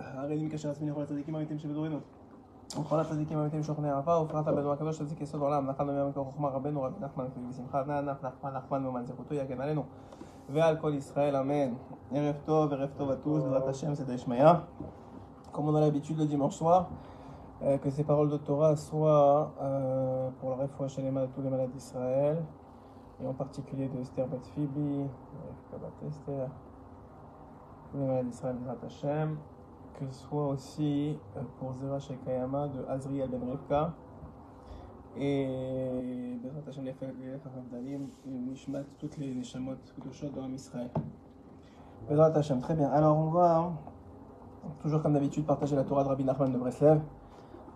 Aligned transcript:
הרעילים 0.00 0.48
כאשר 0.48 0.70
עצמי 0.70 0.90
לכל 0.90 1.02
הצדיקים 1.02 1.34
האמיתיים 1.34 1.58
שבדורנו. 1.58 1.98
וכל 2.80 3.00
הצדיקים 3.00 3.38
האמיתים 3.38 3.62
שוכני 3.62 3.90
אהבה, 3.90 4.18
ופרט 4.18 4.46
בנו 4.46 4.72
הקדוש 4.72 4.98
צדיק 4.98 5.20
יסוד 5.20 5.40
עולם, 5.40 5.66
נחלנו 5.66 5.92
מיום 5.92 6.08
מקור 6.08 6.24
חוכמה 6.24 6.48
רבנו 6.48 6.82
רבי 6.82 6.94
נחמן 7.00 7.24
בשמחה 7.50 7.84
נענך 7.84 8.16
נחמן 8.24 8.54
נחמן 8.54 8.82
מאומן 8.82 9.06
זכותו 9.06 9.34
יגן 9.34 9.60
עלינו 9.60 9.84
ועל 10.52 10.76
כל 10.76 10.94
ישראל, 10.94 11.36
amen. 11.36 11.94
ערב 12.14 12.34
טוב, 12.44 12.72
ערב 12.72 12.90
טוב 12.96 13.10
à 13.10 13.14
בעזרת 13.24 13.68
השם, 13.68 13.92
c'est 13.94 14.08
Ishmaïa. 14.08 14.62
Comme 15.52 15.68
on 15.68 15.74
a 15.74 15.80
l'habitude 15.80 16.18
le 16.18 16.50
soir, 16.50 16.88
euh, 17.62 17.76
que 17.78 17.90
ces 17.90 18.04
paroles 18.04 18.30
de 18.30 18.38
Torah 18.38 18.76
soient 18.76 19.52
pour 20.40 20.50
la 20.50 20.56
réfoua 20.56 20.88
chez 20.88 21.02
les 21.02 21.10
et 23.22 23.26
en 23.26 23.34
particulier 23.34 23.88
de 23.88 24.00
Esther 24.00 24.26
Bet 24.28 24.40
Phoebe, 24.54 25.08
Esther, 26.06 26.48
que 29.98 30.06
ce 30.06 30.12
soit 30.12 30.46
aussi 30.48 31.18
euh, 31.36 31.40
pour 31.58 31.74
Zera 31.74 31.98
Shekayama 31.98 32.68
de 32.68 32.84
Azriel 32.88 33.28
Ben 33.28 33.50
Rivka, 33.50 33.92
et 35.16 36.38
Bezrat 36.42 36.60
Hashem 36.68 36.84
Dalim, 37.72 38.08
et 38.26 38.30
Nishmat, 38.30 38.84
toutes 38.98 39.16
les 39.16 39.34
Neshamot 39.34 39.74
Kudoshot 39.94 40.28
dans 40.28 40.48
Israël. 40.50 40.90
Bezrat 42.08 42.36
Hashem, 42.36 42.60
très 42.60 42.74
bien. 42.76 42.88
Alors 42.90 43.16
on 43.16 43.30
va, 43.30 43.56
hein, 43.56 43.72
toujours 44.80 45.02
comme 45.02 45.14
d'habitude, 45.14 45.44
partager 45.44 45.74
la 45.74 45.82
Torah 45.82 46.04
de 46.04 46.08
Rabbi 46.08 46.24
Nachman 46.24 46.52
de 46.52 46.58
Breslev, 46.58 47.00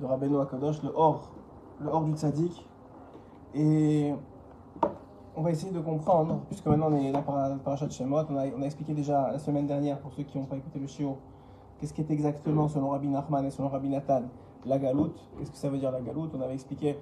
de 0.01 0.07
Rabbeinu 0.07 0.41
Akadosh, 0.41 0.83
le 0.85 0.93
Or, 0.95 1.33
le 1.81 1.89
Or 1.89 2.05
du 2.05 2.13
Tzadik. 2.13 2.69
Et 3.55 4.15
on 5.37 5.43
va 5.43 5.51
essayer 5.51 5.73
de 5.73 5.81
comprendre, 5.81 6.41
puisque 6.49 6.67
maintenant 6.67 6.93
on 6.93 6.97
est 6.97 7.13
là 7.13 7.23
par 7.23 7.37
la 7.37 7.57
parachat 7.57 7.89
Shemot, 7.89 8.25
on 8.31 8.37
a, 8.37 8.47
on 8.57 8.63
a 8.63 8.67
expliqué 8.67 8.93
déjà 8.93 9.31
la 9.31 9.39
semaine 9.39 9.67
dernière, 9.67 9.99
pour 9.99 10.13
ceux 10.13 10.25
qui 10.25 10.39
n'ont 10.39 10.45
pas 10.45 10.57
écouté 10.57 10.79
le 10.79 10.87
Shio, 10.87 11.17
qu'est-ce 11.79 11.95
qui 11.95 12.03
est 12.03 12.11
exactement, 12.11 12.69
selon 12.69 12.91
Rabbi 12.91 13.09
Nachman 13.09 13.45
et 13.45 13.51
selon 13.51 13.69
Rabbi 13.69 13.89
Nathan, 13.89 14.23
la 14.67 14.79
galoute. 14.79 15.19
Qu'est-ce 15.39 15.51
que 15.51 15.57
ça 15.57 15.69
veut 15.69 15.79
dire 15.79 15.91
la 15.91 16.01
galoute? 16.01 16.33
On 16.37 16.41
avait 16.41 16.55
expliqué 16.55 16.99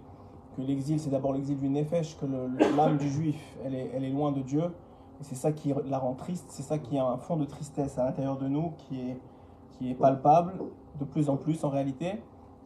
que 0.57 0.63
l'exil, 0.63 0.99
c'est 0.99 1.11
d'abord 1.11 1.33
l'exil 1.33 1.59
du 1.59 1.69
Nefesh, 1.69 2.17
que 2.17 2.27
l'âme 2.77 2.97
du 2.97 3.09
juif, 3.11 3.59
elle 3.65 3.75
est, 3.75 4.11
loin 4.11 4.33
de 4.33 4.41
Dieu. 4.41 4.65
Et 5.21 5.25
c'est 5.25 5.35
ça 5.35 5.53
qui 5.53 5.75
la 5.87 5.99
rend 5.99 6.15
triste, 6.15 6.47
c'est 6.49 6.63
ça 6.63 6.79
qui 6.79 6.99
a 6.99 7.05
un 7.05 7.19
fond 7.19 7.37
de 7.37 7.45
tristesse 7.45 7.99
à 7.99 8.05
l'intérieur 8.05 8.39
de 8.39 8.49
nous, 8.49 8.73
qui 8.79 9.01
est, 9.01 9.95
palpable 9.95 10.55
de 10.99 11.05
plus 11.05 11.29
en 11.29 11.37
plus 11.37 11.65
en 11.65 11.71
réalité, 11.71 12.23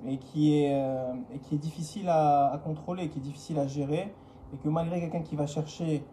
et 0.07 0.19
qui 0.19 0.59
est, 0.59 0.75
euh, 0.75 1.15
et 1.33 1.39
qui 1.39 1.55
est 1.55 1.59
difficile 1.59 2.09
à, 2.09 2.53
à 2.53 2.59
contrôler, 2.59 3.09
qui 3.09 3.19
est 3.19 3.23
difficile 3.23 3.59
à 3.59 3.67
gérer, 3.67 4.13
et 4.53 4.57
que 4.57 4.69
malgré 4.69 5.01
quelqu'un 5.01 5.23
qui 5.23 5.37
va 5.37 5.47
chercher 5.47 6.05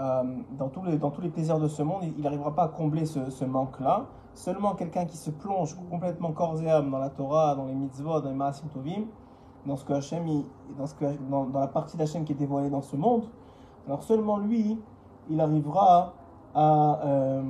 euh, 0.00 0.22
dans, 0.58 0.68
tous 0.68 0.82
les, 0.82 1.28
plaisirs 1.28 1.60
de 1.60 1.68
ce 1.68 1.82
monde, 1.82 2.02
il 2.16 2.22
n'arrivera 2.22 2.52
pas 2.54 2.64
à 2.64 2.68
combler 2.68 3.06
ce, 3.06 3.44
manque-là. 3.44 4.06
Seulement 4.34 4.74
quelqu'un 4.74 5.04
qui 5.04 5.16
se 5.16 5.30
plonge 5.30 5.76
complètement 5.88 6.32
corps 6.32 6.60
et 6.60 6.68
âme 6.68 6.90
dans 6.90 6.98
la 6.98 7.10
Torah, 7.10 7.54
dans 7.54 7.66
les 7.66 7.74
mitzvot, 7.74 8.20
dans 8.20 8.28
les 8.28 8.34
Maasim 8.34 8.66
Tovim, 8.68 9.04
dans, 9.66 9.76
ce 9.76 9.84
que 9.84 11.04
dans, 11.30 11.48
la 11.52 11.68
partie 11.68 11.96
d'Hachem 11.96 12.24
qui 12.24 12.32
est 12.32 12.36
dévoilée 12.36 12.70
dans 12.70 12.82
ce 12.82 12.96
monde, 12.96 13.28
alors 13.86 14.02
seulement 14.02 14.38
lui, 14.38 14.80
il 15.30 15.40
arrivera 15.40 16.12
à, 16.54 17.00
euh, 17.04 17.42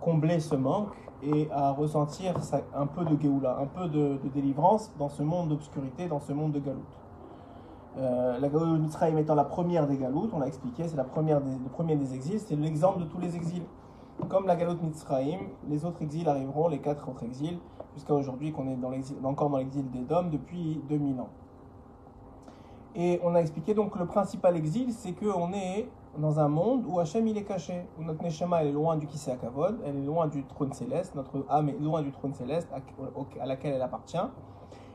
combler 0.00 0.40
ce 0.40 0.56
manque 0.56 0.94
et 1.22 1.48
à 1.50 1.70
ressentir 1.70 2.34
un 2.74 2.86
peu 2.86 3.04
de 3.06 3.18
Géoula, 3.20 3.58
un 3.58 3.66
peu 3.66 3.88
de, 3.88 4.18
de 4.22 4.28
délivrance 4.28 4.92
dans 4.98 5.08
ce 5.08 5.22
monde 5.22 5.48
d'obscurité, 5.48 6.06
dans 6.06 6.20
ce 6.20 6.34
monde 6.34 6.52
de 6.52 6.60
Galout. 6.60 6.84
Euh, 7.98 8.38
la 8.38 8.48
Galout 8.48 8.76
de 8.76 8.82
Mitzrayim 8.82 9.16
étant 9.16 9.34
la 9.34 9.44
première 9.44 9.86
des 9.86 9.96
Galoutes, 9.96 10.30
on 10.34 10.38
l'a 10.38 10.48
expliqué, 10.48 10.86
c'est 10.86 10.96
le 10.96 11.04
premier 11.04 11.96
des 11.96 12.14
exils, 12.14 12.40
c'est 12.40 12.56
l'exemple 12.56 13.00
de 13.00 13.04
tous 13.04 13.18
les 13.18 13.36
exils. 13.36 13.64
Comme 14.28 14.46
la 14.46 14.56
Galoute 14.56 14.82
Mitzrayim, 14.82 15.40
les 15.68 15.84
autres 15.84 16.02
exils 16.02 16.28
arriveront, 16.28 16.68
les 16.68 16.78
quatre 16.78 17.08
autres 17.08 17.24
exils, 17.24 17.58
jusqu'à 17.94 18.14
aujourd'hui 18.14 18.52
qu'on 18.52 18.66
est 18.68 19.24
encore 19.24 19.50
dans 19.50 19.58
l'exil 19.58 19.90
des 19.90 20.00
Dômes 20.00 20.30
depuis 20.30 20.82
2000 20.88 21.20
ans. 21.20 21.28
Et 22.94 23.20
on 23.22 23.34
a 23.34 23.40
expliqué 23.40 23.74
donc 23.74 23.96
le 23.96 24.06
principal 24.06 24.56
exil, 24.56 24.92
c'est 24.92 25.12
qu'on 25.12 25.52
est 25.52 25.88
dans 26.18 26.40
un 26.40 26.48
monde 26.48 26.84
où 26.86 26.98
Hachem 26.98 27.26
il 27.28 27.36
est 27.36 27.44
caché, 27.44 27.86
où 27.98 28.02
notre 28.02 28.22
Neshama 28.22 28.62
elle 28.62 28.68
est 28.68 28.72
loin 28.72 28.96
du 28.96 29.06
Kisei 29.06 29.36
Kavod, 29.36 29.78
elle 29.84 29.96
est 29.96 30.04
loin 30.04 30.26
du 30.28 30.44
trône 30.44 30.72
céleste, 30.72 31.14
notre 31.14 31.44
âme 31.48 31.68
est 31.68 31.78
loin 31.78 32.00
du 32.02 32.10
trône 32.10 32.32
céleste 32.32 32.68
à, 32.72 33.46
laquelle 33.46 33.74
elle 33.74 33.82
appartient. 33.82 34.16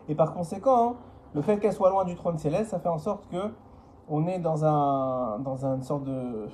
Et 0.09 0.16
par 0.16 0.34
conséquent, 0.34 0.95
le 1.34 1.42
fait 1.42 1.59
qu'elle 1.59 1.74
soit 1.74 1.90
loin 1.90 2.03
du 2.06 2.16
trône 2.16 2.38
céleste, 2.38 2.72
ça 2.72 2.80
fait 2.80 2.90
en 2.90 2.97
sorte 2.97 3.28
que 3.30 3.52
on 4.09 4.28
est 4.28 4.40
dans, 4.40 4.66
un, 4.66 5.40
dans 5.40 5.66
une 5.66 5.84
sorte 5.84 6.03
de 6.03 6.47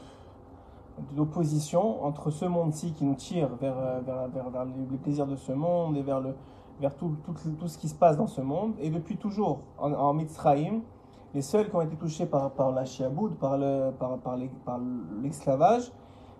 d'opposition 1.15 2.03
entre 2.03 2.31
ce 2.31 2.45
monde-ci 2.45 2.93
qui 2.93 3.05
nous 3.05 3.15
tire 3.15 3.49
vers, 3.61 3.77
euh, 3.77 3.99
vers, 4.03 4.49
vers, 4.49 4.65
les 4.65 4.97
plaisirs 4.97 5.27
de 5.27 5.35
ce 5.35 5.51
monde 5.51 5.95
et 5.95 6.01
vers, 6.01 6.19
le, 6.19 6.35
vers 6.79 6.95
tout, 6.95 7.15
tout, 7.23 7.33
tout 7.59 7.67
ce 7.67 7.77
qui 7.77 7.87
se 7.87 7.95
passe 7.95 8.17
dans 8.17 8.27
ce 8.27 8.41
monde. 8.41 8.73
Et 8.79 8.89
depuis 8.89 9.17
toujours, 9.17 9.59
en, 9.77 9.93
en 9.93 10.13
Mitzrayim, 10.13 10.81
les 11.33 11.41
seuls 11.43 11.69
qui 11.69 11.75
ont 11.75 11.81
été 11.81 11.95
touchés 11.97 12.25
par, 12.25 12.49
par 12.51 12.71
la 12.71 12.83
chiaboud, 12.83 13.35
par 13.35 13.57
le- 13.57 13.91
par, 13.91 14.17
par 14.17 14.37
l'esclavage, 15.21 15.91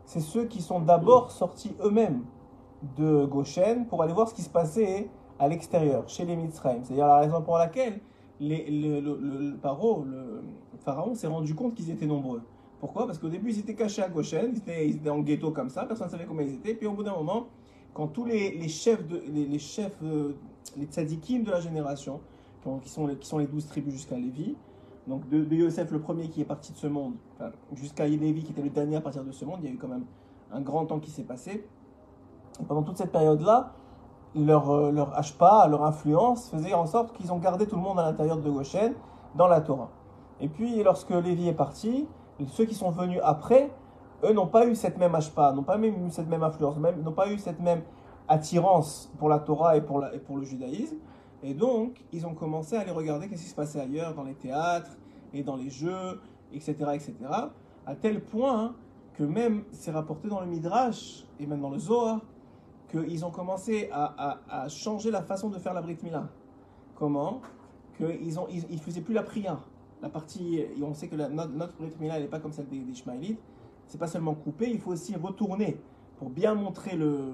c'est 0.05 0.21
ceux 0.21 0.45
qui 0.45 0.61
sont 0.61 0.79
d'abord 0.79 1.29
sortis 1.31 1.75
eux-mêmes 1.83 2.23
de 2.97 3.25
Goshen 3.25 3.85
pour 3.85 4.01
aller 4.01 4.13
voir 4.13 4.27
ce 4.27 4.33
qui 4.33 4.41
se 4.41 4.49
passait 4.49 5.09
à 5.39 5.47
l'extérieur, 5.47 6.03
chez 6.07 6.25
les 6.25 6.35
Mitzrayim. 6.35 6.79
C'est-à-dire 6.83 7.05
la 7.07 7.19
raison 7.19 7.41
pour 7.43 7.57
laquelle 7.57 7.99
le, 8.39 9.55
paro, 9.57 10.03
le 10.03 10.43
pharaon 10.79 11.15
s'est 11.15 11.27
rendu 11.27 11.55
compte 11.55 11.75
qu'ils 11.75 11.89
étaient 11.89 12.05
nombreux. 12.05 12.41
Pourquoi? 12.79 13.07
Parce 13.07 13.17
qu'au 13.17 13.29
début, 13.29 13.51
ils 13.51 13.59
étaient 13.59 13.73
cachés 13.73 14.03
à 14.03 14.09
Goshen, 14.09 14.51
ils 14.53 14.57
étaient, 14.59 14.87
ils 14.89 15.09
en 15.09 15.19
ghetto 15.19 15.51
comme 15.51 15.69
ça, 15.69 15.85
personne 15.85 16.07
ne 16.07 16.11
savait 16.11 16.25
comment 16.25 16.41
ils 16.41 16.53
étaient. 16.53 16.75
Puis 16.75 16.85
au 16.85 16.93
bout 16.93 17.03
d'un 17.03 17.15
moment, 17.15 17.47
quand 17.93 18.07
tous 18.07 18.25
les, 18.25 18.67
chefs, 18.67 19.03
les, 19.33 19.45
les 19.45 19.59
chefs, 19.59 19.97
euh, 20.03 20.33
les 20.77 20.85
tzadikim 20.85 21.43
de 21.43 21.49
la 21.51 21.59
génération, 21.59 22.19
qui, 22.61 22.67
ont- 22.67 22.77
qui 22.79 22.89
sont, 22.89 23.37
les, 23.37 23.47
douze 23.47 23.65
tribus 23.65 23.93
jusqu'à 23.93 24.17
Lévi, 24.17 24.55
donc 25.07 25.27
de, 25.29 25.43
de 25.43 25.55
Yosef 25.55 25.91
le 25.91 25.99
premier 25.99 26.29
qui 26.29 26.41
est 26.41 26.45
parti 26.45 26.71
de 26.71 26.77
ce 26.77 26.85
monde, 26.87 27.13
enfin, 27.35 27.51
jusqu'à 27.73 28.05
Lévi 28.05 28.43
qui 28.43 28.51
était 28.51 28.61
le 28.61 28.69
dernier 28.69 28.97
à 28.97 29.01
partir 29.01 29.23
de 29.23 29.31
ce 29.31 29.45
monde, 29.45 29.59
il 29.63 29.69
y 29.69 29.71
a 29.71 29.73
eu 29.73 29.77
quand 29.77 29.87
même 29.87 30.05
un 30.51 30.61
grand 30.61 30.85
temps 30.85 30.99
qui 30.99 31.09
s'est 31.09 31.23
passé. 31.23 31.65
Pendant 32.67 32.83
toute 32.83 32.97
cette 32.97 33.11
période-là, 33.11 33.73
leur, 34.35 34.69
euh, 34.69 34.91
leur 34.91 35.11
leur 35.69 35.83
influence 35.83 36.49
faisait 36.49 36.73
en 36.73 36.85
sorte 36.85 37.15
qu'ils 37.15 37.31
ont 37.31 37.37
gardé 37.37 37.67
tout 37.67 37.75
le 37.75 37.81
monde 37.81 37.99
à 37.99 38.03
l'intérieur 38.03 38.37
de 38.37 38.49
Goshen 38.49 38.93
dans 39.35 39.47
la 39.47 39.61
Torah. 39.61 39.89
Et 40.39 40.47
puis 40.47 40.83
lorsque 40.83 41.09
Lévi 41.09 41.47
est 41.47 41.53
parti, 41.53 42.07
ceux 42.49 42.65
qui 42.65 42.75
sont 42.75 42.91
venus 42.91 43.19
après, 43.23 43.71
eux 44.23 44.33
n'ont 44.33 44.47
pas 44.47 44.67
eu 44.67 44.75
cette 44.75 44.97
même 44.97 45.15
ashpa, 45.15 45.51
n'ont 45.53 45.63
pas 45.63 45.77
même 45.77 46.07
eu 46.07 46.11
cette 46.11 46.27
même 46.27 46.43
influence, 46.43 46.77
n'ont 46.77 47.11
pas 47.11 47.31
eu 47.31 47.37
cette 47.37 47.59
même 47.59 47.81
attirance 48.27 49.11
pour 49.17 49.29
la 49.29 49.39
Torah 49.39 49.77
et 49.77 49.81
pour, 49.81 49.99
la- 49.99 50.09
pour 50.19 50.37
le 50.37 50.43
judaïsme. 50.43 50.97
Et 51.43 51.53
donc, 51.53 52.03
ils 52.11 52.25
ont 52.25 52.33
commencé 52.33 52.75
à 52.75 52.81
aller 52.81 52.91
regarder 52.91 53.27
qu'est-ce 53.29 53.43
qui 53.43 53.49
se 53.49 53.55
passait 53.55 53.79
ailleurs, 53.79 54.13
dans 54.15 54.23
les 54.23 54.33
théâtres 54.33 54.89
et 55.33 55.43
dans 55.43 55.55
les 55.55 55.69
jeux, 55.69 56.19
etc., 56.51 56.75
etc. 56.93 57.13
À 57.85 57.95
tel 57.95 58.23
point 58.23 58.73
que 59.13 59.23
même, 59.23 59.63
c'est 59.71 59.91
rapporté 59.91 60.27
dans 60.27 60.39
le 60.41 60.47
Midrash 60.47 61.25
et 61.39 61.45
même 61.45 61.61
dans 61.61 61.69
le 61.69 61.79
Zohar, 61.79 62.19
qu'ils 62.89 63.25
ont 63.25 63.31
commencé 63.31 63.89
à, 63.91 64.67
changer 64.69 65.11
la 65.11 65.21
façon 65.21 65.49
de 65.49 65.59
faire 65.59 65.73
la 65.73 65.81
Brit 65.81 65.97
Mila. 66.03 66.29
Comment 66.95 67.41
Qu'ils 67.97 68.37
ils, 68.69 68.79
faisaient 68.79 69.01
plus 69.01 69.13
la 69.13 69.23
prière. 69.23 69.59
La 70.01 70.09
partie, 70.09 70.63
on 70.81 70.93
sait 70.93 71.07
que 71.07 71.15
notre, 71.15 71.51
notre 71.53 71.99
Mila, 71.99 72.19
n'est 72.19 72.27
pas 72.27 72.39
comme 72.39 72.51
celle 72.51 72.67
des, 72.67 72.79
des 72.79 72.91
Ishmaélites. 72.91 73.39
C'est 73.87 73.97
pas 73.97 74.07
seulement 74.07 74.35
coupé, 74.35 74.69
il 74.69 74.79
faut 74.79 74.91
aussi 74.91 75.15
retourner 75.15 75.79
pour 76.17 76.29
bien 76.29 76.55
montrer 76.55 76.95
le, 76.95 77.33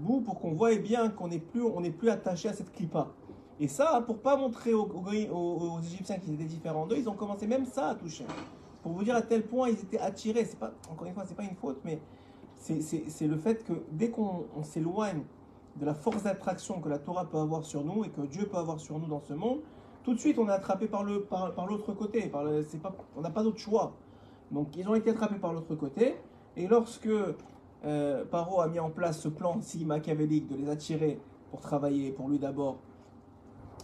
bout, 0.00 0.20
pour 0.20 0.40
qu'on 0.40 0.52
voie 0.52 0.74
bien 0.76 1.08
qu'on 1.08 1.28
n'est 1.28 1.38
plus, 1.38 2.10
attaché 2.10 2.48
à 2.48 2.52
cette 2.52 2.72
clipa. 2.72 3.08
Et 3.58 3.68
ça, 3.68 4.02
pour 4.06 4.18
pas 4.18 4.36
montrer 4.36 4.72
aux, 4.72 4.86
aux, 4.86 5.80
Égyptiens 5.80 6.18
qu'ils 6.18 6.34
étaient 6.34 6.44
différents 6.44 6.86
d'eux, 6.86 6.96
ils 6.96 7.08
ont 7.08 7.14
commencé 7.14 7.46
même 7.46 7.66
ça 7.66 7.90
à 7.90 7.94
toucher. 7.94 8.24
Pour 8.82 8.92
vous 8.92 9.04
dire 9.04 9.14
à 9.14 9.22
tel 9.22 9.42
point 9.46 9.68
ils 9.68 9.78
étaient 9.78 9.98
attirés. 9.98 10.48
Pas, 10.58 10.72
encore 10.90 11.06
une 11.06 11.12
fois, 11.12 11.24
c'est 11.26 11.36
pas 11.36 11.42
une 11.42 11.56
faute, 11.56 11.80
mais 11.84 12.00
c'est- 12.60 13.26
le 13.26 13.36
fait 13.36 13.64
que 13.64 13.72
dès 13.90 14.10
qu'on 14.10 14.44
on 14.56 14.62
s'éloigne 14.62 15.22
de 15.76 15.86
la 15.86 15.94
force 15.94 16.24
d'attraction 16.24 16.80
que 16.80 16.88
la 16.88 16.98
Torah 16.98 17.24
peut 17.24 17.38
avoir 17.38 17.64
sur 17.64 17.84
nous 17.84 18.04
et 18.04 18.10
que 18.10 18.20
Dieu 18.22 18.46
peut 18.46 18.58
avoir 18.58 18.78
sur 18.80 18.98
nous 18.98 19.06
dans 19.06 19.20
ce 19.20 19.32
monde, 19.32 19.60
tout 20.04 20.14
de 20.14 20.18
suite 20.18 20.38
on 20.38 20.48
est 20.48 20.52
attrapé 20.52 20.86
par 20.86 21.04
l'autre 21.04 21.92
côté. 21.94 22.28
Par 22.28 22.44
pas, 22.82 22.92
on 23.16 23.20
n'a 23.22 23.30
pas 23.30 23.42
d'autre 23.42 23.58
choix. 23.58 23.92
Donc 24.50 24.76
ils 24.76 24.88
ont 24.88 24.94
été 24.94 25.10
attrapés 25.10 25.36
par 25.38 25.52
l'autre 25.52 25.74
côté. 25.74 26.16
Et 26.56 26.66
lorsque 26.66 27.08
euh, 27.86 28.24
Paro 28.26 28.60
a 28.60 28.68
mis 28.68 28.78
en 28.80 28.90
place 28.90 29.20
ce 29.20 29.28
plan 29.28 29.58
si 29.62 29.84
machiavélique 29.84 30.48
de 30.48 30.56
les 30.56 30.68
attirer 30.68 31.18
pour 31.50 31.60
travailler 31.60 32.10
pour 32.12 32.28
lui 32.28 32.38
d'abord, 32.38 32.76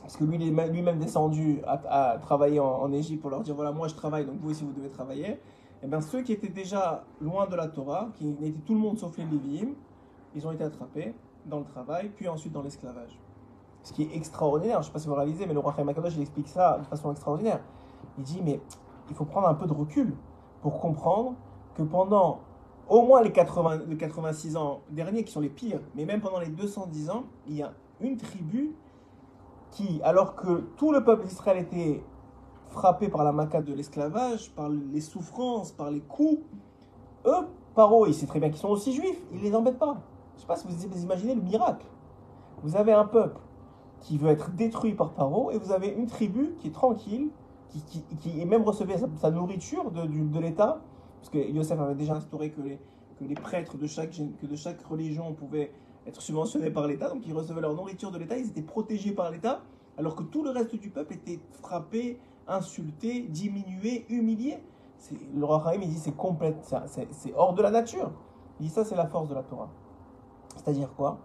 parce 0.03 0.17
que 0.17 0.25
lui 0.25 0.37
est 0.37 0.69
lui-même 0.69 0.99
descendu 0.99 1.61
à, 1.67 2.13
à 2.13 2.19
travailler 2.19 2.61
en 2.61 2.93
Égypte 2.93 3.23
pour 3.23 3.31
leur 3.31 3.41
dire 3.41 3.55
voilà 3.55 3.73
moi 3.73 3.89
je 3.89 3.95
travaille 3.95 4.27
donc 4.27 4.37
vous 4.41 4.51
aussi 4.51 4.65
vous 4.65 4.73
devez 4.73 4.91
travailler. 4.91 5.39
Et 5.87 5.89
bien 5.89 6.01
ceux 6.01 6.23
qui 6.23 6.33
étaient 6.33 6.49
déjà 6.49 7.05
loin 7.21 7.47
de 7.47 7.55
la 7.55 7.69
Torah, 7.69 8.09
qui 8.17 8.29
étaient 8.29 8.51
tout 8.67 8.75
le 8.75 8.81
monde 8.81 8.99
sauf 8.99 9.17
les 9.19 9.25
Lévi'im, 9.25 9.69
ils 10.35 10.45
ont 10.45 10.51
été 10.51 10.65
attrapés 10.65 11.15
dans 11.45 11.61
le 11.61 11.65
travail, 11.65 12.11
puis 12.17 12.27
ensuite 12.27 12.53
dans 12.53 12.63
l'esclavage. 12.63 13.17
Ce 13.85 13.93
qui 13.93 14.03
est 14.03 14.17
extraordinaire, 14.17 14.79
je 14.79 14.79
ne 14.81 14.85
sais 14.87 14.93
pas 14.93 14.99
si 14.99 15.07
vous 15.07 15.15
réalisez, 15.15 15.47
mais 15.47 15.55
le 15.55 15.61
roi 15.61 15.73
Chaim 15.77 15.87
Akadosh 15.87 16.17
il 16.17 16.23
explique 16.23 16.49
ça 16.49 16.79
de 16.79 16.87
façon 16.87 17.13
extraordinaire. 17.13 17.61
Il 18.19 18.25
dit 18.25 18.41
mais 18.45 18.61
il 19.11 19.15
faut 19.15 19.27
prendre 19.27 19.47
un 19.47 19.55
peu 19.55 19.69
de 19.69 19.73
recul. 19.73 20.13
pour 20.61 20.81
comprendre 20.81 21.35
que 21.77 21.85
pendant 21.85 22.41
au 22.89 23.03
moins 23.03 23.23
les, 23.23 23.31
80, 23.31 23.83
les 23.87 23.97
86 23.97 24.57
ans 24.57 24.81
derniers, 24.91 25.23
qui 25.23 25.31
sont 25.31 25.41
les 25.41 25.49
pires, 25.49 25.81
mais 25.95 26.05
même 26.05 26.21
pendant 26.21 26.41
les 26.41 26.49
210 26.49 27.11
ans, 27.11 27.27
il 27.47 27.59
y 27.59 27.63
a 27.63 27.73
une 28.01 28.17
tribu 28.17 28.75
qui, 29.71 30.01
alors 30.03 30.35
que 30.35 30.65
tout 30.77 30.91
le 30.91 31.05
peuple 31.05 31.27
d'Israël 31.27 31.59
était 31.59 32.03
frappé 32.77 33.09
par 33.09 33.25
la 33.25 33.33
maca 33.33 33.63
de 33.63 33.73
l'esclavage, 33.73 34.51
par 34.51 34.69
les 34.69 35.01
souffrances, 35.01 35.73
par 35.73 35.91
les 35.91 36.01
coups, 36.01 36.43
eux, 37.25 37.47
Paro, 37.75 38.07
il 38.07 38.15
sait 38.15 38.27
très 38.27 38.39
bien 38.39 38.51
qu'ils 38.51 38.59
sont 38.59 38.69
aussi 38.69 38.93
juifs, 38.93 39.19
il 39.33 39.41
les 39.41 39.55
embête 39.55 39.79
pas. 39.79 39.97
Je 40.37 40.43
sais 40.43 40.47
pas 40.47 40.57
si 40.57 40.67
vous 40.67 41.03
imaginez 41.03 41.35
le 41.35 41.41
miracle. 41.41 41.87
Vous 42.63 42.77
avez 42.77 42.93
un 42.93 43.07
peuple 43.07 43.41
qui 44.01 44.19
veut 44.19 44.29
être 44.29 44.51
détruit 44.51 44.95
par 44.95 45.13
Paro, 45.15 45.51
et 45.51 45.59
vous 45.59 45.73
avez 45.73 45.89
une 45.89 46.07
tribu 46.07 46.55
qui 46.59 46.69
est 46.69 46.73
tranquille, 46.73 47.31
qui, 47.71 48.03
qui, 48.21 48.45
même 48.45 48.63
recevait 48.63 48.97
sa, 49.17 49.31
nourriture 49.31 49.91
de, 49.91 50.39
l'État, 50.39 50.81
parce 51.21 51.31
que 51.31 51.39
Yosef 51.39 51.81
avait 51.81 51.95
déjà 51.95 52.15
instauré 52.15 52.51
que 52.51 52.61
les, 52.61 53.35
prêtres 53.35 53.79
de 53.79 53.87
chaque, 53.87 54.11
que 54.13 54.47
de 54.47 54.57
chaque 54.57 54.83
religion 54.83 55.33
pouvaient 55.33 55.73
être 56.07 56.21
subventionnés 56.21 56.71
par 56.71 56.87
l'État, 56.87 57.09
donc 57.09 57.27
ils 57.27 57.35
recevaient 57.35 57.63
leur 57.63 57.75
nourriture 57.75 58.11
de 58.11 58.19
l'État, 58.19 58.37
ils 58.37 58.49
étaient 58.49 58.63
protégés 58.63 59.13
par 59.13 59.31
l'État, 59.31 59.63
alors 59.99 60.15
que 60.15 60.23
tout 60.23 60.45
le 60.45 60.51
reste 60.51 60.77
du 60.77 60.91
peuple 60.91 61.15
était 61.15 61.41
frappé, 61.63 62.19
insulté, 62.49 63.23
diminué, 63.23 64.07
humilié. 64.09 64.63
Le 65.35 65.45
roi 65.45 65.75
il 65.75 65.89
dit 65.89 65.99
c'est 65.99 66.17
complète, 66.17 66.75
c'est 67.11 67.35
hors 67.35 67.55
de 67.55 67.63
la 67.63 67.71
nature. 67.71 68.11
Il 68.59 68.67
dit 68.67 68.73
ça, 68.73 68.85
c'est 68.85 68.97
la 68.97 69.07
force 69.07 69.29
de 69.29 69.35
la 69.35 69.43
Torah. 69.43 69.69
C'est-à-dire 70.57 70.93
quoi? 70.95 71.19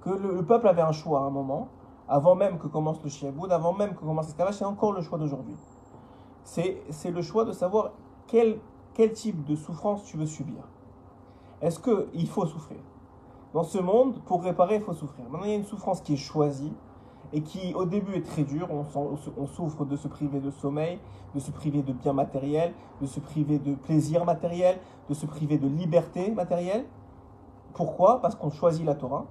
Que 0.00 0.10
le, 0.10 0.44
peuple 0.44 0.68
avait 0.68 0.82
un 0.82 0.92
choix 0.92 1.20
à 1.20 1.22
un 1.24 1.30
moment, 1.30 1.68
avant 2.08 2.36
même 2.36 2.58
que 2.58 2.68
commence 2.68 3.02
le 3.02 3.10
Shiaboud, 3.10 3.50
avant 3.50 3.72
même 3.72 3.94
que 3.94 4.00
commence 4.00 4.26
l'esclavage, 4.26 4.54
c'est 4.54 4.64
encore 4.64 4.92
le 4.92 5.02
choix 5.02 5.18
d'aujourd'hui. 5.18 5.56
C'est 6.44 7.10
le 7.10 7.22
choix 7.22 7.44
de 7.44 7.50
savoir 7.50 7.92
quel, 8.28 8.60
quel 8.94 9.12
type 9.12 9.44
de 9.44 9.56
souffrance 9.56 10.04
tu 10.04 10.16
veux 10.16 10.26
subir. 10.26 10.62
Est-ce 11.60 11.80
qu'il 11.80 12.28
faut 12.28 12.46
souffrir? 12.46 12.78
Dans 13.52 13.64
ce 13.64 13.78
monde, 13.78 14.22
pour 14.26 14.44
réparer, 14.44 14.76
il 14.76 14.82
faut 14.82 14.92
souffrir. 14.92 15.24
Maintenant, 15.28 15.46
il 15.46 15.50
y 15.50 15.54
a 15.54 15.56
une 15.56 15.64
souffrance 15.64 16.00
qui 16.00 16.14
est 16.14 16.18
choisie 16.18 16.72
et 17.36 17.42
qui, 17.42 17.74
au 17.74 17.84
début, 17.84 18.14
est 18.14 18.24
très 18.24 18.44
dure. 18.44 18.68
On, 18.72 19.46
souffre 19.46 19.84
de 19.84 19.94
se 19.94 20.08
priver 20.08 20.40
de 20.40 20.50
sommeil, 20.50 20.98
de 21.34 21.38
se 21.38 21.50
priver 21.50 21.82
de 21.82 21.92
biens 21.92 22.14
matériels, 22.14 22.72
de 23.02 23.06
se 23.06 23.20
priver 23.20 23.58
de 23.58 23.74
plaisir 23.74 24.24
matériel, 24.24 24.78
de 25.10 25.14
se 25.14 25.26
priver 25.26 25.58
de 25.58 25.68
liberté 25.68 26.30
matérielle. 26.30 26.86
Pourquoi? 27.74 28.22
Parce 28.22 28.34
qu'on 28.34 28.50
choisit 28.50 28.86
la 28.86 28.94
Torah 28.94 29.26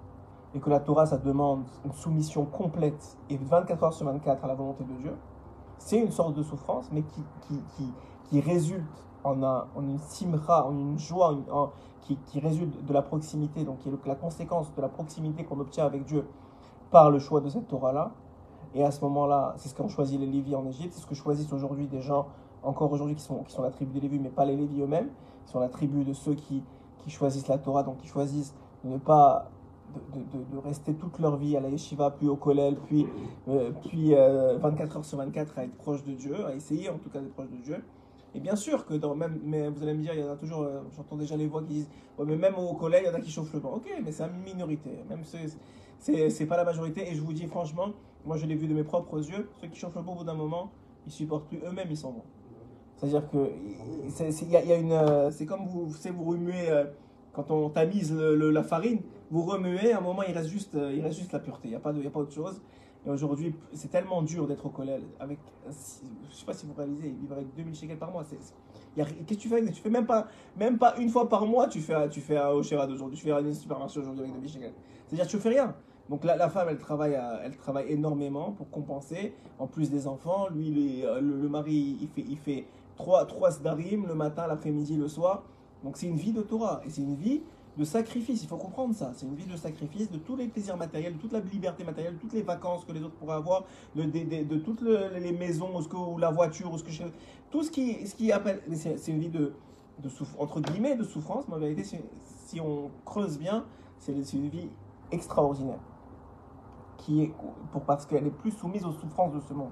et 0.53 0.59
que 0.59 0.69
la 0.69 0.79
Torah, 0.79 1.07
ça 1.07 1.17
demande 1.17 1.63
une 1.83 1.93
soumission 1.93 2.45
complète 2.45 3.17
et 3.31 3.37
24 3.37 3.83
heures 3.83 3.93
sur 3.93 4.05
24 4.05 4.45
à 4.45 4.47
la 4.47 4.53
volonté 4.53 4.83
de 4.83 4.93
Dieu. 5.01 5.15
C'est 5.79 5.97
une 5.97 6.11
sorte 6.11 6.35
de 6.35 6.43
souffrance, 6.43 6.89
mais 6.91 7.01
qui, 7.01 7.23
qui, 7.47 7.59
qui, 7.75 7.91
qui 8.29 8.39
résulte 8.39 8.85
en, 9.23 9.41
a 9.41 9.67
une 9.79 9.97
simra, 9.97 10.67
en 10.67 10.77
une 10.77 10.99
joie 10.99 11.35
qui, 12.01 12.17
qui, 12.27 12.39
résulte 12.39 12.85
de 12.85 12.93
la 12.93 13.01
proximité, 13.01 13.63
donc 13.63 13.79
qui 13.79 13.89
est 13.89 14.07
la 14.07 14.15
conséquence 14.15 14.71
de 14.75 14.81
la 14.81 14.89
proximité 14.89 15.43
qu'on 15.43 15.59
obtient 15.59 15.87
avec 15.87 16.05
Dieu 16.05 16.23
par 16.91 17.11
le 17.11 17.19
choix 17.19 17.41
de 17.41 17.49
cette 17.49 17.67
Torah-là. 17.67 18.11
Et 18.73 18.83
à 18.83 18.91
ce 18.91 19.01
moment-là, 19.05 19.53
c'est 19.57 19.69
ce 19.69 19.75
qu'ont 19.75 19.87
choisi 19.87 20.17
les 20.17 20.27
Lévis 20.27 20.55
en 20.55 20.65
Égypte, 20.65 20.93
c'est 20.93 21.01
ce 21.01 21.07
que 21.07 21.15
choisissent 21.15 21.53
aujourd'hui 21.53 21.87
des 21.87 22.01
gens, 22.01 22.27
encore 22.61 22.91
aujourd'hui, 22.91 23.15
qui 23.15 23.23
sont, 23.23 23.43
qui 23.43 23.53
sont 23.53 23.61
la 23.61 23.71
tribu 23.71 23.93
des 23.93 24.01
Lévis, 24.01 24.19
mais 24.19 24.29
pas 24.29 24.45
les 24.45 24.55
Lévis 24.55 24.81
eux-mêmes, 24.81 25.09
qui 25.45 25.51
sont 25.51 25.59
la 25.59 25.69
tribu 25.69 26.03
de 26.03 26.13
ceux 26.13 26.33
qui, 26.33 26.63
qui 26.99 27.09
choisissent 27.09 27.47
la 27.47 27.57
Torah, 27.57 27.83
donc 27.83 27.97
qui 27.97 28.07
choisissent 28.07 28.53
de 28.83 28.89
ne 28.89 28.97
pas 28.97 29.49
de, 29.93 30.55
de, 30.55 30.61
rester 30.61 30.93
toute 30.93 31.19
leur 31.19 31.37
vie 31.37 31.55
à 31.55 31.59
la 31.59 31.69
yeshiva, 31.69 32.11
puis 32.11 32.27
au 32.27 32.35
kollel, 32.35 32.75
puis, 32.88 33.07
euh, 33.47 33.71
puis 33.88 34.13
24 34.13 34.15
euh, 34.15 34.97
heures 34.97 35.05
sur 35.05 35.17
24 35.17 35.59
à 35.59 35.63
être 35.63 35.75
proche 35.75 36.03
de 36.03 36.13
Dieu, 36.13 36.45
à 36.45 36.53
essayer 36.53 36.89
en 36.89 36.97
tout 36.97 37.09
cas 37.09 37.19
d'être 37.19 37.33
proche 37.33 37.49
de 37.49 37.57
Dieu. 37.57 37.83
Et 38.33 38.39
bien 38.41 38.55
sûr 38.57 38.85
que 38.85 38.93
même, 39.13 39.39
mais 39.45 39.69
vous 39.69 39.81
allez 39.81 39.93
me 39.93 40.01
dire, 40.01 40.13
il 40.13 40.19
y 40.19 40.23
en 40.23 40.31
a 40.31 40.35
toujours, 40.35 40.63
euh, 40.63 40.81
j'entends 40.95 41.15
déjà 41.15 41.38
les 41.38 41.47
voix 41.47 41.61
qui 41.61 41.69
disent, 41.69 41.89
mais 42.19 42.35
même 42.35 42.55
au 42.55 42.73
collège, 42.73 43.03
il 43.05 43.07
y 43.07 43.09
en 43.09 43.17
a 43.17 43.21
qui 43.21 43.31
chauffent 43.31 43.53
le 43.53 43.59
banc. 43.61 43.75
Ok, 43.75 43.89
mais 44.03 44.11
c'est 44.11 44.23
une 44.23 44.43
minorité. 44.43 44.89
Même 45.09 45.21
c'est, 45.23 45.47
c'est 46.00 46.45
pas 46.45 46.57
la 46.57 46.63
majorité. 46.63 47.09
Et 47.09 47.15
je 47.15 47.21
vous 47.21 47.33
dis 47.33 47.45
franchement, 47.47 47.89
moi 48.25 48.38
je 48.38 48.45
l'ai 48.45 48.56
vu 48.56 48.68
de 48.68 48.74
mes 48.74 48.83
propres 48.83 49.18
yeux, 49.18 49.50
ceux 49.62 49.68
qui 49.68 49.80
chauffent 49.80 49.95
le 49.95 50.01
au 50.01 50.15
bout 50.15 50.24
d'un 50.24 50.33
moment, 50.33 50.71
ils 51.06 51.12
supportent 51.12 51.47
plus 51.47 51.59
eux-mêmes, 51.65 51.88
ils 51.89 51.97
s'en 51.97 52.12
vont. 52.12 52.24
C'est-à-dire 52.97 53.30
que 53.30 53.51
il 54.44 54.51
y, 54.51 54.71
a 54.71 54.75
une, 54.75 54.92
euh, 54.94 55.30
c'est 55.31 55.45
comme 55.45 55.65
vous, 55.68 55.88
vous, 55.88 56.24
remuez 56.24 56.69
euh, 56.69 56.86
quand 57.33 57.51
on 57.51 57.69
tamise 57.69 58.13
la 58.13 58.63
farine, 58.63 59.01
vous 59.30 59.44
remuez, 59.44 59.92
à 59.92 59.97
un 59.97 60.01
moment 60.01 60.24
il 60.24 60.33
reste 60.33 60.50
juste, 60.50 60.75
il 60.75 61.01
reste 61.01 61.19
juste 61.19 61.33
la 61.33 61.39
pureté. 61.39 61.68
Il 61.68 61.71
n'y 61.71 61.75
a 61.75 61.80
pas 61.80 61.92
de, 61.92 62.01
y 62.01 62.07
a 62.07 62.09
pas 62.09 62.21
autre 62.21 62.31
chose. 62.31 62.62
Et 63.05 63.09
aujourd'hui, 63.09 63.53
c'est 63.73 63.89
tellement 63.89 64.21
dur 64.23 64.47
d'être 64.47 64.65
au 64.65 64.69
collège. 64.69 65.03
Avec, 65.19 65.37
je 65.67 66.35
sais 66.35 66.45
pas 66.45 66.53
si 66.53 66.65
vous 66.65 66.73
réalisez, 66.73 67.09
vivre 67.09 67.33
avec 67.33 67.53
2000 67.55 67.75
shekels 67.75 67.97
par 67.97 68.11
mois. 68.11 68.23
Qu'est-ce 68.95 69.23
que 69.25 69.33
tu 69.35 69.47
fais 69.47 69.57
avec 69.57 69.73
Tu 69.73 69.81
fais 69.81 69.89
même 69.89 70.07
pas, 70.07 70.27
même 70.57 70.77
pas 70.77 70.95
une 70.97 71.09
fois 71.09 71.29
par 71.29 71.45
mois, 71.45 71.67
tu 71.67 71.81
fais, 71.81 72.09
tu 72.09 72.21
fais 72.21 72.37
un 72.37 72.49
Oshera 72.49 72.87
d'aujourd'hui, 72.87 73.17
tu 73.17 73.25
fais 73.25 73.31
une 73.31 73.53
supermarché 73.53 73.99
aujourd'hui 73.99 74.21
avec 74.21 74.33
2000 74.33 74.49
shekels. 74.49 74.73
C'est-à-dire 75.07 75.27
tu 75.27 75.37
fais 75.37 75.49
rien. 75.49 75.75
Donc 76.09 76.23
la, 76.23 76.49
femme, 76.49 76.67
elle 76.69 76.77
travaille, 76.77 77.17
elle 77.43 77.55
travaille 77.57 77.91
énormément 77.91 78.51
pour 78.51 78.69
compenser, 78.69 79.33
en 79.57 79.67
plus 79.67 79.89
des 79.89 80.07
enfants. 80.07 80.49
Lui, 80.49 80.69
le, 80.69 81.19
le, 81.19 81.49
mari, 81.49 81.97
il 81.99 82.07
fait, 82.07 82.25
il 82.27 82.37
fait 82.37 82.65
trois, 82.95 83.25
trois 83.25 83.51
sdarim 83.51 84.07
le 84.07 84.15
matin, 84.15 84.47
l'après-midi, 84.47 84.97
le 84.97 85.07
soir. 85.07 85.43
Donc 85.83 85.97
c'est 85.97 86.07
une 86.07 86.17
vie 86.17 86.31
de 86.31 86.41
Torah. 86.41 86.81
Et 86.85 86.89
c'est 86.89 87.01
une 87.01 87.15
vie 87.15 87.41
de 87.77 87.83
sacrifice. 87.83 88.44
Il 88.44 88.48
faut 88.48 88.57
comprendre 88.57 88.95
ça. 88.95 89.12
C'est 89.16 89.25
une 89.25 89.36
vie 89.36 89.45
de 89.45 89.57
sacrifice 89.57 90.10
de 90.12 90.18
tous 90.18 90.36
les 90.36 90.48
plaisirs 90.48 90.77
matériels, 90.77 91.16
de 91.16 91.22
toute 91.22 91.33
la 91.33 91.39
liberté 91.39 91.83
matérielle, 91.83 92.16
de 92.16 92.19
toutes 92.19 92.33
les 92.33 92.42
vacances 92.42 92.86
que 92.86 92.92
les 92.92 93.04
autres 93.04 93.16
pourraient 93.16 93.36
avoir, 93.36 93.63
de, 93.95 94.04
de, 94.04 94.57
toutes 94.57 94.81
les 94.81 95.31
maisons 95.31 95.69
ou, 95.94 96.18
la 96.18 96.31
voiture 96.31 96.72
ou 96.72 96.77
ce 96.77 96.83
que 96.83 96.92
je, 96.92 97.04
tout 97.51 97.63
ce 97.63 97.72
qui, 97.72 98.07
ce 98.07 98.16
qui 98.16 98.31
appelle. 98.31 98.62
C'est 98.74 99.07
une 99.07 99.19
vie 99.19 99.30
de, 99.30 99.54
de 100.00 100.10
entre 100.38 100.62
guillemets 100.62 100.95
de 100.95 101.04
souffrance, 101.04 101.48
mais 101.48 101.56
en 101.56 101.60
vérité, 101.60 101.83
si 102.45 102.60
on 102.60 102.92
creuse 103.06 103.38
bien, 103.38 103.66
c'est 104.00 104.13
une 104.33 104.50
vie 104.50 104.69
extraordinaire. 105.12 105.80
Qui 106.98 107.24
est 107.24 107.33
pour 107.72 107.83
parce 107.83 108.06
qu'elle 108.06 108.25
est 108.25 108.31
plus 108.31 108.51
soumise 108.51 108.86
aux 108.86 108.94
souffrances 108.94 109.33
de 109.33 109.39
ce 109.39 109.54
monde. 109.54 109.72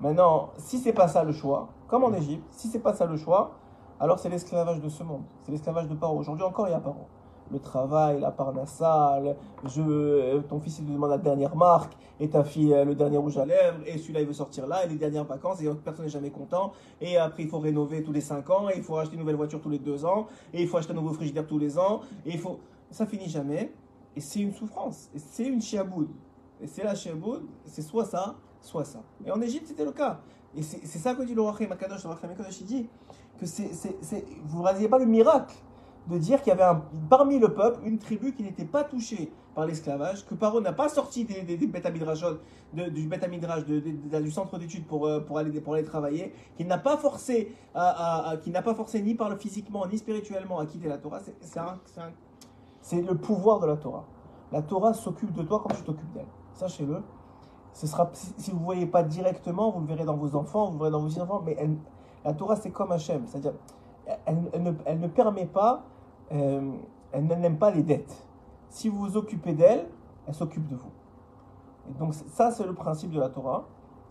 Maintenant, 0.00 0.50
si 0.56 0.78
c'est 0.78 0.92
pas 0.92 1.08
ça 1.08 1.24
le 1.24 1.32
choix, 1.32 1.68
comme 1.88 2.04
en 2.04 2.12
Égypte, 2.14 2.44
si 2.52 2.68
c'est 2.68 2.78
pas 2.78 2.94
ça 2.94 3.04
le 3.04 3.16
choix, 3.16 3.52
alors 4.00 4.18
c'est 4.18 4.28
l'esclavage 4.28 4.80
de 4.80 4.88
ce 4.88 5.02
monde. 5.02 5.22
C'est 5.42 5.52
l'esclavage 5.52 5.88
de 5.88 5.94
Paro. 5.94 6.18
Aujourd'hui 6.18 6.44
encore, 6.44 6.68
il 6.68 6.70
y 6.70 6.74
a 6.74 6.80
Paro. 6.80 7.06
Le 7.50 7.58
travail, 7.58 8.20
la 8.20 8.30
parnassa, 8.30 9.18
je, 9.64 9.80
euh, 9.80 10.40
ton 10.42 10.60
fils 10.60 10.80
il 10.80 10.84
te 10.84 10.92
demande 10.92 11.08
la 11.08 11.16
dernière 11.16 11.56
marque, 11.56 11.96
et 12.20 12.28
ta 12.28 12.44
fille 12.44 12.74
euh, 12.74 12.84
le 12.84 12.94
dernier 12.94 13.16
rouge 13.16 13.38
à 13.38 13.46
lèvres, 13.46 13.78
et 13.86 13.96
celui-là 13.96 14.20
il 14.20 14.26
veut 14.26 14.34
sortir 14.34 14.66
là, 14.66 14.84
et 14.84 14.88
les 14.88 14.96
dernières 14.96 15.24
vacances, 15.24 15.62
et 15.62 15.68
personne 15.82 16.04
n'est 16.04 16.10
jamais 16.10 16.30
content. 16.30 16.72
Et 17.00 17.16
après 17.16 17.44
il 17.44 17.48
faut 17.48 17.58
rénover 17.58 18.02
tous 18.02 18.12
les 18.12 18.20
5 18.20 18.50
ans, 18.50 18.68
et 18.68 18.76
il 18.76 18.82
faut 18.82 18.98
acheter 18.98 19.14
une 19.14 19.20
nouvelle 19.20 19.36
voiture 19.36 19.62
tous 19.62 19.70
les 19.70 19.78
2 19.78 20.04
ans, 20.04 20.26
et 20.52 20.60
il 20.60 20.68
faut 20.68 20.76
acheter 20.76 20.92
un 20.92 20.96
nouveau 20.96 21.14
frigidaire 21.14 21.46
tous 21.46 21.58
les 21.58 21.78
ans, 21.78 22.02
et 22.26 22.32
il 22.32 22.38
faut. 22.38 22.60
Ça 22.90 23.06
finit 23.06 23.28
jamais, 23.28 23.72
et 24.14 24.20
c'est 24.20 24.40
une 24.40 24.52
souffrance, 24.52 25.08
et 25.14 25.18
c'est 25.18 25.46
une 25.46 25.62
chiaboud. 25.62 26.08
Et 26.60 26.66
c'est 26.66 26.84
la 26.84 26.94
chiaboud, 26.94 27.44
c'est 27.64 27.82
soit 27.82 28.04
ça, 28.04 28.34
soit 28.60 28.84
ça. 28.84 29.00
Et 29.24 29.30
en 29.30 29.40
Égypte 29.40 29.68
c'était 29.68 29.84
le 29.86 29.92
cas. 29.92 30.20
Et 30.56 30.62
c'est 30.62 30.98
ça 30.98 31.14
que 31.14 31.22
dit 31.22 31.34
le 31.34 31.42
Makadosh, 31.42 32.04
le 32.04 32.10
Makadosh 32.10 32.60
il 32.60 32.66
dit 32.66 32.88
que 33.38 33.44
vous 34.44 34.58
ne 34.58 34.64
réalisez 34.64 34.88
pas 34.88 34.98
le 34.98 35.06
miracle 35.06 35.54
de 36.08 36.18
dire 36.18 36.42
qu'il 36.42 36.48
y 36.54 36.56
avait 36.58 36.78
parmi 37.10 37.38
le 37.38 37.52
peuple 37.52 37.80
une 37.84 37.98
tribu 37.98 38.32
qui 38.32 38.42
n'était 38.42 38.64
pas 38.64 38.84
touchée 38.84 39.30
par 39.54 39.66
l'esclavage, 39.66 40.24
que 40.24 40.34
Paro 40.34 40.60
n'a 40.60 40.72
pas 40.72 40.88
sorti 40.88 41.24
des, 41.24 41.42
des, 41.42 41.56
des 41.56 41.66
du 41.66 41.66
bêta 41.66 41.90
du 44.20 44.30
centre 44.30 44.56
d'études 44.58 44.86
pour, 44.86 45.06
euh, 45.06 45.20
pour, 45.20 45.38
aller, 45.38 45.84
travailler, 45.84 46.32
qu'il 46.56 46.66
n'a 46.66 46.78
pas 46.78 46.96
forcé, 46.96 47.52
n'a 47.74 48.62
pas 48.62 48.74
forcé 48.74 49.02
ni 49.02 49.14
par 49.14 49.28
le 49.28 49.36
physiquement 49.36 49.86
ni 49.86 49.98
spirituellement 49.98 50.60
à 50.60 50.66
quitter 50.66 50.88
la 50.88 50.98
Torah. 50.98 51.20
C'est, 52.80 53.02
le 53.02 53.14
pouvoir 53.16 53.58
de 53.58 53.66
la 53.66 53.76
Torah. 53.76 54.04
La 54.52 54.62
Torah 54.62 54.94
s'occupe 54.94 55.32
de 55.32 55.42
toi 55.42 55.60
comme 55.60 55.76
tu 55.76 55.82
t'occupes 55.82 56.12
d'elle. 56.12 56.26
Sachez-le. 56.54 57.02
Ce 57.72 57.86
sera, 57.86 58.10
si 58.12 58.50
vous 58.50 58.58
ne 58.58 58.64
voyez 58.64 58.86
pas 58.86 59.02
directement, 59.02 59.70
vous 59.70 59.80
le 59.80 59.86
verrez 59.86 60.04
dans 60.04 60.16
vos 60.16 60.34
enfants, 60.36 60.66
vous 60.66 60.72
le 60.72 60.78
verrez 60.78 60.90
dans 60.90 61.00
vos 61.00 61.20
enfants, 61.20 61.42
mais 61.44 61.56
elle, 61.58 61.76
la 62.24 62.34
Torah, 62.34 62.56
c'est 62.56 62.70
comme 62.70 62.92
Hachem. 62.92 63.26
C'est-à-dire, 63.26 63.54
elle, 64.26 64.62
ne, 64.62 64.72
elle, 64.84 65.00
ne, 65.00 65.06
permet 65.06 65.46
pas, 65.46 65.84
euh, 66.32 66.72
elle 67.12 67.26
n'aime 67.26 67.58
pas 67.58 67.70
les 67.70 67.82
dettes. 67.82 68.26
Si 68.70 68.88
vous 68.88 68.98
vous 68.98 69.16
occupez 69.16 69.54
d'elle, 69.54 69.86
elle 70.26 70.34
s'occupe 70.34 70.66
de 70.66 70.76
vous. 70.76 70.90
Donc, 71.98 72.14
ça, 72.14 72.50
c'est 72.50 72.66
le 72.66 72.74
principe 72.74 73.10
de 73.10 73.20
la 73.20 73.28
Torah. 73.28 73.66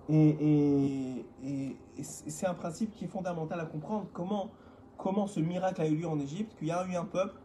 Et, 0.10 0.30
et, 0.30 1.26
et, 1.44 1.78
c'est 2.02 2.48
un 2.48 2.54
principe 2.54 2.92
qui 2.92 3.06
est 3.06 3.10
fondamental 3.10 3.60
à 3.60 3.66
comprendre. 3.66 4.08
Comment, 4.14 4.50
comment 4.98 5.28
ce 5.28 5.40
miracle 5.40 5.82
a 5.82 5.88
eu 5.88 5.96
lieu 5.96 6.08
en 6.08 6.20
Égypte, 6.20 6.58
qu'il 6.58 6.70
y 6.70 6.72
a 6.72 6.86
eu 6.88 6.96
un 6.96 7.06
peuple 7.06 7.36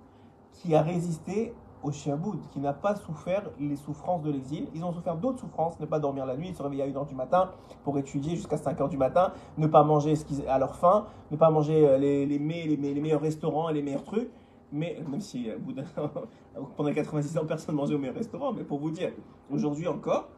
qui 0.53 0.75
a 0.75 0.83
résisté 0.83 1.55
au 1.83 1.91
Shiaboud, 1.91 2.39
qui 2.53 2.61
n'a 2.61 2.73
pas 2.73 2.95
souffert 2.95 3.43
les 3.59 3.77
souffrances 3.77 4.23
de 4.23 4.31
l'exil. 4.31 4.69
Ils 4.75 4.85
ont 4.85 4.93
souffert 4.93 5.17
d'autres 5.17 5.41
souffrances, 5.41 5.79
ne 5.81 5.87
pas 5.87 5.99
dormir 5.99 6.27
la 6.27 6.37
nuit, 6.37 6.55
se 6.55 6.63
réveiller 6.63 6.83
à 6.83 6.89
1h 6.89 7.07
du 7.07 7.15
matin 7.15 7.51
pour 7.85 7.99
étudier 7.99 8.37
jusqu'à 8.37 8.57
5h 8.57 8.89
du 8.89 8.97
matin, 8.97 9.33
ne 9.59 9.67
pas 9.67 9.83
manger 9.83 10.15
ce 10.17 10.25
à 10.49 10.59
leur 10.59 10.77
faim, 10.77 11.07
ne 11.31 11.37
pas 11.37 11.51
manger 11.51 11.87
euh, 11.87 11.99
les, 11.99 12.27
les, 12.27 12.39
les, 12.39 12.77
les, 12.77 13.01
meilleurs 13.01 13.21
restaurants 13.21 13.69
et 13.69 13.75
les 13.75 13.83
meilleurs 13.83 14.05
trucs. 14.05 14.31
Mais 14.73 15.03
même 15.09 15.21
si 15.21 15.51
euh, 15.51 15.59
pendant 16.77 16.93
86 16.93 17.39
ans, 17.39 17.45
personne 17.47 17.75
ne 17.75 17.81
mangeait 17.81 17.95
au 17.95 17.99
meilleur 17.99 18.17
restaurant, 18.17 18.53
mais 18.53 18.65
pour 18.65 18.79
vous 18.79 18.91
dire, 18.91 19.11
aujourd'hui 19.51 19.89
encore, 19.89 20.29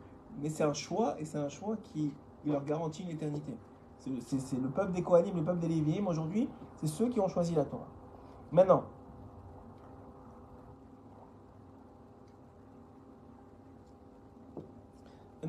mais 0.43 0.49
c'est 0.49 0.65
un 0.65 0.73
choix 0.73 1.15
et 1.21 1.25
c'est 1.25 1.39
un 1.39 1.49
choix 1.49 1.77
qui 1.93 2.13
leur 2.47 2.65
garantit 2.65 3.03
une 3.03 3.11
éternité. 3.11 3.53
C'est 3.99 4.61
le 4.61 4.69
peuple 4.69 4.93
des 4.93 5.03
Kohanim, 5.03 5.35
le 5.37 5.43
peuple 5.43 5.61
des 5.61 5.69
Lévi'im 5.69 6.07
aujourd'hui, 6.07 6.49
c'est 6.77 6.87
ceux 6.87 7.09
qui 7.09 7.21
ont 7.21 7.29
choisi 7.29 7.55
la 7.55 7.65
Torah. 7.65 7.89
Maintenant, 8.53 8.85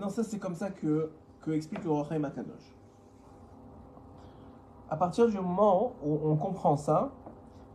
ça 0.09 0.23
c'est 0.23 0.39
comme 0.39 0.55
ça 0.55 0.71
que, 0.71 1.11
que 1.41 1.51
explique 1.51 1.83
le 1.83 1.91
Rochaim 1.91 2.23
Akadosh. 2.23 2.75
À 4.89 4.97
partir 4.97 5.27
du 5.27 5.35
moment 5.39 5.93
où 6.03 6.19
on 6.23 6.35
comprend 6.35 6.77
ça, 6.77 7.11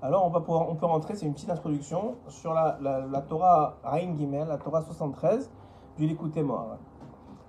alors 0.03 0.25
on, 0.25 0.31
va 0.31 0.41
pouvoir, 0.41 0.69
on 0.69 0.77
peut 0.77 0.87
rentrer, 0.87 1.15
c'est 1.15 1.27
une 1.27 1.35
petite 1.35 1.51
introduction, 1.51 2.17
sur 2.29 2.55
la, 2.55 2.79
la, 2.81 3.21
Torah 3.21 3.79
Aïn 3.85 4.17
Gimel, 4.17 4.49
la 4.49 4.57
Torah 4.57 4.83
73 4.83 5.51
du 5.99 6.07
Likuté 6.07 6.43
mort. 6.43 6.79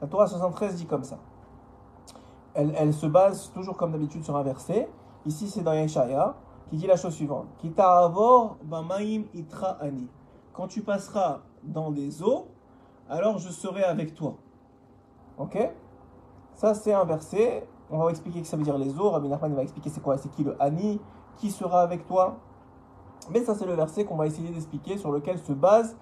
La 0.01 0.07
Torah 0.07 0.27
73 0.27 0.75
dit 0.75 0.85
comme 0.85 1.03
ça. 1.03 1.17
Elle, 2.53 2.73
elle 2.77 2.93
se 2.93 3.05
base 3.05 3.51
toujours 3.53 3.77
comme 3.77 3.91
d'habitude 3.91 4.23
sur 4.23 4.35
un 4.35 4.43
verset. 4.43 4.89
Ici 5.25 5.47
c'est 5.47 5.61
dans 5.61 5.73
Yeshaya 5.73 6.35
qui 6.69 6.77
dit 6.77 6.87
la 6.87 6.97
chose 6.97 7.13
suivante. 7.13 7.47
Quand 10.53 10.67
tu 10.67 10.81
passeras 10.81 11.39
dans 11.63 11.91
des 11.91 12.23
eaux, 12.23 12.47
alors 13.09 13.37
je 13.37 13.49
serai 13.49 13.83
avec 13.83 14.13
toi. 14.13 14.35
Ok 15.37 15.57
Ça 16.53 16.73
c'est 16.73 16.93
un 16.93 17.05
verset. 17.05 17.67
On 17.89 17.97
va 17.97 18.09
expliquer 18.09 18.41
que 18.41 18.47
ça 18.47 18.57
veut 18.57 18.63
dire 18.63 18.77
les 18.77 18.97
eaux. 18.99 19.09
Rabbi 19.09 19.27
Nachman 19.27 19.53
va 19.53 19.63
expliquer 19.63 19.89
c'est 19.89 20.01
quoi, 20.01 20.17
c'est 20.17 20.29
qui 20.29 20.43
le 20.43 20.61
ani 20.61 20.99
qui 21.37 21.51
sera 21.51 21.81
avec 21.81 22.05
toi. 22.07 22.37
Mais 23.29 23.43
ça, 23.43 23.53
c'est 23.53 23.65
le 23.65 23.73
verset 23.73 24.05
qu'on 24.05 24.15
va 24.15 24.25
essayer 24.27 24.49
d'expliquer, 24.49 24.97
sur 24.97 25.11
lequel 25.11 25.37
se 25.37 25.53
base 25.53 25.95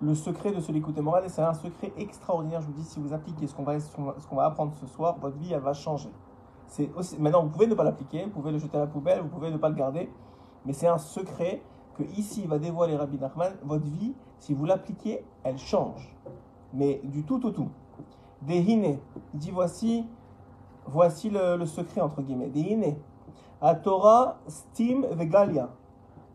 le 0.00 0.14
secret 0.14 0.52
de 0.52 0.60
ce 0.60 0.72
l'écoute 0.72 0.98
moral. 0.98 1.24
Et 1.24 1.28
c'est 1.28 1.42
un 1.42 1.54
secret 1.54 1.92
extraordinaire. 1.98 2.60
Je 2.60 2.66
vous 2.66 2.72
dis, 2.72 2.84
si 2.84 3.00
vous 3.00 3.12
appliquez 3.12 3.46
ce 3.46 3.54
qu'on 3.54 3.64
va, 3.64 3.76
va 4.32 4.44
apprendre 4.44 4.72
ce 4.80 4.86
soir, 4.86 5.16
votre 5.20 5.36
vie, 5.36 5.52
elle 5.52 5.60
va 5.60 5.74
changer. 5.74 6.10
C'est 6.66 6.90
aussi, 6.96 7.18
maintenant, 7.18 7.42
vous 7.42 7.50
pouvez 7.50 7.66
ne 7.66 7.74
pas 7.74 7.84
l'appliquer, 7.84 8.24
vous 8.24 8.30
pouvez 8.30 8.50
le 8.50 8.58
jeter 8.58 8.76
à 8.76 8.80
la 8.80 8.86
poubelle, 8.86 9.20
vous 9.20 9.28
pouvez 9.28 9.50
ne 9.50 9.58
pas 9.58 9.68
le 9.68 9.74
garder. 9.74 10.10
Mais 10.64 10.72
c'est 10.72 10.86
un 10.86 10.98
secret 10.98 11.62
que 11.96 12.02
ici 12.16 12.46
va 12.46 12.58
dévoiler 12.58 12.96
Rabbi 12.96 13.18
Nachman. 13.18 13.52
Votre 13.62 13.84
vie, 13.84 14.14
si 14.38 14.54
vous 14.54 14.64
l'appliquez, 14.64 15.24
elle 15.44 15.58
change. 15.58 16.16
Mais 16.72 17.00
du 17.04 17.24
tout 17.24 17.44
au 17.46 17.50
tout. 17.50 17.68
Dehine, 18.42 18.98
il 19.32 19.40
dit 19.40 19.50
voici, 19.50 20.06
voici 20.86 21.30
le, 21.30 21.64
secret 21.66 22.00
entre 22.00 22.22
guillemets. 22.22 22.48
Dehine. 22.48 22.96
La 23.62 23.74
Torah, 23.74 24.38
Stim 24.46 25.06
Vegalia. 25.12 25.70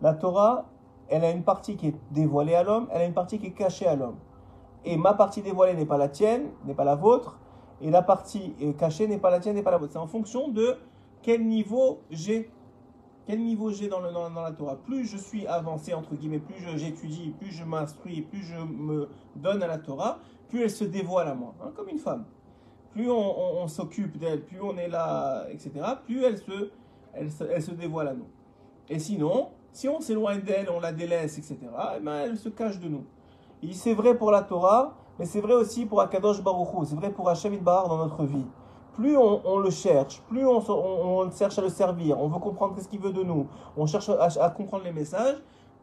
La 0.02 0.14
Torah, 0.14 0.66
elle 1.10 1.24
a 1.24 1.32
une 1.32 1.44
partie 1.44 1.76
qui 1.76 1.88
est 1.90 1.96
dévoilée 2.12 2.56
à 2.56 2.64
l'homme, 2.64 2.88
elle 2.92 3.02
a 3.02 3.06
une 3.06 3.14
partie 3.14 3.38
qui 3.38 3.48
est 3.48 3.52
cachée 3.52 3.88
à 3.88 3.96
l'homme. 3.96 4.16
Et 4.86 4.98
ma 4.98 5.14
partie 5.14 5.42
dévoilée 5.42 5.74
n'est 5.74 5.86
pas 5.86 5.98
la 5.98 6.08
tienne, 6.08 6.50
n'est 6.66 6.74
pas 6.74 6.86
la 6.86 6.96
vôtre, 6.96 7.38
et 7.82 7.92
la 7.92 8.02
partie 8.02 8.54
cachée 8.78 9.08
n'est 9.08 9.18
pas 9.18 9.30
la 9.30 9.40
tienne, 9.40 9.56
n'est 9.56 9.64
pas 9.64 9.72
la 9.72 9.78
vôtre. 9.78 9.94
C'est 9.94 10.00
en 10.00 10.08
fonction 10.08 10.48
de 10.48 10.78
quel 11.22 11.46
niveau 11.46 12.00
j'ai. 12.10 12.50
Quel 13.26 13.44
niveau 13.44 13.70
j'ai 13.70 13.90
dans, 13.90 14.02
dans, 14.02 14.42
la 14.42 14.52
Torah 14.52 14.76
Plus 14.78 15.06
je 15.06 15.18
suis 15.18 15.46
avancé, 15.46 15.94
entre 15.94 16.16
guillemets, 16.16 16.40
plus 16.40 16.56
j'étudie, 16.78 17.36
plus 17.38 17.52
je 17.52 17.64
m'instruis, 17.64 18.24
plus 18.24 18.42
je 18.42 18.56
me 18.58 19.08
donne 19.36 19.62
à 19.62 19.68
la 19.68 19.78
Torah, 19.78 20.18
plus 20.50 20.64
elle 20.64 20.72
se 20.72 20.84
dévoile 20.84 21.28
à 21.28 21.36
moi, 21.36 21.54
hein, 21.64 21.72
comme 21.76 21.88
une 21.90 22.00
femme. 22.00 22.26
Plus 22.92 23.10
on, 23.10 23.68
s'occupe 23.68 24.18
d'elle, 24.18 24.42
plus 24.42 24.60
on 24.62 24.76
est 24.78 24.88
là, 24.88 25.46
etc., 25.52 25.72
plus 26.04 26.24
elle 26.24 26.38
se, 26.40 26.72
elle 27.14 27.62
se, 27.62 27.72
dévoile 27.72 28.08
à 28.10 28.14
nous. 28.14 28.28
Et 28.90 28.98
sinon, 28.98 29.50
si 29.72 29.88
on 29.88 30.02
s'éloigne 30.02 30.42
d'elle, 30.42 30.70
on 30.70 30.80
la 30.80 30.92
délaisse, 30.92 31.38
etc., 31.38 31.58
eh 31.96 32.00
ben, 32.00 32.16
elle 32.26 32.38
se 32.38 32.50
cache 32.50 32.80
de 32.80 32.90
nous. 32.90 33.06
C'est 33.74 33.94
vrai 33.94 34.18
pour 34.18 34.32
la 34.32 34.42
Torah, 34.42 34.98
mais 35.20 35.26
c'est 35.26 35.40
vrai 35.40 35.54
aussi 35.54 35.86
pour 35.86 36.02
Akadosh 36.02 36.42
Baruch 36.42 36.70
c'est 36.86 36.96
vrai 36.96 37.12
pour 37.12 37.30
Hashem 37.30 37.58
Bar 37.58 37.88
dans 37.88 37.98
notre 37.98 38.24
vie. 38.26 38.46
Plus 38.96 39.16
on, 39.16 39.60
le 39.60 39.70
cherche, 39.70 40.22
plus 40.28 40.46
on, 40.46 41.32
cherche 41.32 41.58
à 41.58 41.62
le 41.62 41.70
servir, 41.70 42.20
on 42.20 42.28
veut 42.28 42.40
comprendre 42.40 42.78
ce 42.82 42.88
qu'il 42.88 43.00
veut 43.00 43.14
de 43.14 43.24
nous, 43.24 43.48
on 43.78 43.86
cherche 43.86 44.10
à, 44.10 44.50
comprendre 44.50 44.84
les 44.84 44.92
messages, 44.92 45.38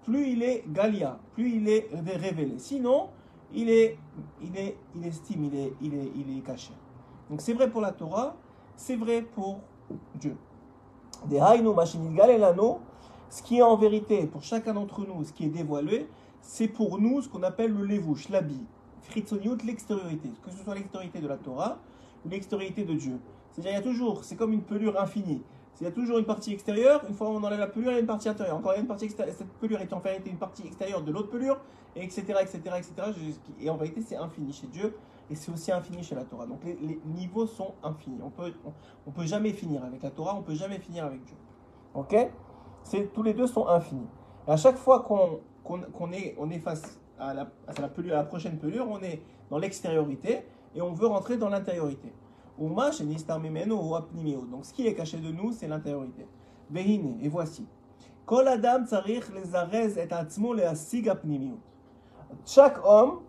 plus 0.04 0.32
il 0.32 0.42
est 0.42 0.64
Galia, 0.68 1.18
plus 1.32 1.56
il 1.56 1.68
est 1.68 1.88
révélé. 1.92 2.58
Sinon, 2.58 3.08
il 3.54 3.70
est, 3.70 3.98
il 4.42 4.56
est, 4.56 4.76
il 4.94 5.06
estime, 5.06 5.44
il 5.44 5.54
est, 5.54 5.72
il 5.80 5.94
est, 5.94 6.12
il 6.16 6.38
est 6.38 6.40
caché. 6.42 6.72
Donc 7.30 7.40
c'est 7.40 7.52
vrai 7.52 7.70
pour 7.70 7.80
la 7.80 7.92
Torah, 7.92 8.36
c'est 8.76 8.96
vrai 8.96 9.22
pour 9.22 9.60
Dieu. 10.14 10.36
Des 11.26 11.40
ce 13.28 13.42
qui 13.42 13.58
est 13.58 13.62
en 13.62 13.76
vérité 13.76 14.26
pour 14.26 14.42
chacun 14.42 14.74
d'entre 14.74 15.00
nous, 15.06 15.24
ce 15.24 15.32
qui 15.32 15.44
est 15.44 15.48
dévoilé, 15.48 16.06
c'est 16.40 16.68
pour 16.68 16.98
nous 17.00 17.22
ce 17.22 17.28
qu'on 17.28 17.42
appelle 17.42 17.72
le 17.72 17.84
levouche, 17.84 18.28
l'habit. 18.28 18.64
Fritzoniut, 19.02 19.58
l'extériorité. 19.64 20.30
Que 20.44 20.50
ce 20.50 20.58
soit 20.58 20.74
l'extériorité 20.74 21.20
de 21.20 21.28
la 21.28 21.36
Torah 21.36 21.78
ou 22.24 22.28
l'extériorité 22.28 22.84
de 22.84 22.94
Dieu. 22.94 23.18
C'est-à-dire, 23.52 23.72
il 23.72 23.74
y 23.74 23.78
a 23.78 23.82
toujours, 23.82 24.24
c'est 24.24 24.36
comme 24.36 24.52
une 24.52 24.62
pelure 24.62 25.00
infinie. 25.00 25.42
Il 25.80 25.84
y 25.84 25.86
a 25.86 25.90
toujours 25.90 26.18
une 26.18 26.24
partie 26.24 26.52
extérieure, 26.52 27.02
une 27.08 27.14
fois 27.14 27.28
on 27.28 27.42
enlève 27.42 27.58
la 27.58 27.66
pelure, 27.66 27.90
il 27.90 27.94
y 27.94 27.98
a 27.98 28.00
une 28.00 28.06
partie 28.06 28.28
intérieure. 28.28 28.56
Encore 28.56 28.72
une 28.78 28.86
partie 28.86 29.04
extérieure. 29.04 29.34
Cette 29.36 29.52
pelure 29.54 29.80
est 29.80 29.92
en 29.92 29.98
vérité 29.98 30.30
une 30.30 30.38
partie 30.38 30.66
extérieure 30.66 31.02
de 31.02 31.12
l'autre 31.12 31.28
pelure, 31.28 31.58
et 31.94 32.02
etc., 32.02 32.22
etc., 32.40 32.58
etc. 32.76 32.92
Et 33.60 33.70
en 33.70 33.76
vérité, 33.76 34.00
c'est 34.02 34.16
infini 34.16 34.52
chez 34.52 34.66
Dieu 34.66 34.94
et 35.30 35.34
c'est 35.34 35.50
aussi 35.50 35.72
infini 35.72 36.02
chez 36.02 36.14
la 36.14 36.24
Torah. 36.24 36.46
Donc 36.46 36.62
les, 36.64 37.00
niveaux 37.04 37.46
sont 37.46 37.74
infinis. 37.82 38.20
On 38.22 38.30
peut, 38.30 38.52
on, 39.06 39.10
peut 39.10 39.26
jamais 39.26 39.52
finir 39.52 39.84
avec 39.84 40.02
la 40.02 40.10
Torah, 40.10 40.36
on 40.36 40.42
peut 40.42 40.54
jamais 40.54 40.78
finir 40.78 41.04
avec 41.04 41.24
Dieu. 41.24 41.36
Ok? 41.94 42.14
Tous 43.12 43.22
les 43.22 43.34
deux 43.34 43.46
sont 43.46 43.66
infinis. 43.66 44.06
À 44.46 44.56
chaque 44.56 44.76
fois 44.76 45.00
qu'on 45.00 45.40
qu'on 45.64 46.12
est, 46.12 46.36
on 46.38 46.48
est 46.50 46.60
face 46.60 47.00
à 47.18 47.34
la, 47.34 47.50
à 47.66 47.80
la, 47.80 47.88
pelure, 47.88 48.14
à 48.14 48.18
la 48.18 48.24
prochaine 48.24 48.56
pelure, 48.56 48.86
on 48.88 49.00
est 49.02 49.20
dans 49.50 49.58
l'extériorité 49.58 50.44
et 50.76 50.80
on 50.80 50.92
veut 50.92 51.08
rentrer 51.08 51.36
dans 51.36 51.48
l'intériorité. 51.48 52.12
Donc 52.58 54.64
ce 54.64 54.72
qui 54.72 54.86
est 54.86 54.94
caché 54.94 55.18
de 55.18 55.30
nous, 55.30 55.52
c'est 55.52 55.68
l'intériorité. 55.68 56.26
Et 56.74 57.28
voici. 57.28 57.66
Chaque 62.44 62.84
homme, 62.84 63.20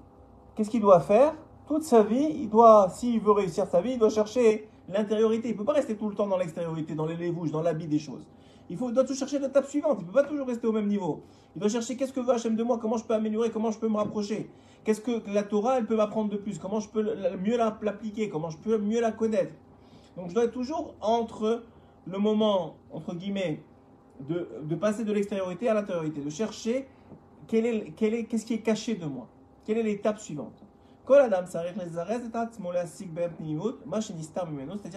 qu'est-ce 0.56 0.70
qu'il 0.70 0.82
doit 0.82 1.02
faire? 1.02 1.36
Toute 1.68 1.84
sa 1.84 2.02
vie, 2.02 2.32
il 2.36 2.50
doit, 2.50 2.90
s'il 2.90 3.20
veut 3.20 3.34
réussir 3.34 3.68
sa 3.68 3.82
vie, 3.82 3.92
il 3.92 4.00
doit 4.00 4.10
chercher 4.10 4.70
l'intériorité. 4.88 5.50
Il 5.50 5.52
ne 5.52 5.58
peut 5.58 5.66
pas 5.66 5.74
rester 5.74 5.98
tout 5.98 6.10
le 6.10 6.16
temps 6.16 6.28
dans 6.28 6.38
l'extériorité, 6.38 6.96
dans 6.96 7.06
les 7.06 7.18
lévouches, 7.18 7.52
dans 7.52 7.62
l'habit 7.62 7.88
des 7.88 8.00
choses. 8.00 8.26
Il, 8.70 8.78
faut, 8.78 8.92
doit 8.92 9.04
tout 9.04 9.14
chercher 9.14 9.40
l'étape 9.40 9.68
suivante. 9.68 9.98
Il 10.00 10.04
ne 10.04 10.08
peut 10.08 10.22
pas 10.22 10.28
toujours 10.28 10.48
rester 10.48 10.68
au 10.68 10.72
même 10.72 10.88
niveau. 10.88 11.24
Il 11.56 11.60
doit 11.60 11.70
chercher 11.70 11.96
qu'est-ce 11.96 12.14
que 12.14 12.20
veut 12.20 12.34
Hachem 12.34 12.56
de 12.56 12.64
moi, 12.64 12.78
comment 12.82 12.98
je 12.98 13.04
peux 13.04 13.14
améliorer, 13.14 13.50
comment 13.50 13.72
je 13.72 13.80
peux 13.80 13.88
me 13.88 13.98
rapprocher. 13.98 14.50
Qu'est-ce 14.88 15.02
que 15.02 15.22
la 15.30 15.44
Torah, 15.44 15.80
elle 15.80 15.86
peut 15.86 15.98
m'apprendre 15.98 16.30
de 16.30 16.38
plus, 16.38 16.60
comment 16.60 16.80
je 16.80 16.88
peux 16.88 17.04
mieux 17.36 17.58
l'appliquer, 17.58 18.30
comment 18.30 18.50
je 18.50 18.58
peux 18.58 18.78
mieux 18.78 19.02
la 19.02 19.12
connaître? 19.12 19.52
Donc 20.16 20.30
je 20.30 20.34
dois 20.34 20.46
être 20.46 20.54
toujours 20.54 20.96
entre 21.02 21.64
le 22.06 22.18
moment, 22.18 22.78
entre 22.94 23.14
guillemets, 23.14 23.62
de, 24.22 24.48
de 24.64 24.76
passer 24.76 25.04
de 25.04 25.12
l'extériorité 25.12 25.68
à 25.68 25.74
l'intériorité, 25.74 26.22
de 26.22 26.30
chercher 26.30 26.88
quel 27.48 27.66
est, 27.66 27.92
quel 27.98 28.14
est, 28.14 28.24
qu'est-ce 28.28 28.46
qui 28.46 28.54
est 28.54 28.62
caché 28.62 28.96
de 28.96 29.06
moi, 29.06 29.28
quelle 29.66 29.78
est 29.78 29.84
l'étape 29.84 30.20
suivante? 30.20 30.64
C'est-à-dire 31.06 31.42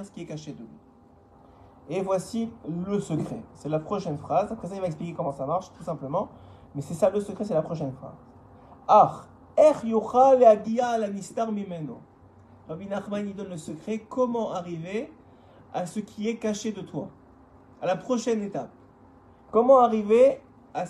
ce 0.04 0.10
qui 0.12 0.22
est 0.22 0.26
caché 0.26 0.52
de 0.52 0.58
lui. 0.60 0.68
Et 1.88 2.00
voici 2.00 2.48
le 2.86 3.00
secret. 3.00 3.42
C'est 3.56 3.68
la 3.68 3.80
prochaine 3.80 4.18
phrase. 4.18 4.52
Après 4.52 4.68
ça, 4.68 4.76
il 4.76 4.80
va 4.80 4.86
expliquer 4.86 5.14
comment 5.14 5.32
ça 5.32 5.46
marche, 5.46 5.72
tout 5.76 5.82
simplement. 5.82 6.28
Mais 6.76 6.80
c'est 6.80 6.94
ça 6.94 7.10
le 7.10 7.20
secret, 7.20 7.42
c'est 7.44 7.54
la 7.54 7.62
prochaine 7.62 7.90
phrase. 7.90 8.14
Ach, 8.86 9.26
Rabbi 12.70 12.86
Nachman, 12.86 13.26
il 13.26 13.34
donne 13.34 13.48
le 13.50 13.56
secret. 13.56 13.98
Comment 14.08 14.52
arriver 14.52 15.12
à 15.74 15.86
ce 15.86 15.98
qui 15.98 16.28
est 16.28 16.36
caché 16.36 16.70
de 16.70 16.80
toi? 16.80 17.08
À 17.82 17.86
la 17.86 17.96
prochaine 17.96 18.42
étape. 18.42 18.70
Comment 19.50 19.80
arriver 19.80 20.40
à, 20.72 20.84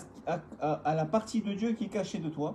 la 0.93 1.05
partie 1.05 1.41
de 1.41 1.53
Dieu 1.53 1.73
qui 1.73 1.85
est 1.85 1.89
cachée 1.89 2.19
de 2.19 2.29
toi? 2.29 2.53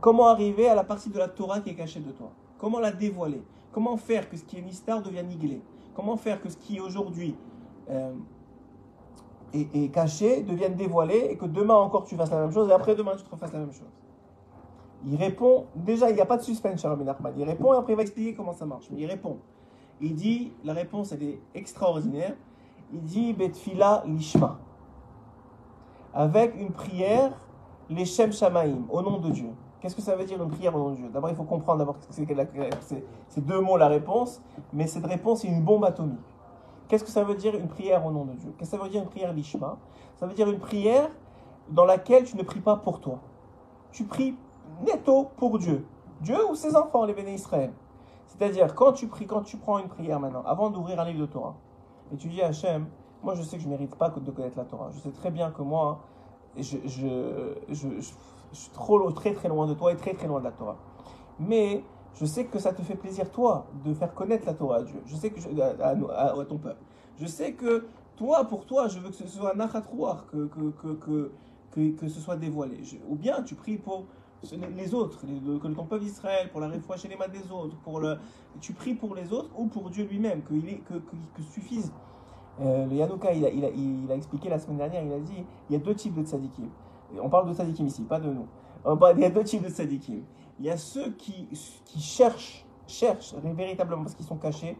Comment 0.00 0.26
arriver 0.26 0.68
à 0.68 0.74
la 0.74 0.84
partie 0.84 1.08
de 1.08 1.18
la 1.18 1.28
Torah 1.28 1.60
qui 1.60 1.70
est 1.70 1.74
cachée 1.74 2.00
de 2.00 2.10
toi? 2.10 2.32
Comment 2.58 2.80
la 2.80 2.92
dévoiler? 2.92 3.42
Comment 3.72 3.96
faire 3.96 4.28
que 4.28 4.36
ce 4.36 4.44
qui 4.44 4.58
est 4.58 4.62
mystère 4.62 5.00
devienne 5.00 5.28
niglé? 5.28 5.62
Comment 5.94 6.16
faire 6.16 6.40
que 6.42 6.50
ce 6.50 6.58
qui 6.58 6.80
aujourd'hui 6.80 7.34
euh, 7.88 8.12
est, 9.54 9.90
caché 9.90 10.42
devienne 10.42 10.74
dévoilé 10.74 11.28
et 11.30 11.36
que 11.36 11.46
demain 11.46 11.74
encore 11.74 12.04
tu 12.04 12.16
fasses 12.16 12.30
la 12.30 12.40
même 12.40 12.52
chose 12.52 12.68
et 12.68 12.72
après 12.72 12.94
demain 12.94 13.16
tu 13.16 13.24
te 13.24 13.30
refasses 13.30 13.52
la 13.52 13.60
même 13.60 13.72
chose? 13.72 13.88
Il 15.06 15.16
répond, 15.16 15.66
déjà 15.74 16.10
il 16.10 16.14
n'y 16.14 16.20
a 16.20 16.26
pas 16.26 16.36
de 16.36 16.42
suspense 16.42 16.84
Rabbi 16.84 17.04
Nachman. 17.04 17.32
Il 17.36 17.44
répond 17.44 17.72
et 17.74 17.76
après 17.76 17.94
il 17.94 17.96
va 17.96 18.02
expliquer 18.02 18.34
comment 18.34 18.52
ça 18.52 18.66
marche. 18.66 18.88
Mais 18.90 19.00
il 19.00 19.06
répond. 19.06 19.38
Il 20.00 20.14
dit, 20.14 20.52
la 20.64 20.72
réponse 20.72 21.12
elle 21.12 21.22
est 21.22 21.40
extraordinaire. 21.54 22.34
Il 22.92 23.02
dit 23.02 23.32
Betfila 23.32 24.04
Lishma. 24.06 24.58
Avec 26.12 26.54
une 26.60 26.72
prière, 26.72 27.32
les 27.88 28.04
Shem 28.04 28.32
Shamaim, 28.32 28.82
au 28.90 29.00
nom 29.00 29.18
de 29.18 29.30
Dieu. 29.30 29.50
Qu'est-ce 29.80 29.96
que 29.96 30.02
ça 30.02 30.14
veut 30.14 30.24
dire 30.24 30.42
une 30.42 30.50
prière 30.50 30.74
au 30.76 30.78
nom 30.78 30.90
de 30.90 30.96
Dieu? 30.96 31.08
D'abord, 31.10 31.30
il 31.30 31.36
faut 31.36 31.44
comprendre 31.44 31.78
d'abord 31.78 31.96
c'est 32.10 33.04
ces 33.28 33.40
deux 33.40 33.60
mots 33.60 33.76
la 33.78 33.88
réponse, 33.88 34.42
mais 34.72 34.86
cette 34.86 35.06
réponse 35.06 35.44
est 35.44 35.48
une 35.48 35.62
bombe 35.62 35.84
atomique. 35.84 36.18
Qu'est-ce 36.88 37.04
que 37.04 37.10
ça 37.10 37.24
veut 37.24 37.36
dire 37.36 37.54
une 37.54 37.68
prière 37.68 38.04
au 38.04 38.10
nom 38.10 38.24
de 38.24 38.32
Dieu? 38.32 38.52
Qu'est-ce 38.58 38.72
que 38.72 38.76
ça 38.76 38.82
veut 38.82 38.90
dire 38.90 39.02
une 39.02 39.08
prière 39.08 39.32
lishma? 39.32 39.78
Ça 40.16 40.26
veut 40.26 40.34
dire 40.34 40.48
une 40.50 40.58
prière 40.58 41.08
dans 41.70 41.84
laquelle 41.84 42.24
tu 42.24 42.36
ne 42.36 42.42
pries 42.42 42.60
pas 42.60 42.76
pour 42.76 43.00
toi. 43.00 43.20
Tu 43.92 44.04
pries 44.04 44.34
netto 44.84 45.28
pour 45.36 45.58
Dieu. 45.58 45.84
Dieu 46.20 46.36
ou 46.50 46.54
ses 46.54 46.76
enfants, 46.76 47.04
les 47.04 47.14
béné 47.14 47.34
Israël. 47.34 47.72
C'est-à-dire, 48.26 48.74
quand 48.74 48.92
tu 48.92 49.06
pries, 49.06 49.26
quand 49.26 49.42
tu 49.42 49.56
prends 49.56 49.78
une 49.78 49.88
prière 49.88 50.20
maintenant, 50.20 50.42
avant 50.46 50.70
d'ouvrir 50.70 51.00
un 51.00 51.04
livre 51.04 51.20
de 51.20 51.26
Torah, 51.26 51.56
et 52.12 52.16
tu 52.16 52.28
dis 52.28 52.42
à 52.42 52.48
Hachem, 52.48 52.86
moi 53.22 53.34
je 53.34 53.42
sais 53.42 53.56
que 53.56 53.62
je 53.62 53.68
ne 53.68 53.72
mérite 53.72 53.94
pas 53.96 54.10
de 54.10 54.30
connaître 54.30 54.58
la 54.58 54.64
Torah. 54.64 54.90
Je 54.92 54.98
sais 54.98 55.10
très 55.10 55.30
bien 55.30 55.50
que 55.50 55.62
moi, 55.62 56.00
je, 56.56 56.62
suis 58.52 58.70
trop, 58.72 59.10
très 59.12 59.32
très 59.32 59.48
loin 59.48 59.66
de 59.66 59.74
toi 59.74 59.92
et 59.92 59.96
très 59.96 60.14
très 60.14 60.26
loin 60.26 60.40
de 60.40 60.44
la 60.44 60.52
Torah. 60.52 60.76
Mais 61.38 61.84
je 62.14 62.24
sais 62.24 62.46
que 62.46 62.58
ça 62.58 62.72
te 62.72 62.82
fait 62.82 62.96
plaisir, 62.96 63.30
toi, 63.30 63.66
de 63.84 63.94
faire 63.94 64.14
connaître 64.14 64.46
la 64.46 64.54
Torah 64.54 64.78
à 64.78 64.82
Dieu. 64.82 65.00
Je 65.06 65.14
sais 65.14 65.30
que 65.30 65.40
à, 65.60 65.88
à, 65.88 66.44
ton 66.44 66.58
peuple. 66.58 66.82
Je 67.18 67.26
sais 67.26 67.52
que 67.52 67.86
toi, 68.16 68.44
pour 68.44 68.66
toi, 68.66 68.88
je 68.88 68.98
veux 68.98 69.10
que 69.10 69.16
ce 69.16 69.26
soit 69.26 69.54
un 69.54 69.66
que, 69.66 70.46
que, 70.46 70.70
que, 70.70 71.32
que, 71.70 71.90
que, 71.92 72.08
ce 72.08 72.20
soit 72.20 72.36
dévoilé. 72.36 72.80
ou 73.08 73.14
bien 73.14 73.42
tu 73.42 73.54
pries 73.54 73.78
pour 73.78 74.06
les 74.76 74.94
autres, 74.94 75.20
que 75.20 75.68
ton 75.68 75.84
peuple 75.84 76.04
Israël, 76.04 76.50
pour 76.50 76.60
la 76.60 76.68
réfoua 76.68 76.96
chez 76.96 77.08
les 77.08 77.16
mains 77.16 77.28
des 77.28 77.50
autres, 77.50 77.76
pour 77.82 78.00
le, 78.00 78.18
tu 78.60 78.72
pries 78.72 78.94
pour 78.94 79.14
les 79.14 79.32
autres 79.32 79.50
ou 79.56 79.66
pour 79.66 79.90
Dieu 79.90 80.04
lui-même, 80.04 80.42
que, 80.42 80.54
que, 80.54 80.94
que, 80.94 81.42
suffise. 81.42 81.92
Euh, 82.60 82.86
le 82.86 82.96
Yanouka, 82.96 83.32
il 83.32 83.44
a, 83.44 83.50
il, 83.50 84.10
a, 84.10 84.14
expliqué 84.14 84.48
la 84.48 84.58
semaine 84.58 84.78
dernière, 84.78 85.02
il 85.02 85.12
a 85.12 85.18
dit 85.18 85.44
il 85.68 85.72
y 85.72 85.76
a 85.76 85.78
deux 85.78 85.94
types 85.94 86.14
de 86.14 86.22
tzadikim. 86.22 86.68
On 87.20 87.28
parle 87.28 87.48
de 87.48 87.54
tzadikim 87.54 87.86
ici, 87.86 88.02
pas 88.02 88.20
de 88.20 88.30
nous. 88.30 88.46
Il 88.86 89.20
y 89.20 89.24
a 89.24 89.30
deux 89.30 89.44
types 89.44 89.62
de 89.62 89.68
tzadikim. 89.68 90.22
Il 90.58 90.66
y 90.66 90.70
a 90.70 90.76
ceux 90.76 91.10
qui, 91.12 91.48
qui 91.84 92.00
cherchent, 92.00 92.64
cherchent 92.86 93.34
véritablement 93.34 94.02
parce 94.02 94.14
qu'ils 94.14 94.26
sont 94.26 94.36
cachés. 94.36 94.76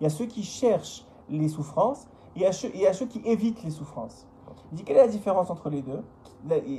Il 0.00 0.04
y 0.04 0.06
a 0.06 0.10
ceux 0.10 0.26
qui 0.26 0.42
cherchent 0.42 1.04
les 1.28 1.48
souffrances 1.48 2.06
et 2.36 2.40
il 2.40 2.42
y 2.42 2.46
a 2.46 2.52
ceux, 2.52 2.70
il 2.74 2.80
y 2.80 2.86
a 2.86 2.92
ceux 2.92 3.06
qui 3.06 3.20
évitent 3.24 3.62
les 3.62 3.70
souffrances. 3.70 4.26
Il 4.72 4.78
dit 4.78 4.84
quelle 4.84 4.96
est 4.96 5.06
la 5.06 5.08
différence 5.08 5.50
entre 5.50 5.70
les 5.70 5.82
deux? 5.82 6.02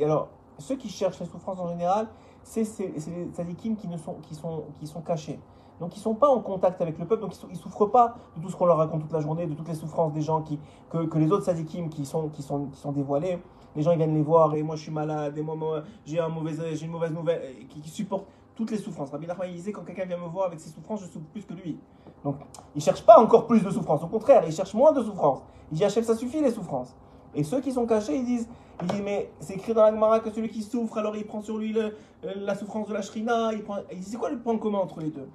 Alors, 0.03 0.29
ceux 0.59 0.75
qui 0.75 0.89
cherchent 0.89 1.19
les 1.19 1.25
souffrances 1.25 1.59
en 1.59 1.67
général, 1.67 2.07
c'est 2.45 2.61
les 2.79 3.25
tzadikim 3.33 3.75
qui, 3.75 3.87
ne 3.87 3.97
sont, 3.97 4.15
qui, 4.21 4.35
sont, 4.35 4.65
qui 4.79 4.87
sont 4.87 5.01
cachés. 5.01 5.39
Donc 5.79 5.95
ils 5.95 5.99
ne 5.99 6.03
sont 6.03 6.15
pas 6.15 6.29
en 6.29 6.39
contact 6.39 6.79
avec 6.81 6.97
le 6.97 7.05
peuple, 7.05 7.23
donc 7.23 7.33
ils 7.49 7.53
ne 7.53 7.57
souffrent 7.57 7.87
pas 7.87 8.15
de 8.37 8.41
tout 8.41 8.49
ce 8.49 8.55
qu'on 8.55 8.65
leur 8.65 8.77
raconte 8.77 9.01
toute 9.01 9.11
la 9.11 9.19
journée, 9.19 9.45
de 9.45 9.55
toutes 9.55 9.67
les 9.67 9.73
souffrances 9.73 10.13
des 10.13 10.21
gens 10.21 10.41
qui, 10.41 10.57
que, 10.89 11.17
les 11.17 11.31
autres 11.31 11.43
tzadikim 11.45 11.89
qui 11.89 12.05
sont, 12.05 12.29
qui, 12.29 12.41
sont, 12.43 12.67
qui 12.67 12.79
sont 12.79 12.91
dévoilés. 12.91 13.39
Les 13.75 13.81
gens 13.81 13.91
ils 13.91 13.97
viennent 13.97 14.13
les 14.13 14.21
voir 14.21 14.55
et 14.55 14.63
moi 14.63 14.77
je 14.77 14.83
suis 14.83 14.91
malade, 14.91 15.37
et 15.37 15.41
moi, 15.41 15.83
j'ai 16.05 16.19
un 16.19 16.29
une 16.29 16.91
mauvaise 16.91 17.11
nouvelle, 17.11 17.67
qui, 17.67 17.81
qui 17.81 17.89
supportent 17.89 18.27
toutes 18.55 18.71
les 18.71 18.77
souffrances. 18.77 19.09
Rabbi 19.09 19.27
Nachman 19.27 19.51
disait 19.51 19.73
quand 19.73 19.83
quelqu'un 19.83 20.05
vient 20.05 20.17
me 20.17 20.27
voir 20.27 20.47
avec 20.47 20.61
ses 20.61 20.69
souffrances, 20.69 21.01
je 21.01 21.07
souffre 21.07 21.25
plus 21.33 21.43
que 21.43 21.53
lui. 21.53 21.77
Donc 22.23 22.37
il 22.73 22.77
ne 22.77 22.81
cherche 22.81 23.05
pas 23.05 23.19
encore 23.19 23.45
plus 23.47 23.61
de 23.61 23.69
souffrances, 23.69 24.03
au 24.03 24.07
contraire, 24.07 24.43
il 24.45 24.53
cherche 24.53 24.73
moins 24.73 24.93
de 24.93 25.01
souffrances. 25.01 25.41
Il 25.71 25.77
dit 25.77 25.83
Hachem, 25.83 26.03
ça 26.03 26.15
suffit 26.15 26.41
les 26.41 26.51
souffrances. 26.51 26.95
Et 27.33 27.43
ceux 27.43 27.59
qui 27.59 27.73
sont 27.73 27.85
cachés, 27.85 28.15
ils 28.15 28.25
disent, 28.25 28.47
ils 28.81 28.87
disent 28.87 29.01
mais 29.03 29.31
c'est 29.39 29.55
écrit 29.55 29.73
dans 29.73 29.83
la 29.83 29.91
Gemara 29.91 30.19
que 30.19 30.31
celui 30.31 30.49
qui 30.49 30.61
souffre, 30.61 30.97
alors 30.97 31.15
il 31.15 31.25
prend 31.25 31.41
sur 31.41 31.57
lui 31.57 31.77
euh, 31.77 31.91
la 32.23 32.55
souffrance 32.55 32.87
de 32.87 32.93
la 32.93 33.01
shrina. 33.01 33.53
Il 33.53 33.63
prend... 33.63 33.77
C'est 34.01 34.17
quoi 34.17 34.29
le 34.29 34.39
point 34.39 34.57
commun 34.57 34.79
entre 34.79 34.99
les 34.99 35.09
deux? 35.09 35.29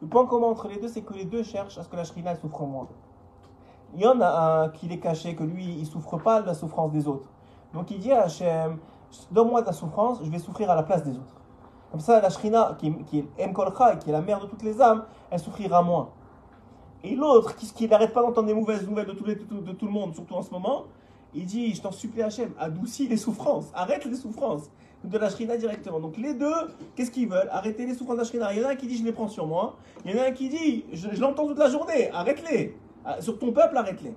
Le 0.00 0.08
point 0.08 0.26
commun 0.26 0.46
entre 0.46 0.68
les 0.68 0.78
deux, 0.78 0.88
c'est 0.88 1.02
que 1.02 1.14
les 1.14 1.24
deux 1.24 1.42
cherchent 1.42 1.78
à 1.78 1.82
ce 1.82 1.88
que 1.88 1.96
la 1.96 2.04
shrina 2.04 2.34
souffre 2.36 2.62
moins. 2.62 2.88
Il 3.94 4.00
y 4.00 4.06
en 4.06 4.20
a 4.20 4.62
un 4.62 4.68
qui 4.70 4.90
est 4.90 4.98
caché, 4.98 5.34
que 5.34 5.42
lui, 5.42 5.64
il 5.78 5.86
souffre 5.86 6.16
pas 6.18 6.40
de 6.40 6.46
la 6.46 6.54
souffrance 6.54 6.92
des 6.92 7.06
autres. 7.08 7.28
Donc 7.74 7.90
il 7.90 7.98
dit 7.98 8.12
à 8.12 8.22
Hachem, 8.22 8.78
donne-moi 9.30 9.62
ta 9.62 9.72
souffrance, 9.72 10.20
je 10.22 10.30
vais 10.30 10.38
souffrir 10.38 10.70
à 10.70 10.74
la 10.74 10.82
place 10.82 11.04
des 11.04 11.10
autres. 11.10 11.40
Comme 11.90 12.00
ça, 12.00 12.20
la 12.20 12.30
Shrina, 12.30 12.76
qui, 12.78 12.92
qui 13.04 13.24
est 13.36 13.46
Mkolcha, 13.46 13.96
qui 13.96 14.10
est 14.10 14.12
la 14.12 14.20
mère 14.20 14.40
de 14.40 14.46
toutes 14.46 14.62
les 14.62 14.80
âmes, 14.80 15.04
elle 15.30 15.40
souffrira 15.40 15.82
moins. 15.82 16.10
Et 17.02 17.16
l'autre, 17.16 17.56
qui, 17.56 17.72
qui 17.72 17.88
n'arrête 17.88 18.12
pas 18.12 18.22
d'entendre 18.22 18.46
des 18.46 18.54
mauvaises 18.54 18.86
nouvelles 18.86 19.06
de, 19.06 19.72
tout 19.72 19.86
le 19.86 19.92
monde, 19.92 20.14
surtout 20.14 20.34
en 20.34 20.42
ce 20.42 20.50
moment, 20.50 20.84
il 21.34 21.46
dit 21.46 21.74
Je 21.74 21.82
t'en 21.82 21.92
supplie, 21.92 22.22
Hachem, 22.22 22.52
adoucis 22.58 23.08
les 23.08 23.16
souffrances, 23.16 23.70
arrête 23.74 24.04
les 24.04 24.16
souffrances 24.16 24.70
de 25.04 25.18
la 25.18 25.30
Shrina 25.30 25.56
directement. 25.56 26.00
Donc 26.00 26.16
les 26.16 26.34
deux, 26.34 26.52
qu'est-ce 26.94 27.10
qu'ils 27.10 27.28
veulent? 27.28 27.48
Arrêter 27.50 27.86
les 27.86 27.94
souffrances 27.94 28.16
de 28.16 28.22
la 28.22 28.26
Shrina. 28.26 28.52
Il 28.52 28.60
y 28.60 28.64
en 28.64 28.68
a 28.68 28.72
un 28.72 28.76
qui 28.76 28.86
dit 28.86 28.98
Je 28.98 29.04
les 29.04 29.12
prends 29.12 29.28
sur 29.28 29.46
moi. 29.46 29.76
Il 30.04 30.12
y 30.12 30.18
en 30.18 30.22
a 30.22 30.26
un 30.26 30.32
qui 30.32 30.48
dit 30.48 30.84
Je, 30.92 31.08
l'entends 31.20 31.46
toute 31.46 31.58
la 31.58 31.70
journée, 31.70 32.10
arrête-les. 32.10 32.76
Ah, 33.04 33.20
sur 33.20 33.38
ton 33.38 33.52
peuple, 33.52 33.76
arrête-les 33.76 34.14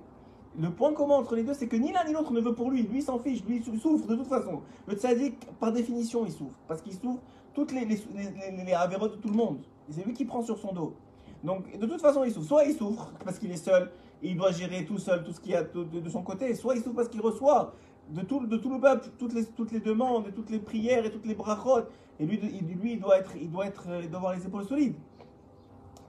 le 0.60 0.70
point 0.70 0.92
commun 0.92 1.16
entre 1.16 1.34
les 1.34 1.42
deux, 1.42 1.54
c'est 1.54 1.66
que 1.66 1.76
ni 1.76 1.92
l'un 1.92 2.04
ni 2.04 2.12
l'autre 2.12 2.32
ne 2.32 2.40
veut 2.40 2.54
pour 2.54 2.70
lui. 2.70 2.82
Lui 2.82 3.02
s'en 3.02 3.18
fiche, 3.18 3.42
lui 3.44 3.62
souffre 3.80 4.06
de 4.06 4.14
toute 4.14 4.28
façon. 4.28 4.60
Le 4.86 4.94
tzaddik, 4.94 5.34
par 5.58 5.72
définition, 5.72 6.24
il 6.24 6.32
souffre. 6.32 6.54
Parce 6.68 6.80
qu'il 6.80 6.92
souffre 6.92 7.20
toutes 7.54 7.72
les, 7.72 7.84
les, 7.84 7.96
les, 7.96 8.64
de 8.64 9.16
tout 9.16 9.28
le 9.28 9.34
monde. 9.34 9.58
C'est 9.90 10.04
lui 10.04 10.12
qui 10.12 10.24
prend 10.24 10.42
sur 10.42 10.58
son 10.58 10.72
dos. 10.72 10.94
Donc, 11.42 11.76
de 11.76 11.86
toute 11.86 12.00
façon, 12.00 12.24
il 12.24 12.32
souffre. 12.32 12.46
Soit 12.46 12.64
il 12.64 12.76
souffre 12.76 13.12
parce 13.24 13.38
qu'il 13.38 13.50
est 13.50 13.56
seul 13.56 13.90
et 14.22 14.30
il 14.30 14.36
doit 14.36 14.52
gérer 14.52 14.84
tout 14.84 14.98
seul 14.98 15.22
tout 15.24 15.32
ce 15.32 15.40
qu'il 15.40 15.52
y 15.52 15.56
a 15.56 15.62
de, 15.62 16.08
son 16.08 16.22
côté. 16.22 16.54
Soit 16.54 16.76
il 16.76 16.82
souffre 16.82 16.96
parce 16.96 17.08
qu'il 17.08 17.20
reçoit 17.20 17.74
de 18.10 18.22
tout, 18.22 18.46
de 18.46 18.56
tout 18.56 18.70
le 18.70 18.80
peuple 18.80 19.08
toutes 19.18 19.32
les, 19.32 19.44
toutes 19.44 19.72
les 19.72 19.80
demandes, 19.80 20.32
toutes 20.34 20.50
les 20.50 20.58
prières 20.58 21.04
et 21.04 21.10
toutes 21.10 21.26
les 21.26 21.34
brachot. 21.34 21.84
Et 22.20 22.26
lui, 22.26 22.36
lui 22.38 22.92
il, 22.92 23.00
doit 23.00 23.18
être, 23.18 23.32
il, 23.36 23.50
doit 23.50 23.66
être, 23.66 23.86
il 24.02 24.08
doit 24.08 24.18
avoir 24.18 24.34
les 24.34 24.46
épaules 24.46 24.64
solides. 24.64 24.96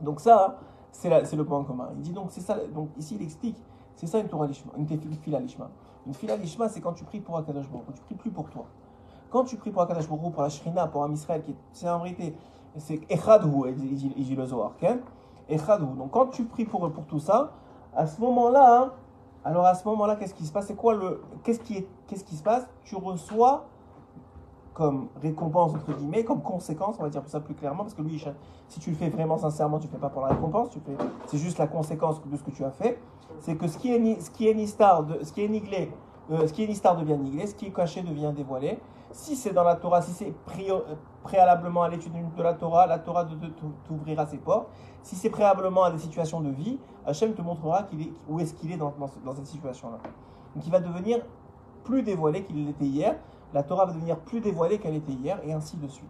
Donc 0.01 0.19
ça, 0.19 0.59
c'est 0.91 1.09
le 1.09 1.45
point 1.45 1.63
commun. 1.63 1.89
Il 1.95 2.01
dit 2.01 2.11
donc, 2.11 2.27
c'est 2.31 2.41
ça. 2.41 2.57
Donc 2.73 2.89
ici, 2.97 3.15
il 3.19 3.23
explique 3.23 3.57
c'est 3.95 4.07
ça 4.07 4.19
une 4.19 4.27
Torah 4.27 4.47
Lishma, 4.47 4.73
une 4.77 4.87
fila 5.17 5.39
Lishma. 5.39 5.69
Une 6.05 6.13
fila 6.13 6.35
Lishma, 6.35 6.69
c'est 6.69 6.81
quand 6.81 6.93
tu 6.93 7.03
pries 7.05 7.21
pour 7.21 7.37
Akadosh 7.37 7.69
Baruch 7.69 7.85
tu 7.95 8.01
pries 8.03 8.15
plus 8.15 8.31
pour 8.31 8.49
toi. 8.49 8.65
Quand 9.29 9.45
tu 9.45 9.55
pries 9.55 9.71
pour 9.71 9.81
Akadosh 9.81 10.07
Baruch 10.07 10.33
pour 10.33 10.43
la 10.43 10.49
Shrina, 10.49 10.87
pour 10.87 11.03
un 11.03 11.11
Israël, 11.11 11.41
c'est 11.71 11.89
en 11.89 11.99
vérité, 11.99 12.35
c'est 12.77 12.99
il 13.09 14.25
dit 14.25 14.35
le 14.35 14.45
Zohar. 14.45 14.73
Donc 15.95 16.11
quand 16.11 16.27
tu 16.27 16.43
pries 16.43 16.65
pour, 16.65 16.91
pour 16.91 17.05
tout 17.05 17.19
ça, 17.19 17.53
à 17.95 18.07
ce 18.07 18.19
moment-là, 18.21 18.93
alors 19.43 19.65
à 19.65 19.75
ce 19.75 19.87
moment-là, 19.87 20.15
qu'est-ce 20.15 20.33
qui 20.33 20.45
se 20.45 20.51
passe? 20.51 20.67
C'est 20.67 20.75
quoi 20.75 20.95
le, 20.95 21.21
qu'est-ce 21.43 21.59
qui 21.59 21.77
est, 21.77 21.87
qu'est-ce 22.07 22.23
qui 22.23 22.35
se 22.35 22.43
passe? 22.43 22.67
Tu 22.83 22.95
reçois 22.95 23.65
comme 24.73 25.07
récompense, 25.21 25.73
entre 25.73 25.93
guillemets, 25.93 26.25
comme 26.25 26.41
conséquence, 26.41 26.97
on 26.99 27.03
va 27.03 27.09
dire 27.09 27.21
ça 27.27 27.39
plus 27.39 27.53
clairement, 27.53 27.83
parce 27.83 27.93
que 27.93 28.01
lui, 28.01 28.21
si 28.67 28.79
tu 28.79 28.89
le 28.89 28.95
fais 28.95 29.09
vraiment 29.09 29.37
sincèrement, 29.37 29.79
tu 29.79 29.87
ne 29.87 29.91
fais 29.91 29.97
pas 29.97 30.09
pour 30.09 30.21
la 30.21 30.29
récompense, 30.29 30.69
tu 30.69 30.79
fais, 30.81 30.97
c'est 31.27 31.37
juste 31.37 31.57
la 31.57 31.67
conséquence 31.67 32.21
de 32.25 32.35
ce 32.35 32.43
que 32.43 32.51
tu 32.51 32.65
as 32.65 32.71
fait. 32.71 32.99
C'est 33.39 33.55
que 33.55 33.67
ce 33.67 33.77
qui 33.77 33.93
est, 33.93 34.21
ce 34.21 34.29
qui 34.29 34.47
est 34.47 34.67
ce 34.67 35.31
qui 35.31 35.43
est 35.43 35.47
niglé, 35.47 35.91
euh, 36.31 36.47
ce 36.47 36.53
qui 36.53 36.63
est 36.63 36.67
nistar 36.67 36.95
devient 36.97 37.17
niglé, 37.17 37.47
ce 37.47 37.55
qui 37.55 37.67
est 37.67 37.71
caché 37.71 38.01
devient 38.01 38.31
dévoilé. 38.35 38.79
Si 39.11 39.35
c'est 39.35 39.53
dans 39.53 39.63
la 39.63 39.75
Torah, 39.75 40.01
si 40.01 40.11
c'est 40.11 40.33
préalablement 41.23 41.83
à 41.83 41.89
l'étude 41.89 42.11
de 42.35 42.43
la 42.43 42.53
Torah, 42.53 42.87
la 42.87 42.99
Torah 42.99 43.25
t'ouvrira 43.87 44.25
ses 44.25 44.37
portes. 44.37 44.67
Si 45.03 45.15
c'est 45.15 45.29
préalablement 45.29 45.83
à 45.83 45.91
des 45.91 45.99
situations 45.99 46.41
de 46.41 46.49
vie, 46.49 46.79
Hachem 47.05 47.33
te 47.33 47.41
montrera 47.41 47.87
où 48.27 48.39
est-ce 48.39 48.53
qu'il 48.55 48.71
est 48.71 48.77
dans, 48.77 48.93
cette 49.35 49.45
situation-là. 49.45 49.99
Donc 50.55 50.65
il 50.65 50.71
va 50.71 50.79
devenir 50.79 51.19
plus 51.83 52.01
dévoilé 52.01 52.43
qu'il 52.43 52.65
l'était 52.65 52.85
hier, 52.85 53.15
la 53.53 53.63
Torah 53.63 53.85
va 53.85 53.93
devenir 53.93 54.17
plus 54.17 54.41
dévoilée 54.41 54.79
qu'elle 54.79 54.95
était 54.95 55.13
hier, 55.13 55.39
et 55.45 55.53
ainsi 55.53 55.77
de 55.77 55.87
suite. 55.87 56.09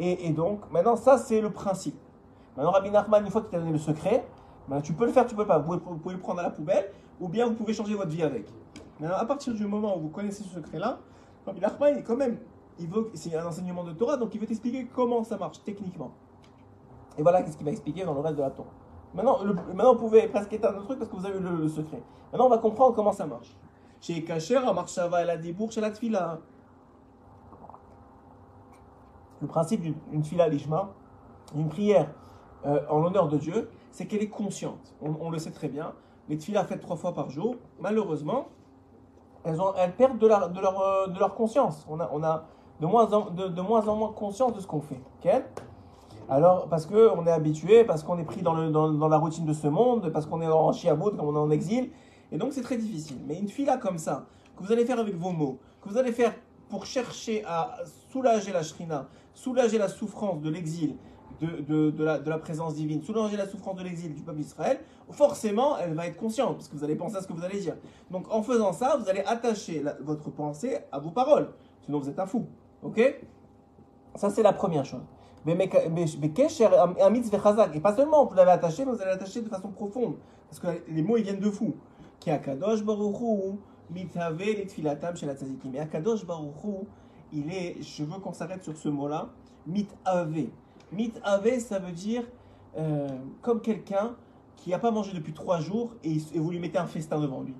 Et, 0.00 0.30
donc, 0.30 0.60
maintenant, 0.70 0.94
ça, 0.94 1.18
c'est 1.18 1.40
le 1.40 1.50
principe. 1.50 1.98
Maintenant, 2.56 2.70
Rabbi 2.70 2.90
Nachman, 2.90 3.24
une 3.24 3.30
fois 3.30 3.40
qu'il 3.40 3.50
t'a 3.50 3.58
donné 3.58 3.72
le 3.72 3.78
secret, 3.78 4.24
ben, 4.68 4.80
tu 4.80 4.92
peux 4.92 5.06
le 5.06 5.12
faire, 5.12 5.26
tu 5.26 5.34
peux 5.34 5.46
pas. 5.46 5.58
Vous 5.58 5.78
pouvez, 5.78 6.14
le 6.14 6.20
prendre 6.20 6.40
à 6.40 6.44
la 6.44 6.50
poubelle, 6.50 6.90
ou 7.20 7.28
bien 7.28 7.46
vous 7.46 7.54
pouvez 7.54 7.72
changer 7.72 7.94
votre 7.94 8.10
vie 8.10 8.22
avec. 8.22 8.46
Maintenant, 9.00 9.16
à 9.16 9.24
partir 9.24 9.54
du 9.54 9.66
moment 9.66 9.96
où 9.96 10.00
vous 10.00 10.08
connaissez 10.08 10.42
ce 10.42 10.54
secret-là, 10.54 10.98
Rabbi 11.46 11.60
Nachman, 11.60 12.02
quand 12.02 12.16
même, 12.16 12.38
il 12.78 12.88
veut, 12.88 13.10
c'est 13.14 13.34
un 13.36 13.46
enseignement 13.46 13.84
de 13.84 13.92
Torah, 13.92 14.16
donc 14.16 14.34
il 14.34 14.40
veut 14.40 14.46
t'expliquer 14.46 14.86
comment 14.86 15.24
ça 15.24 15.36
marche 15.36 15.62
techniquement. 15.64 16.12
Et 17.16 17.22
voilà 17.22 17.42
qu'est-ce 17.42 17.56
qu'il 17.56 17.64
va 17.64 17.72
expliquer 17.72 18.04
dans 18.04 18.14
le 18.14 18.20
reste 18.20 18.36
de 18.36 18.42
la 18.42 18.50
Torah. 18.50 18.70
Maintenant, 19.14 19.38
maintenant 19.74 19.94
vous 19.94 20.00
pouvez 20.00 20.28
presque 20.28 20.52
éteindre 20.52 20.78
le 20.78 20.84
truc 20.84 20.98
parce 20.98 21.10
que 21.10 21.16
vous 21.16 21.26
avez 21.26 21.38
le, 21.38 21.56
le 21.56 21.68
secret. 21.68 22.02
Maintenant, 22.32 22.46
on 22.46 22.50
va 22.50 22.58
comprendre 22.58 22.94
comment 22.94 23.12
ça 23.12 23.26
marche. 23.26 23.56
Chez 24.00 24.22
Kacher, 24.22 24.60
Marshava 24.74 25.22
et 25.22 25.26
la 25.26 25.36
Dibour, 25.36 25.72
chez 25.72 25.80
la 25.80 25.90
Tfila. 25.90 26.38
Le 29.40 29.46
principe 29.46 29.82
d'une 29.82 30.24
fila 30.24 30.48
lishma, 30.48 30.90
une 31.54 31.68
prière 31.68 32.08
euh, 32.66 32.80
en 32.90 33.00
l'honneur 33.00 33.28
de 33.28 33.38
Dieu, 33.38 33.70
c'est 33.92 34.06
qu'elle 34.06 34.22
est 34.22 34.28
consciente. 34.28 34.94
On, 35.00 35.30
le 35.30 35.38
sait 35.38 35.52
très 35.52 35.68
bien. 35.68 35.92
Les 36.28 36.36
tfilas 36.36 36.64
faites 36.64 36.80
trois 36.80 36.96
fois 36.96 37.14
par 37.14 37.30
jour, 37.30 37.56
malheureusement, 37.80 38.48
elles, 39.44 39.60
ont, 39.60 39.72
elles 39.76 39.94
perdent 39.94 40.18
de, 40.18 40.26
leur, 40.26 40.50
de, 40.50 40.60
leur, 40.60 40.80
euh, 40.80 41.06
de 41.08 41.18
leur 41.18 41.34
conscience. 41.34 41.86
On 41.88 42.00
a, 42.00 42.08
on 42.12 42.22
a 42.22 42.44
de, 42.80 42.86
moins 42.86 43.12
en, 43.12 43.30
de, 43.30 43.60
moins 43.60 43.86
en 43.88 43.96
moins 43.96 44.12
conscience 44.12 44.52
de 44.54 44.60
ce 44.60 44.66
qu'on 44.66 44.80
fait. 44.80 45.00
Alors, 46.28 46.68
parce 46.68 46.86
qu'on 46.86 47.26
est 47.26 47.30
habitué, 47.30 47.84
parce 47.84 48.02
qu'on 48.02 48.18
est 48.18 48.24
pris 48.24 48.42
dans, 48.42 48.54
le, 48.54 48.70
dans, 48.70 48.90
dans, 48.90 49.08
la 49.08 49.16
routine 49.16 49.46
de 49.46 49.52
ce 49.52 49.66
monde, 49.66 50.10
parce 50.12 50.26
qu'on 50.26 50.42
est 50.42 50.48
en 50.48 50.72
chiabout, 50.72 51.12
comme 51.16 51.28
on 51.28 51.34
est 51.34 51.38
en 51.38 51.50
exil, 51.50 51.90
et 52.30 52.36
donc 52.36 52.52
c'est 52.52 52.62
très 52.62 52.76
difficile. 52.76 53.18
Mais 53.26 53.38
une 53.38 53.48
fila 53.48 53.78
comme 53.78 53.98
ça, 53.98 54.26
que 54.56 54.62
vous 54.62 54.72
allez 54.72 54.84
faire 54.84 54.98
avec 54.98 55.16
vos 55.16 55.30
mots, 55.30 55.58
que 55.80 55.88
vous 55.88 55.96
allez 55.96 56.12
faire 56.12 56.34
pour 56.68 56.84
chercher 56.84 57.44
à 57.46 57.76
soulager 58.10 58.52
la 58.52 58.62
shrina, 58.62 59.08
soulager 59.32 59.78
la 59.78 59.88
souffrance 59.88 60.40
de 60.42 60.50
l'exil, 60.50 60.96
de, 61.40 62.02
la, 62.02 62.38
présence 62.38 62.74
divine, 62.74 63.02
soulager 63.02 63.36
la 63.36 63.46
souffrance 63.46 63.76
de 63.76 63.82
l'exil 63.82 64.14
du 64.14 64.22
peuple 64.22 64.38
d'Israël, 64.38 64.80
forcément, 65.10 65.78
elle 65.78 65.94
va 65.94 66.06
être 66.06 66.16
consciente, 66.16 66.56
parce 66.56 66.68
que 66.68 66.76
vous 66.76 66.84
allez 66.84 66.96
penser 66.96 67.16
à 67.16 67.22
ce 67.22 67.28
que 67.28 67.32
vous 67.32 67.44
allez 67.44 67.60
dire. 67.60 67.76
Donc, 68.10 68.32
en 68.32 68.42
faisant 68.42 68.72
ça, 68.72 68.96
vous 68.96 69.08
allez 69.08 69.22
attacher 69.26 69.82
votre 70.00 70.30
pensée 70.30 70.78
à 70.90 70.98
vos 70.98 71.10
paroles. 71.10 71.50
Sinon, 71.84 72.00
vous 72.00 72.08
êtes 72.08 72.18
un 72.18 72.26
fou. 72.26 72.46
Ok? 72.82 73.00
Ça, 74.14 74.30
c'est 74.30 74.42
la 74.42 74.52
première 74.52 74.84
chose. 74.84 75.02
Et 75.46 75.56
pas 77.80 77.96
seulement, 77.96 78.26
vous 78.26 78.34
l'avez 78.34 78.50
attaché, 78.50 78.84
mais 78.84 78.92
vous 78.92 79.00
allez 79.00 79.12
l'attacher 79.12 79.40
de 79.40 79.48
façon 79.48 79.68
profonde. 79.68 80.16
Parce 80.50 80.60
que 80.60 80.82
les 80.88 81.02
mots, 81.02 81.16
ils 81.16 81.24
viennent 81.24 81.40
de 81.40 81.50
fou. 81.50 81.74
Qui 82.20 82.30
a 82.30 82.38
Kadosh 82.38 82.82
Baruchou, 82.82 83.58
mitave 83.90 84.42
chez 84.66 84.82
la. 84.82 84.96
Et 85.72 85.80
Akadosh 85.80 86.24
il 87.32 87.52
est, 87.52 87.76
je 87.82 88.04
veux 88.04 88.18
qu'on 88.20 88.32
s'arrête 88.32 88.64
sur 88.64 88.76
ce 88.76 88.88
mot-là, 88.88 89.28
mit 89.66 89.86
ave. 90.04 90.46
Mit 90.92 91.12
ave, 91.24 91.58
ça 91.60 91.78
veut 91.78 91.92
dire 91.92 92.22
euh, 92.78 93.08
comme 93.42 93.60
quelqu'un 93.60 94.16
qui 94.56 94.70
n'a 94.70 94.78
pas 94.78 94.90
mangé 94.90 95.12
depuis 95.12 95.32
trois 95.32 95.60
jours 95.60 95.90
et, 96.02 96.16
et 96.34 96.38
vous 96.38 96.50
lui 96.50 96.58
mettez 96.58 96.78
un 96.78 96.86
festin 96.86 97.20
devant 97.20 97.40
lui. 97.42 97.54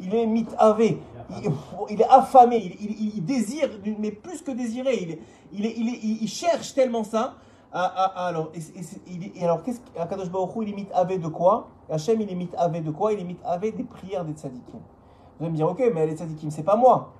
Il 0.00 0.14
est 0.14 0.26
mitavé, 0.26 0.98
il, 1.44 1.50
il 1.90 2.00
est 2.00 2.08
affamé, 2.08 2.56
il, 2.56 2.90
il- 2.90 3.16
il 3.16 3.24
désire, 3.24 3.68
mais 3.98 4.10
plus 4.10 4.42
que 4.42 4.50
désirer, 4.50 5.18
il, 5.52 6.28
cherche 6.28 6.74
tellement 6.74 7.04
ça. 7.04 7.34
à- 7.72 7.84
à- 7.84 8.04
à- 8.24 8.26
alors, 8.28 8.50
et, 8.54 9.44
alors, 9.44 9.62
qu'est-ce 9.62 9.80
qu'Akadosh 9.94 10.28
Baruch 10.30 10.56
Hu, 10.56 10.62
il 10.64 10.70
est 10.70 10.74
mitavé 10.74 11.18
de 11.18 11.28
quoi? 11.28 11.68
Hachem, 11.88 12.20
il 12.20 12.30
est 12.30 12.34
mitavé 12.34 12.80
de 12.80 12.90
quoi? 12.90 13.12
Il 13.12 13.20
est 13.20 13.24
mitavé 13.24 13.70
des 13.70 13.84
prières 13.84 14.24
des 14.24 14.32
tzadikim. 14.32 14.80
Vous 15.38 15.44
allez 15.44 15.52
me 15.52 15.56
dire, 15.56 15.68
ok, 15.68 15.82
mais 15.94 16.06
les 16.06 16.16
tzadikim, 16.16 16.50
c'est 16.50 16.64
pas 16.64 16.76
moi. 16.76 17.12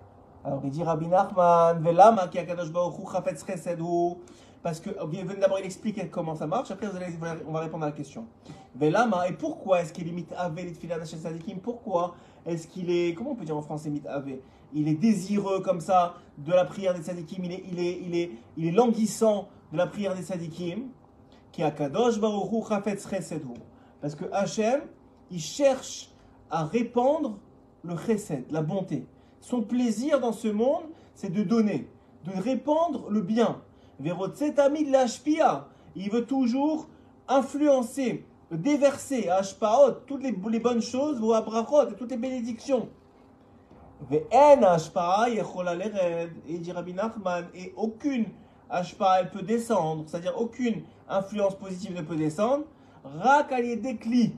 Alors, 0.45 0.61
il 0.65 0.71
dit 0.71 0.83
Rabbi 0.83 1.07
Nachman, 1.07 1.81
Velama, 1.83 2.27
qui 2.29 2.39
Akadosh 2.39 2.73
Baruch 2.73 2.99
Hu, 2.99 3.05
Chafetz. 3.13 3.45
Parce 4.63 4.79
que, 4.79 4.91
d'abord, 5.41 5.59
il 5.59 5.65
explique 5.65 6.11
comment 6.11 6.37
ça 6.37 6.47
marche, 6.47 6.71
après, 6.71 6.87
on 7.47 7.53
va 7.53 7.61
répondre 7.61 7.85
à 7.85 7.89
la 7.89 7.93
question. 7.93 8.27
Velama, 8.77 9.29
et 9.29 9.33
pourquoi 9.33 9.83
est-ce 9.83 9.93
qu'il 9.93 10.09
est 10.09 10.13
les 10.13 10.73
tfilas 10.73 10.99
d'Hachem 10.99 11.19
tzadikim? 11.19 11.59
Pourquoi 11.59 12.15
est-ce 12.47 12.69
qu'il 12.69 12.91
est, 12.91 13.15
comment 13.15 13.33
on 13.33 13.35
peut 13.35 13.45
dire 13.45 13.57
en 13.57 13.63
français 13.63 13.91
mitavé 13.91 14.41
Il 14.73 14.87
est 14.87 14.95
désireux 14.95 15.61
comme 15.61 15.81
ça 15.81 16.15
de 16.39 16.53
la 16.53 16.65
prière 16.65 16.95
des 16.95 17.03
tzadikim, 17.03 17.45
il 17.45 17.53
est, 17.53 17.65
il 17.73 18.15
est, 18.15 18.31
il 18.57 18.67
est, 18.67 18.71
languissant 18.71 19.49
de 19.73 19.79
la 19.79 19.89
prière 19.89 20.15
des 20.15 20.23
tzadikim, 20.23 20.89
qui 21.51 21.65
a 21.65 21.73
Kadosh 21.73 22.21
Baruch 22.21 22.53
Hu 22.53 22.63
Chafetz 22.67 23.09
Chesed 23.09 23.43
Hu. 23.43 23.59
Parce 24.01 24.15
que 24.15 24.25
Hachem, 24.33 24.83
il 25.31 25.41
cherche 25.41 26.11
à 26.51 26.65
répandre 26.65 27.39
le 27.83 27.97
chesed, 27.97 28.45
la 28.51 28.63
bonté. 28.63 29.07
Son 29.41 29.63
plaisir 29.63 30.21
dans 30.21 30.33
ce 30.33 30.49
monde, 30.49 30.85
c'est 31.15 31.33
de 31.33 31.43
donner, 31.43 31.89
de 32.25 32.41
répandre 32.41 33.11
le 33.11 33.23
bien. 33.23 33.61
Il 35.95 36.11
veut 36.11 36.27
toujours 36.27 36.89
influencer, 37.29 38.27
déverser 38.51 39.29
à 39.29 39.43
toutes 40.07 40.23
les, 40.23 40.61
bonnes 40.61 40.83
choses, 40.83 41.21
ou 41.21 41.33
à 41.33 41.45
toutes 41.97 42.11
les 42.11 42.17
bénédictions. 42.17 42.89
Et 44.11 44.25
dit 46.59 46.73
Rabbi 46.73 46.95
Nachman, 46.95 47.47
et 47.55 47.73
aucune 47.77 48.27
ashpa'a, 48.69 49.21
elle 49.21 49.31
peut 49.31 49.43
descendre, 49.43 50.03
c'est-à-dire 50.07 50.35
aucune 50.41 50.83
influence 51.09 51.57
positive 51.57 51.95
ne 51.95 52.03
peut 52.03 52.17
descendre. 52.17 52.65
Rak 53.05 53.53
al 53.53 53.67
yedekli. 53.67 54.35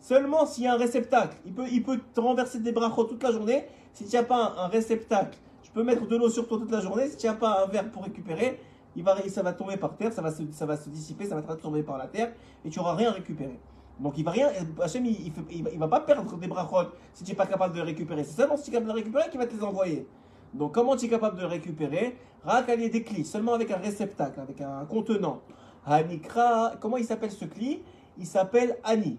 Seulement 0.00 0.46
s'il 0.46 0.64
y 0.64 0.66
a 0.66 0.74
un 0.74 0.76
réceptacle. 0.76 1.36
Il 1.46 1.54
peut, 1.54 1.66
il 1.70 1.82
peut 1.82 1.98
te 2.14 2.20
renverser 2.20 2.60
des 2.60 2.72
brachot 2.72 3.04
toute 3.04 3.22
la 3.22 3.32
journée. 3.32 3.64
Si 3.92 4.06
tu 4.06 4.16
n'as 4.16 4.22
pas 4.22 4.54
un 4.58 4.68
réceptacle, 4.68 5.38
je 5.62 5.70
peux 5.70 5.82
mettre 5.82 6.06
de 6.06 6.16
l'eau 6.16 6.28
sur 6.28 6.46
toi 6.46 6.58
toute 6.58 6.70
la 6.70 6.80
journée. 6.80 7.08
Si 7.08 7.16
tu 7.16 7.26
n'as 7.26 7.34
pas 7.34 7.64
un 7.64 7.66
verre 7.66 7.90
pour 7.90 8.04
récupérer, 8.04 8.60
il 8.96 9.04
va, 9.04 9.16
ça 9.28 9.42
va 9.42 9.52
tomber 9.52 9.76
par 9.76 9.94
terre, 9.94 10.12
ça 10.12 10.22
va, 10.22 10.30
se, 10.30 10.42
ça 10.52 10.64
va 10.64 10.76
se 10.76 10.88
dissiper, 10.88 11.26
ça 11.26 11.38
va 11.38 11.56
tomber 11.56 11.82
par 11.82 11.98
la 11.98 12.06
terre 12.06 12.32
et 12.64 12.70
tu 12.70 12.78
n'auras 12.78 12.94
rien 12.94 13.12
récupéré. 13.12 13.60
Donc 14.00 14.14
il 14.16 14.24
va 14.24 14.30
rien, 14.30 14.48
Hachem, 14.82 15.04
il, 15.04 15.32
il, 15.50 15.78
va, 15.78 15.88
pas 15.88 16.00
perdre 16.00 16.36
des 16.38 16.46
brachot 16.46 16.90
si 17.12 17.22
tu 17.22 17.32
n'es 17.32 17.36
pas 17.36 17.46
capable 17.46 17.74
de 17.74 17.80
les 17.80 17.86
récupérer. 17.86 18.24
C'est 18.24 18.36
seulement 18.36 18.56
si 18.56 18.64
tu 18.64 18.70
es 18.70 18.72
capable 18.72 18.88
de 18.90 18.96
les 18.96 19.02
récupérer 19.02 19.28
qu'il 19.30 19.38
va 19.38 19.46
te 19.46 19.54
les 19.54 19.62
envoyer. 19.62 20.08
Donc 20.54 20.74
comment 20.74 20.96
tu 20.96 21.06
es 21.06 21.08
capable 21.08 21.36
de 21.36 21.42
les 21.42 21.48
récupérer? 21.48 22.16
Rak 22.44 22.70
al 22.70 22.80
yedekli, 22.80 23.24
seulement 23.24 23.52
avec 23.52 23.70
un 23.70 23.76
réceptacle, 23.76 24.40
avec 24.40 24.60
un 24.62 24.84
contenant. 24.86 25.42
Hanikra, 25.84 26.72
comment 26.80 26.96
il 26.96 27.04
s'appelle 27.04 27.30
ce 27.30 27.44
cli? 27.44 27.82
Il 28.18 28.26
s'appelle 28.26 28.78
Ani. 28.82 29.18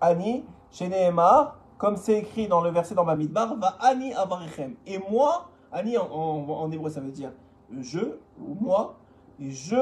Ani, 0.00 0.44
chez 0.70 0.88
Nehemar, 0.88 1.58
comme 1.76 1.96
c'est 1.96 2.18
écrit 2.18 2.48
dans 2.48 2.62
le 2.62 2.70
verset 2.70 2.94
dans 2.94 3.04
Bamidbar, 3.04 3.56
va 3.56 3.76
Ani 3.80 4.14
avarechem. 4.14 4.74
Et 4.86 4.98
moi, 5.10 5.50
Ani 5.70 5.98
en 5.98 6.70
hébreu 6.70 6.88
ça 6.88 7.00
veut 7.00 7.10
dire 7.10 7.32
je 7.80 8.00
ou 8.40 8.54
moi, 8.60 8.96
je, 9.40 9.76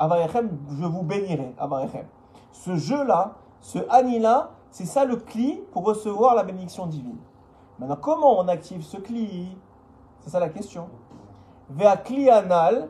je 0.00 0.84
vous 0.84 1.02
bénirai. 1.02 1.54
Ce 2.52 2.76
je-là, 2.76 3.34
ce 3.60 3.78
Ani-là, 3.90 4.50
c'est 4.70 4.84
ça 4.86 5.04
le 5.04 5.16
cli 5.16 5.62
pour 5.72 5.84
recevoir 5.84 6.34
la 6.34 6.42
bénédiction 6.42 6.86
divine. 6.86 7.18
Maintenant, 7.78 7.98
comment 8.00 8.38
on 8.38 8.48
active 8.48 8.82
ce 8.82 8.96
cli? 8.96 9.56
C'est 10.20 10.30
ça 10.30 10.40
la 10.40 10.48
question. 10.48 10.88
Kli 12.04 12.30
anal. 12.30 12.88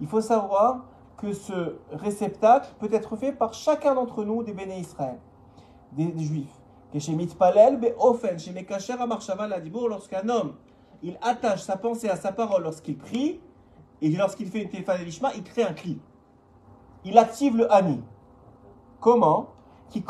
Il 0.00 0.06
faut 0.06 0.20
savoir 0.20 0.84
que 1.16 1.32
ce 1.32 1.76
réceptacle 1.90 2.72
peut 2.78 2.88
être 2.92 3.16
fait 3.16 3.32
par 3.32 3.54
chacun 3.54 3.96
d'entre 3.96 4.22
nous 4.22 4.44
des 4.44 4.52
béné 4.52 4.78
Israël, 4.78 5.18
des, 5.90 6.06
des 6.06 6.24
juifs. 6.24 6.54
Lorsqu'un 9.88 10.28
homme, 10.28 10.54
il 11.02 11.18
attache 11.22 11.62
sa 11.62 11.76
pensée 11.76 12.08
à 12.08 12.16
sa 12.16 12.32
parole 12.32 12.62
lorsqu'il 12.62 12.96
prie, 12.96 13.40
et 14.00 14.10
lorsqu'il 14.10 14.48
fait 14.48 14.62
une 14.62 14.68
téléphone 14.68 15.02
lishma, 15.02 15.32
il 15.34 15.42
crée 15.42 15.64
un 15.64 15.72
cli. 15.72 15.98
Il 17.04 17.18
active 17.18 17.56
le 17.56 17.72
Ani. 17.72 18.00
Comment? 19.00 19.48
Qui. 19.90 20.04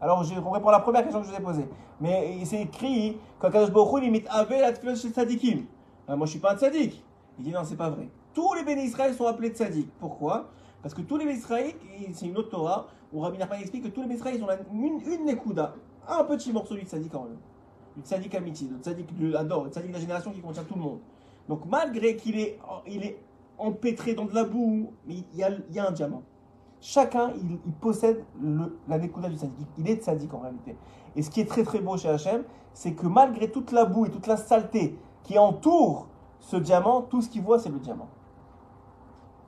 Alors, 0.00 0.24
je 0.24 0.34
réponds 0.34 0.68
à 0.68 0.72
la 0.72 0.80
première 0.80 1.02
question 1.02 1.20
que 1.20 1.26
je 1.26 1.32
vous 1.32 1.38
ai 1.38 1.42
posée. 1.42 1.68
Mais 2.00 2.44
c'est 2.44 2.62
écrit 2.62 3.16
quand 3.38 3.50
Kadosh 3.50 3.70
Baruch 3.70 4.02
imite 4.02 4.26
Ave 4.28 4.50
la 4.50 4.94
chez 4.94 5.10
tzadikim. 5.10 5.66
Ah, 6.08 6.16
moi, 6.16 6.26
je 6.26 6.32
suis 6.32 6.40
pas 6.40 6.54
un 6.54 6.56
tzadik. 6.56 7.02
Il 7.38 7.44
dit 7.44 7.52
non, 7.52 7.60
c'est 7.64 7.76
pas 7.76 7.90
vrai. 7.90 8.08
Tous 8.34 8.54
les 8.54 8.64
bénis 8.64 8.84
Israël 8.84 9.14
sont 9.14 9.26
appelés 9.26 9.50
tzadik. 9.50 9.88
Pourquoi? 10.00 10.48
Parce 10.82 10.94
que 10.94 11.02
tous 11.02 11.16
les 11.16 11.26
bénis 11.26 11.38
Israël, 11.38 11.72
c'est 12.12 12.26
une 12.26 12.36
autre 12.36 12.50
Torah, 12.50 12.88
où 13.12 13.20
Rabbi 13.20 13.38
Nachman 13.38 13.60
explique 13.60 13.84
que 13.84 13.88
tous 13.88 14.02
les 14.02 14.08
bénis 14.08 14.18
Israël, 14.18 14.42
ont 14.42 14.48
une, 14.74 15.00
une 15.06 15.24
nekuda, 15.26 15.74
un 16.08 16.24
petit 16.24 16.52
morceau 16.52 16.74
du 16.74 16.82
tzadik 16.82 17.14
en 17.14 17.26
eux. 17.26 17.38
Du 17.96 18.02
tzadik 18.02 18.34
amiti, 18.34 18.68
le 18.68 18.78
tzadik 18.78 19.14
de 19.16 19.30
tzadik 19.70 19.88
de 19.88 19.92
la 19.92 20.00
génération 20.00 20.32
qui 20.32 20.40
contient 20.40 20.64
tout 20.64 20.74
le 20.74 20.80
monde. 20.80 20.98
Donc 21.48 21.66
malgré 21.66 22.16
qu'il 22.16 22.38
est, 22.38 22.58
il 22.86 23.04
est 23.04 23.18
empêtré 23.58 24.14
dans 24.14 24.24
de 24.24 24.34
la 24.34 24.44
boue, 24.44 24.92
il 25.06 25.24
y 25.34 25.42
a, 25.42 25.50
il 25.50 25.74
y 25.74 25.78
a 25.78 25.88
un 25.88 25.92
diamant. 25.92 26.22
Chacun, 26.80 27.32
il, 27.36 27.72
possède 27.74 28.24
le, 28.40 28.78
la 28.88 28.98
nekuda 28.98 29.28
du 29.28 29.36
tzadik. 29.36 29.68
Il 29.78 29.88
est 29.88 30.02
tzadik 30.02 30.32
en 30.34 30.40
réalité. 30.40 30.76
Et 31.14 31.22
ce 31.22 31.30
qui 31.30 31.40
est 31.40 31.48
très 31.48 31.62
très 31.62 31.80
beau 31.80 31.96
chez 31.96 32.08
Hachem, 32.08 32.44
c'est 32.72 32.94
que 32.94 33.06
malgré 33.06 33.50
toute 33.50 33.72
la 33.72 33.84
boue 33.84 34.06
et 34.06 34.10
toute 34.10 34.26
la 34.26 34.36
saleté 34.36 34.98
qui 35.22 35.38
entoure 35.38 36.08
ce 36.40 36.56
diamant, 36.56 37.02
tout 37.02 37.22
ce 37.22 37.28
qu'il 37.28 37.42
voit, 37.42 37.58
c'est 37.58 37.68
le 37.68 37.78
diamant. 37.78 38.08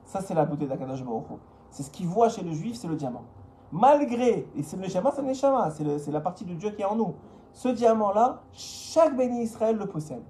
Ça, 0.05 0.21
c'est 0.21 0.33
la 0.33 0.45
beauté 0.45 0.65
d'Akadosh 0.65 1.03
Baruch. 1.03 1.25
C'est 1.71 1.83
ce 1.83 1.89
qu'il 1.89 2.07
voit 2.07 2.29
chez 2.29 2.43
le 2.43 2.53
juif, 2.53 2.77
c'est 2.77 2.87
le 2.87 2.95
diamant. 2.95 3.23
Malgré, 3.71 4.47
et 4.55 4.63
c'est 4.63 4.77
le 4.77 4.83
neshama, 4.83 5.11
c'est 5.11 5.21
le 5.21 5.27
neshama, 5.27 5.71
c'est 5.71 6.11
la 6.11 6.21
partie 6.21 6.45
de 6.45 6.53
Dieu 6.53 6.69
qui 6.69 6.83
est 6.83 6.85
en 6.85 6.95
nous. 6.95 7.15
Ce 7.55 7.69
diamant-là, 7.69 8.41
chaque 8.51 9.15
béni 9.15 9.43
Israël 9.43 9.77
le 9.77 9.87
possède. 9.87 10.23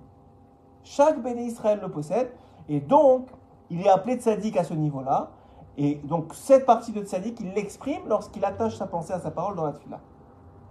Chaque 0.83 1.23
béni 1.23 1.47
Israël 1.47 1.79
le 1.81 1.89
possède. 1.89 2.29
Et 2.69 2.79
donc, 2.79 3.29
il 3.71 3.81
est 3.81 3.89
appelé 3.89 4.17
tzaddik 4.17 4.55
à 4.57 4.63
ce 4.63 4.75
niveau-là. 4.75 5.31
Et 5.75 5.95
donc, 5.95 6.35
cette 6.35 6.67
partie 6.67 6.91
de 6.91 7.01
tzaddik, 7.01 7.39
il 7.39 7.53
l'exprime 7.53 8.03
lorsqu'il 8.07 8.45
attache 8.45 8.77
sa 8.77 8.85
pensée 8.85 9.11
à 9.11 9.19
sa 9.19 9.31
parole 9.31 9.55
dans 9.55 9.65
la 9.65 9.71
tefillah, 9.73 10.01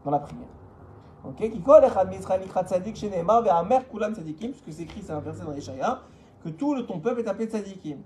dans 0.04 0.12
la 0.12 0.20
prière. 0.20 0.46
Ok 1.26 1.38
puisque 1.40 1.56
c'est 4.72 4.82
écrit, 4.82 5.02
c'est 5.02 5.12
un 5.12 5.20
verset 5.20 5.44
dans 5.44 5.52
Yeshaya, 5.52 6.02
que 6.44 6.50
tout 6.50 6.74
le 6.74 6.86
ton 6.86 7.00
peuple 7.00 7.22
est 7.22 7.28
appelé 7.28 7.46
tzadikim. 7.46 7.98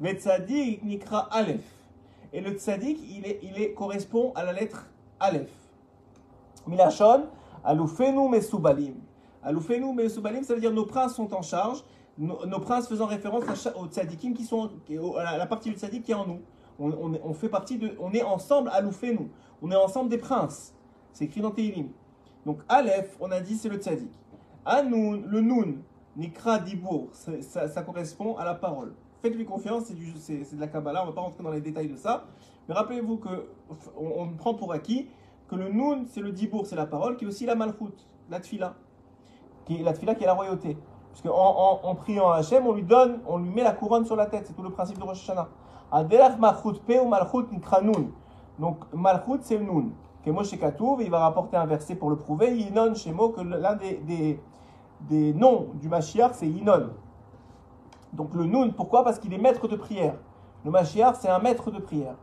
Mais 0.00 0.14
tzadik 0.14 0.82
nikra 0.82 1.20
aleph. 1.30 1.64
Et 2.34 2.42
le 2.42 2.50
tzadik, 2.50 2.98
il, 3.08 3.26
est, 3.26 3.38
il 3.42 3.62
est, 3.62 3.72
correspond 3.72 4.32
à 4.34 4.44
la 4.44 4.52
lettre 4.52 4.90
aleph. 5.20 5.48
Milachon, 6.66 7.28
aloufenu 7.64 8.28
mesubalim. 8.28 8.94
Aloufenu 9.42 9.92
mesubalim, 9.92 10.44
ça 10.44 10.54
veut 10.54 10.60
dire 10.60 10.72
nos 10.72 10.86
princes 10.86 11.14
sont 11.14 11.32
en 11.34 11.42
charge, 11.42 11.84
nos, 12.18 12.60
princes 12.60 12.88
faisant 12.88 13.06
référence 13.06 13.66
à 13.66 13.76
aux 13.76 13.86
tzadikim 13.86 14.34
qui 14.34 14.44
sont, 14.44 14.70
à 15.18 15.36
la, 15.36 15.46
partie 15.46 15.70
du 15.70 15.76
tzadik 15.76 16.04
qui 16.04 16.12
est 16.12 16.14
en 16.14 16.26
nous. 16.26 16.40
On, 16.78 17.34
fait 17.34 17.48
partie 17.48 17.78
de, 17.78 17.92
on 18.00 18.12
est 18.12 18.22
ensemble 18.22 18.70
aloufenu. 18.72 19.30
On 19.62 19.70
est 19.70 19.76
ensemble 19.76 20.10
des 20.10 20.18
princes. 20.18 20.74
C'est 21.12 21.24
écrit 21.24 21.40
dans 21.40 21.50
Teilim. 21.50 21.88
Donc 22.46 22.60
Aleph, 22.68 23.16
on 23.20 23.30
a 23.30 23.40
dit 23.40 23.56
c'est 23.56 23.68
le 23.68 23.76
tzadik. 23.76 24.12
Anoun, 24.64 25.24
le 25.26 25.40
Noun, 25.40 25.82
Nikra 26.16 26.58
Dibour, 26.58 27.08
ça, 27.12 27.82
correspond 27.82 28.36
à 28.36 28.44
la 28.44 28.54
parole. 28.54 28.94
Faites-lui 29.20 29.44
confiance, 29.44 29.84
c'est, 30.18 30.54
de 30.54 30.60
la 30.60 30.68
Kabbalah, 30.68 31.02
on 31.02 31.06
ne 31.06 31.10
va 31.10 31.14
pas 31.14 31.20
rentrer 31.22 31.42
dans 31.42 31.50
les 31.50 31.60
détails 31.60 31.88
de 31.88 31.96
ça. 31.96 32.26
Mais 32.68 32.74
rappelez-vous 32.74 33.18
que 33.18 33.48
on, 33.96 34.22
on 34.22 34.28
prend 34.28 34.54
pour 34.54 34.72
acquis 34.72 35.08
que 35.48 35.56
le 35.56 35.68
Noun, 35.70 36.06
c'est 36.06 36.20
le 36.20 36.32
Dibour, 36.32 36.66
c'est 36.66 36.76
la 36.76 36.86
parole, 36.86 37.16
qui 37.16 37.24
est 37.24 37.28
aussi 37.28 37.46
la 37.46 37.54
Malchut, 37.54 37.94
la 38.30 38.40
Tfila. 38.40 38.74
Qui 39.64 39.78
la 39.78 39.92
Tfila 39.92 40.14
qui 40.14 40.24
est 40.24 40.26
la 40.26 40.34
royauté. 40.34 40.76
Parce 41.10 41.34
en, 41.34 41.80
en 41.82 41.94
priant 41.94 42.30
à 42.30 42.38
Hachem, 42.38 42.66
on 42.66 42.72
lui 42.72 42.82
donne, 42.82 43.20
on 43.26 43.38
lui 43.38 43.50
met 43.50 43.62
la 43.62 43.72
couronne 43.72 44.04
sur 44.04 44.16
la 44.16 44.26
tête, 44.26 44.46
c'est 44.46 44.54
tout 44.54 44.62
le 44.62 44.70
principe 44.70 44.98
de 44.98 45.04
Rosh 45.04 45.22
Hashanah. 45.22 45.48
Adelach 45.92 46.38
Malchut 46.38 46.80
Pe 46.86 46.98
ou 47.00 47.08
Malchut 47.08 47.52
Nikra. 47.52 47.80
Donc 48.58 48.84
Malchut, 48.92 49.38
c'est 49.42 49.58
le 49.58 49.64
Noun. 49.64 49.92
Que 50.24 50.30
Moshe 50.30 50.58
Katouv, 50.58 51.02
il 51.02 51.10
va 51.10 51.18
rapporter 51.18 51.58
un 51.58 51.66
verset 51.66 51.96
pour 51.96 52.08
le 52.08 52.16
prouver. 52.16 52.56
Yinon 52.56 52.94
Shemo, 52.94 53.28
que 53.28 53.42
l'un 53.42 53.76
des, 53.76 53.98
des, 53.98 54.40
des 55.02 55.34
noms 55.34 55.68
du 55.74 55.88
Mashiach, 55.88 56.32
c'est 56.32 56.48
Yinon. 56.48 56.90
Donc 58.14 58.34
le 58.34 58.46
Noun, 58.46 58.72
pourquoi? 58.72 59.04
Parce 59.04 59.18
qu'il 59.18 59.34
est 59.34 59.38
maître 59.38 59.68
de 59.68 59.76
prière. 59.76 60.14
Le 60.64 60.70
Mashiach, 60.70 61.16
c'est 61.20 61.28
un 61.28 61.40
maître 61.40 61.70
de 61.70 61.78
prière. 61.78 62.14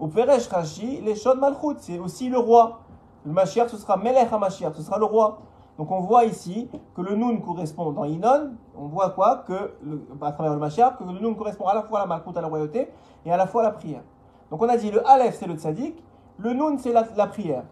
Au 0.00 0.06
Peresh 0.06 0.48
Rashi, 0.48 1.00
les 1.00 1.16
Shon 1.16 1.36
Malchut, 1.36 1.76
c'est 1.78 1.98
aussi 1.98 2.28
le 2.28 2.38
roi. 2.38 2.80
Le 3.24 3.32
Mashiach, 3.32 3.68
ce 3.68 3.76
sera 3.76 3.96
Melech 3.96 4.32
HaMashiach, 4.32 4.74
ce 4.74 4.82
sera 4.82 4.98
le 4.98 5.04
roi. 5.04 5.40
Donc 5.76 5.90
on 5.90 6.00
voit 6.00 6.24
ici 6.24 6.68
que 6.94 7.00
le 7.02 7.16
Nun 7.16 7.38
correspond 7.40 7.92
dans 7.92 8.04
Inon, 8.04 8.52
on 8.76 8.86
voit 8.86 9.10
quoi? 9.10 9.44
Que 9.46 9.74
le, 9.82 10.06
à 10.20 10.32
travers 10.32 10.52
le 10.52 10.58
Mashiach, 10.58 10.98
que 10.98 11.04
le 11.04 11.18
Nun 11.18 11.34
correspond 11.34 11.66
à 11.66 11.74
la 11.74 11.82
fois 11.82 12.00
à 12.00 12.02
la 12.02 12.08
Malkout, 12.08 12.36
à 12.36 12.40
la 12.40 12.48
royauté, 12.48 12.88
et 13.24 13.32
à 13.32 13.36
la 13.36 13.46
fois 13.46 13.62
à 13.62 13.64
la 13.66 13.70
prière. 13.72 14.02
Donc 14.50 14.62
on 14.62 14.68
a 14.68 14.76
dit 14.76 14.90
le 14.90 15.06
Aleph 15.08 15.36
c'est 15.36 15.46
le 15.46 15.54
Tzadik, 15.54 16.02
le 16.38 16.52
Nun 16.52 16.78
c'est 16.78 16.92
la, 16.92 17.26
prière. 17.26 17.64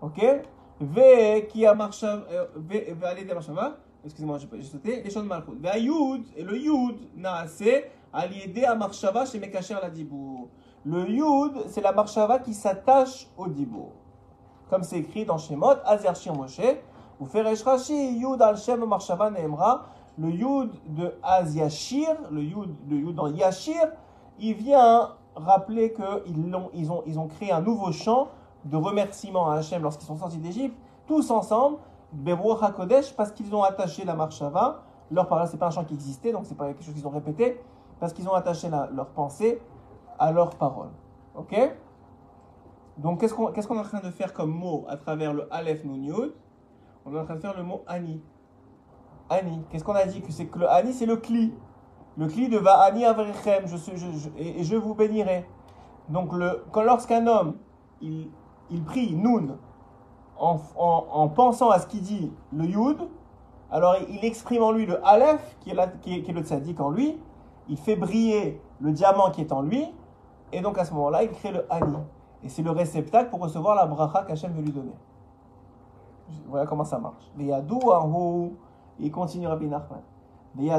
Ok? 0.00 0.24
V 0.80 1.48
qui 1.48 1.66
a 1.66 1.74
marcha, 1.74 2.20
V 2.56 2.96
aller 3.04 3.24
des 3.24 3.34
marchava, 3.34 3.76
excusez-moi 4.04 4.38
j'ai 4.38 4.62
sauté, 4.62 5.02
les 5.02 5.10
choses 5.10 5.24
de 5.24 5.28
Malkout. 5.28 5.56
V 5.60 5.68
Yud, 5.80 6.26
et 6.36 6.42
le 6.42 6.56
Yud, 6.56 6.96
Naase, 7.16 7.62
aliédé 8.12 8.64
à 8.64 8.74
marchava 8.74 9.24
chez 9.24 9.38
Mekacher 9.38 9.76
la 9.80 9.90
Dibour. 9.90 10.48
Le 10.86 11.10
Yud 11.10 11.64
c'est 11.66 11.80
la 11.80 11.90
marchava 11.90 12.38
qui 12.38 12.54
s'attache 12.54 13.26
au 13.36 13.48
Dibour. 13.48 13.90
Comme 14.70 14.84
c'est 14.84 14.98
écrit 14.98 15.24
dans 15.24 15.36
Shemot, 15.36 15.74
Azer 15.84 16.12
Moshe, 16.32 16.60
ou 17.18 17.26
Feresh 17.26 17.64
Rashi, 17.64 18.16
Yud 18.18 18.40
al 18.40 18.56
Shem 18.56 18.84
Marshava 18.84 19.30
Neemra, 19.30 19.86
le 20.16 20.30
Yud 20.30 20.70
de 20.86 21.12
Az 21.24 21.56
Yashir, 21.56 22.14
le 22.30 22.40
Yud 22.40 22.70
de 22.86 22.94
Yud 22.94 23.16
dans 23.16 23.26
Yashir, 23.26 23.82
il 24.38 24.54
vient 24.54 25.10
rappeler 25.34 25.92
qu'ils 25.92 26.54
ont, 26.54 26.70
ils 26.72 26.92
ont, 26.92 27.02
ils 27.04 27.18
ont 27.18 27.26
créé 27.26 27.50
un 27.50 27.60
nouveau 27.60 27.90
chant 27.90 28.28
de 28.64 28.76
remerciement 28.76 29.50
à 29.50 29.56
Hachem 29.56 29.82
lorsqu'ils 29.82 30.06
sont 30.06 30.16
sortis 30.16 30.38
d'Égypte, 30.38 30.76
tous 31.08 31.32
ensemble, 31.32 31.78
Beruach 32.12 32.62
HaKodesh, 32.62 33.12
parce 33.16 33.32
qu'ils 33.32 33.52
ont 33.56 33.64
attaché 33.64 34.04
la 34.04 34.14
Marshava, 34.14 34.84
leur 35.10 35.26
parole, 35.26 35.48
c'est 35.48 35.56
pas 35.56 35.66
un 35.66 35.70
chant 35.70 35.84
qui 35.84 35.94
existait, 35.94 36.30
donc 36.30 36.46
c'est 36.46 36.56
pas 36.56 36.68
quelque 36.68 36.84
chose 36.84 36.94
qu'ils 36.94 37.06
ont 37.08 37.10
répété, 37.10 37.60
parce 37.98 38.12
qu'ils 38.12 38.28
ont 38.28 38.34
attaché 38.34 38.68
la, 38.68 38.88
leur 38.94 39.06
pensée 39.06 39.60
à 40.18 40.32
leur 40.32 40.50
parole. 40.50 40.90
Ok? 41.34 41.54
Donc 42.98 43.20
qu'est-ce 43.20 43.34
qu'on 43.34 43.52
est 43.52 43.78
en 43.78 43.82
train 43.82 44.00
de 44.00 44.10
faire 44.10 44.32
comme 44.32 44.50
mot 44.50 44.84
à 44.88 44.96
travers 44.96 45.34
le 45.34 45.52
Aleph 45.52 45.84
Nun 45.84 46.02
Yud 46.02 46.32
on 47.06 47.14
est 47.14 47.20
en 47.20 47.24
train 47.24 47.36
de 47.36 47.40
faire 47.40 47.56
le 47.56 47.62
mot 47.62 47.82
Ani. 47.86 48.20
Ani. 49.30 49.62
Qu'est-ce 49.70 49.84
qu'on 49.84 49.94
a 49.94 50.04
dit? 50.06 50.22
Que 50.22 50.32
c'est 50.32 50.46
que 50.46 50.58
le 50.58 50.68
Ani, 50.68 50.92
c'est 50.92 51.06
le 51.06 51.16
cli. 51.16 51.54
Le 52.16 52.26
cli 52.26 52.48
de 52.48 52.58
Va 52.58 52.80
Ani 52.80 53.04
Avrechem, 53.04 53.66
je, 53.66 53.76
et, 54.36 54.64
je 54.64 54.74
vous 54.74 54.94
bénirai. 54.94 55.46
Donc, 56.08 56.30
lorsqu'un 56.74 57.26
homme, 57.28 57.54
il, 58.00 58.28
il 58.70 58.82
prie 58.82 59.14
Nun, 59.14 59.56
en, 60.36 60.58
en, 60.76 61.06
en 61.12 61.28
pensant 61.28 61.70
à 61.70 61.78
ce 61.78 61.86
qu'il 61.86 62.02
dit 62.02 62.32
le 62.52 62.64
Yud, 62.64 62.98
alors 63.70 63.96
il 64.08 64.24
exprime 64.24 64.64
en 64.64 64.72
lui 64.72 64.86
le 64.86 65.04
Aleph, 65.06 65.56
qui 65.60 65.70
est, 65.70 66.00
qui 66.00 66.14
est, 66.14 66.22
qui 66.22 66.30
est 66.32 66.34
le 66.34 66.42
tzaddik 66.42 66.80
en 66.80 66.90
lui, 66.90 67.16
il 67.68 67.76
fait 67.76 67.96
briller 67.96 68.60
le 68.80 68.90
diamant 68.90 69.30
qui 69.30 69.42
est 69.42 69.52
en 69.52 69.62
lui, 69.62 69.86
et 70.52 70.60
donc 70.60 70.78
à 70.78 70.84
ce 70.84 70.92
moment-là, 70.94 71.22
il 71.22 71.30
crée 71.30 71.52
le 71.52 71.70
Ani. 71.72 71.96
Et 72.42 72.48
c'est 72.48 72.62
le 72.62 72.70
réceptacle 72.70 73.30
pour 73.30 73.40
recevoir 73.40 73.74
la 73.74 73.86
bracha 73.86 74.24
qu'Hachem 74.24 74.52
veut 74.52 74.62
lui 74.62 74.72
donner. 74.72 74.94
Voilà 76.46 76.66
comment 76.66 76.84
ça 76.84 76.98
marche. 76.98 77.30
Il 78.98 79.10
continue 79.10 79.46
Rabbi 79.46 79.68
Nachman. 79.68 80.00
Il, 80.58 80.72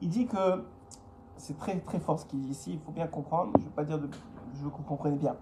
il 0.00 0.08
dit 0.08 0.26
que 0.26 0.64
c'est 1.36 1.58
très 1.58 1.78
très 1.80 1.98
fort 1.98 2.18
ce 2.18 2.26
qu'il 2.26 2.40
dit 2.40 2.50
ici, 2.50 2.72
il 2.74 2.80
faut 2.80 2.92
bien 2.92 3.06
comprendre, 3.06 3.52
je 3.56 3.60
ne 3.60 3.66
veux 3.66 3.70
pas 3.70 3.84
dire 3.84 3.98
de, 3.98 4.08
je 4.54 4.62
veux 4.62 4.70
que 4.70 4.76
vous 4.76 4.82
compreniez 4.82 5.18
bien. 5.18 5.36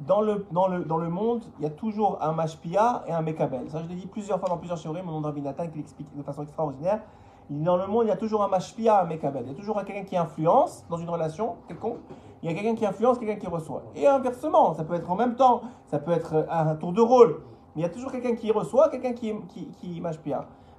Dans 0.00 0.20
le, 0.20 0.46
dans, 0.50 0.66
le, 0.66 0.84
dans 0.84 0.96
le 0.96 1.08
monde, 1.08 1.44
il 1.58 1.62
y 1.62 1.66
a 1.66 1.70
toujours 1.70 2.22
un 2.22 2.32
mashpia 2.32 3.04
et 3.06 3.12
un 3.12 3.22
mekabel. 3.22 3.70
Ça, 3.70 3.82
je 3.82 3.88
l'ai 3.88 3.94
dit 3.94 4.06
plusieurs 4.06 4.40
fois 4.40 4.48
dans 4.48 4.56
plusieurs 4.56 4.80
théories, 4.80 5.02
mon 5.02 5.12
nom 5.12 5.20
de 5.20 5.26
Rabbi 5.26 5.42
Nathan 5.42 5.68
qui 5.68 5.78
l'explique 5.78 6.08
de 6.16 6.22
façon 6.22 6.42
extraordinaire. 6.42 7.00
Dans 7.50 7.76
le 7.76 7.86
monde, 7.86 8.04
il 8.04 8.08
y 8.08 8.12
a 8.12 8.16
toujours 8.16 8.44
un 8.44 8.48
mashpia 8.48 9.02
un 9.02 9.06
mekabel. 9.06 9.42
Il 9.44 9.48
y 9.48 9.52
a 9.52 9.56
toujours 9.56 9.82
quelqu'un 9.84 10.04
qui 10.04 10.16
influence 10.16 10.84
dans 10.88 10.98
une 10.98 11.10
relation 11.10 11.56
quelconque 11.66 11.98
il 12.42 12.50
y 12.50 12.52
a 12.52 12.54
quelqu'un 12.54 12.74
qui 12.74 12.86
influence, 12.86 13.18
quelqu'un 13.18 13.36
qui 13.36 13.46
reçoit. 13.46 13.82
Et 13.94 14.06
inversement, 14.06 14.74
ça 14.74 14.84
peut 14.84 14.94
être 14.94 15.10
en 15.10 15.16
même 15.16 15.36
temps, 15.36 15.62
ça 15.86 15.98
peut 15.98 16.12
être 16.12 16.46
un 16.48 16.74
tour 16.76 16.92
de 16.92 17.00
rôle. 17.00 17.42
Mais 17.74 17.82
il 17.82 17.84
y 17.84 17.84
a 17.84 17.90
toujours 17.90 18.10
quelqu'un 18.10 18.34
qui 18.34 18.50
reçoit, 18.50 18.88
quelqu'un 18.88 19.12
qui, 19.12 19.34
qui, 19.48 19.68
qui. 19.68 20.00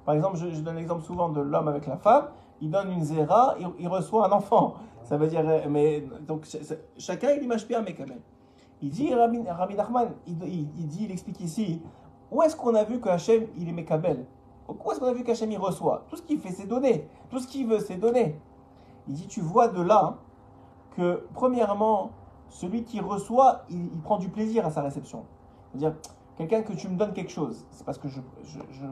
Par 0.05 0.15
exemple, 0.15 0.37
je, 0.37 0.61
donne 0.61 0.77
l'exemple 0.77 1.03
souvent 1.03 1.29
de 1.29 1.39
l'homme 1.39 1.67
avec 1.67 1.85
la 1.85 1.97
femme. 1.97 2.29
Il 2.61 2.71
donne 2.71 2.91
une 2.91 3.03
zéra, 3.03 3.55
il, 3.59 3.67
il, 3.79 3.87
reçoit 3.87 4.27
un 4.27 4.31
enfant. 4.31 4.75
Ça 5.03 5.17
veut 5.17 5.27
dire, 5.27 5.43
mais 5.69 6.03
donc 6.27 6.47
chacun 6.97 7.29
il 7.31 7.47
mais 7.47 7.93
quand 7.93 8.07
même. 8.07 8.21
Il 8.81 8.89
dit, 8.89 9.13
Rabbi, 9.13 9.39
Rabbi 9.47 9.75
Nachman, 9.75 10.13
il, 10.25 10.43
il, 10.43 10.87
dit, 10.87 11.05
il 11.05 11.11
explique 11.11 11.39
ici, 11.41 11.81
où 12.31 12.41
est-ce 12.41 12.55
qu'on 12.55 12.73
a 12.73 12.83
vu 12.83 12.99
que 12.99 13.09
Hachem 13.09 13.45
il 13.57 13.69
est 13.69 13.73
Mekabel 13.73 14.25
Où 14.83 14.91
est-ce 14.91 14.99
qu'on 14.99 15.07
a 15.07 15.13
vu 15.13 15.23
qu'Hachem 15.23 15.53
reçoit 15.57 16.05
Tout 16.09 16.17
ce 16.17 16.21
qu'il 16.21 16.39
fait, 16.39 16.51
c'est 16.51 16.67
donner. 16.67 17.07
Tout 17.29 17.39
ce 17.39 17.47
qu'il 17.47 17.67
veut, 17.67 17.79
c'est 17.79 17.97
donner. 17.97 18.39
Il 19.07 19.15
dit, 19.15 19.27
tu 19.27 19.41
vois 19.41 19.67
de 19.67 19.81
là 19.81 20.17
que, 20.95 21.25
premièrement, 21.33 22.11
celui 22.49 22.83
qui 22.83 22.99
reçoit, 22.99 23.63
il, 23.69 23.89
prend 24.01 24.17
du 24.17 24.29
plaisir 24.29 24.65
à 24.65 24.71
sa 24.71 24.81
réception. 24.81 25.23
C'est-à-dire, 25.71 25.95
quelqu'un 26.37 26.61
que 26.61 26.73
tu 26.73 26.87
me 26.87 26.97
donnes 26.97 27.13
quelque 27.13 27.31
chose, 27.31 27.65
c'est 27.71 27.85
parce 27.85 27.97
que 27.97 28.07
je, 28.07 28.19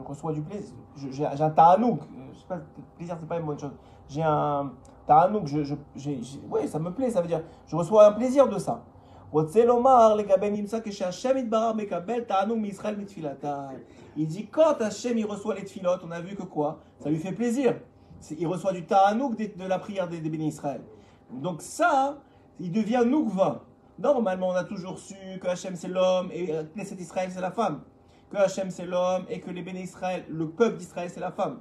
reçois 0.06 0.32
du 0.32 0.42
plaisir. 0.42 0.74
J'ai 0.96 1.24
un 1.24 1.50
ta'anouk. 1.50 2.00
Je 2.32 2.38
sais 2.38 2.46
pas, 2.46 2.58
plaisir, 2.96 3.16
c'est 3.20 3.28
pas 3.28 3.38
une 3.38 3.46
bonne 3.46 3.58
chose. 3.58 3.74
J'ai 4.08 4.22
un 4.22 4.72
ta'anouk. 5.06 5.46
Je, 5.46 5.74
ça 6.66 6.78
me 6.78 6.90
plaît. 6.90 7.10
Ça 7.10 7.20
veut 7.20 7.28
dire, 7.28 7.42
je 7.66 7.76
reçois 7.76 8.06
un 8.06 8.12
plaisir 8.12 8.48
de 8.48 8.58
ça. 8.58 8.82
Il 14.20 14.26
dit 14.26 14.48
quand 14.48 14.82
Hachem 14.82 15.16
il 15.16 15.24
reçoit 15.24 15.54
les 15.54 15.64
tfilotes, 15.64 16.02
on 16.04 16.10
a 16.10 16.20
vu 16.20 16.36
que 16.36 16.42
quoi? 16.42 16.80
Ça 16.98 17.08
lui 17.08 17.16
fait 17.16 17.32
plaisir. 17.32 17.76
Il 18.36 18.46
reçoit 18.46 18.74
du 18.74 18.84
ta'anouk 18.84 19.34
de, 19.34 19.66
la 19.66 19.78
prière 19.78 20.08
des, 20.08 20.20
bénis 20.20 20.48
Israël. 20.48 20.82
Donc 21.32 21.62
ça, 21.62 22.18
il 22.58 22.70
devient 22.70 23.02
Noukva. 23.06 23.64
Normalement, 23.98 24.48
on 24.48 24.54
a 24.54 24.64
toujours 24.64 24.98
su 24.98 25.14
que 25.40 25.48
Hachem 25.48 25.74
c'est 25.74 25.88
l'homme 25.88 26.28
et 26.34 26.52
Knesset 26.74 26.96
Israël 26.96 27.30
c'est 27.32 27.40
la 27.40 27.50
femme. 27.50 27.80
Que 28.30 28.36
Hachem 28.36 28.70
c'est 28.70 28.84
l'homme 28.84 29.24
et 29.30 29.40
que 29.40 29.50
les 29.50 29.62
bénis 29.62 29.84
Israël, 29.84 30.26
le 30.28 30.50
peuple 30.50 30.76
d'Israël 30.76 31.08
c'est 31.08 31.20
la 31.20 31.32
femme. 31.32 31.60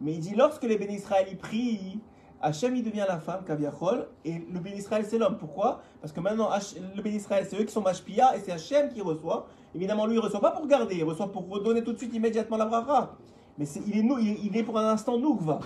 Mais 0.00 0.12
il 0.12 0.20
dit 0.20 0.36
lorsque 0.36 0.62
les 0.62 0.78
bénis 0.78 0.94
Israël 0.94 1.26
y 1.28 1.34
prient, 1.34 2.00
Hachem 2.40 2.76
il 2.76 2.84
devient 2.84 3.06
la 3.08 3.18
femme, 3.18 3.42
Kaviachol, 3.44 4.06
et 4.24 4.46
le 4.48 4.60
béni 4.60 4.76
Israël 4.76 5.04
c'est 5.08 5.18
l'homme. 5.18 5.38
Pourquoi? 5.38 5.80
Parce 6.00 6.12
que 6.12 6.20
maintenant 6.20 6.50
le 6.94 7.02
béni 7.02 7.16
Israël 7.16 7.44
c'est 7.50 7.60
eux 7.60 7.64
qui 7.64 7.72
sont 7.72 7.82
Mashpia 7.82 8.36
et 8.36 8.40
c'est 8.42 8.52
Hachem 8.52 8.90
qui 8.90 9.00
reçoit. 9.00 9.48
Évidemment, 9.76 10.06
lui 10.06 10.14
il 10.14 10.20
reçoit 10.20 10.40
pas 10.40 10.52
pour 10.52 10.66
garder, 10.66 10.96
il 10.96 11.04
reçoit 11.04 11.30
pour 11.30 11.46
redonner 11.50 11.84
tout 11.84 11.92
de 11.92 11.98
suite 11.98 12.14
immédiatement 12.14 12.56
la 12.56 12.64
bracha. 12.64 13.12
Mais 13.58 13.66
il, 13.86 13.98
est, 13.98 14.04
il 14.42 14.56
est 14.56 14.62
pour 14.62 14.78
un 14.78 14.88
instant 14.88 15.18
Noukva. 15.18 15.60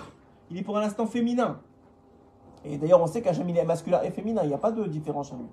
Il 0.49 0.57
est 0.57 0.63
pour 0.63 0.77
un 0.77 0.81
instant 0.81 1.05
féminin. 1.05 1.61
Et 2.65 2.77
d'ailleurs, 2.77 3.01
on 3.01 3.07
sait 3.07 3.21
qu'Hachem 3.21 3.47
il 3.47 3.57
est 3.57 3.63
masculin 3.63 4.01
et 4.03 4.11
féminin, 4.11 4.41
il 4.43 4.49
n'y 4.49 4.53
a 4.53 4.57
pas 4.57 4.73
de 4.73 4.85
différence 4.85 5.29
chez 5.29 5.35
lui. 5.35 5.45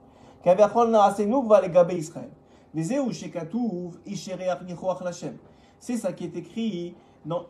C'est 5.78 5.96
ça 5.96 6.12
qui 6.12 6.24
est 6.24 6.36
écrit 6.36 6.96
dans 7.24 7.44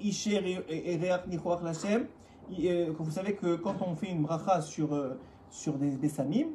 euh, 2.50 2.92
Vous 2.98 3.10
savez 3.10 3.34
que 3.34 3.56
quand 3.56 3.76
on 3.80 3.94
fait 3.94 4.10
une 4.10 4.22
bracha 4.22 4.60
sur, 4.60 4.94
euh, 4.94 5.18
sur 5.50 5.78
des, 5.78 5.92
des 5.92 6.08
samim, 6.10 6.48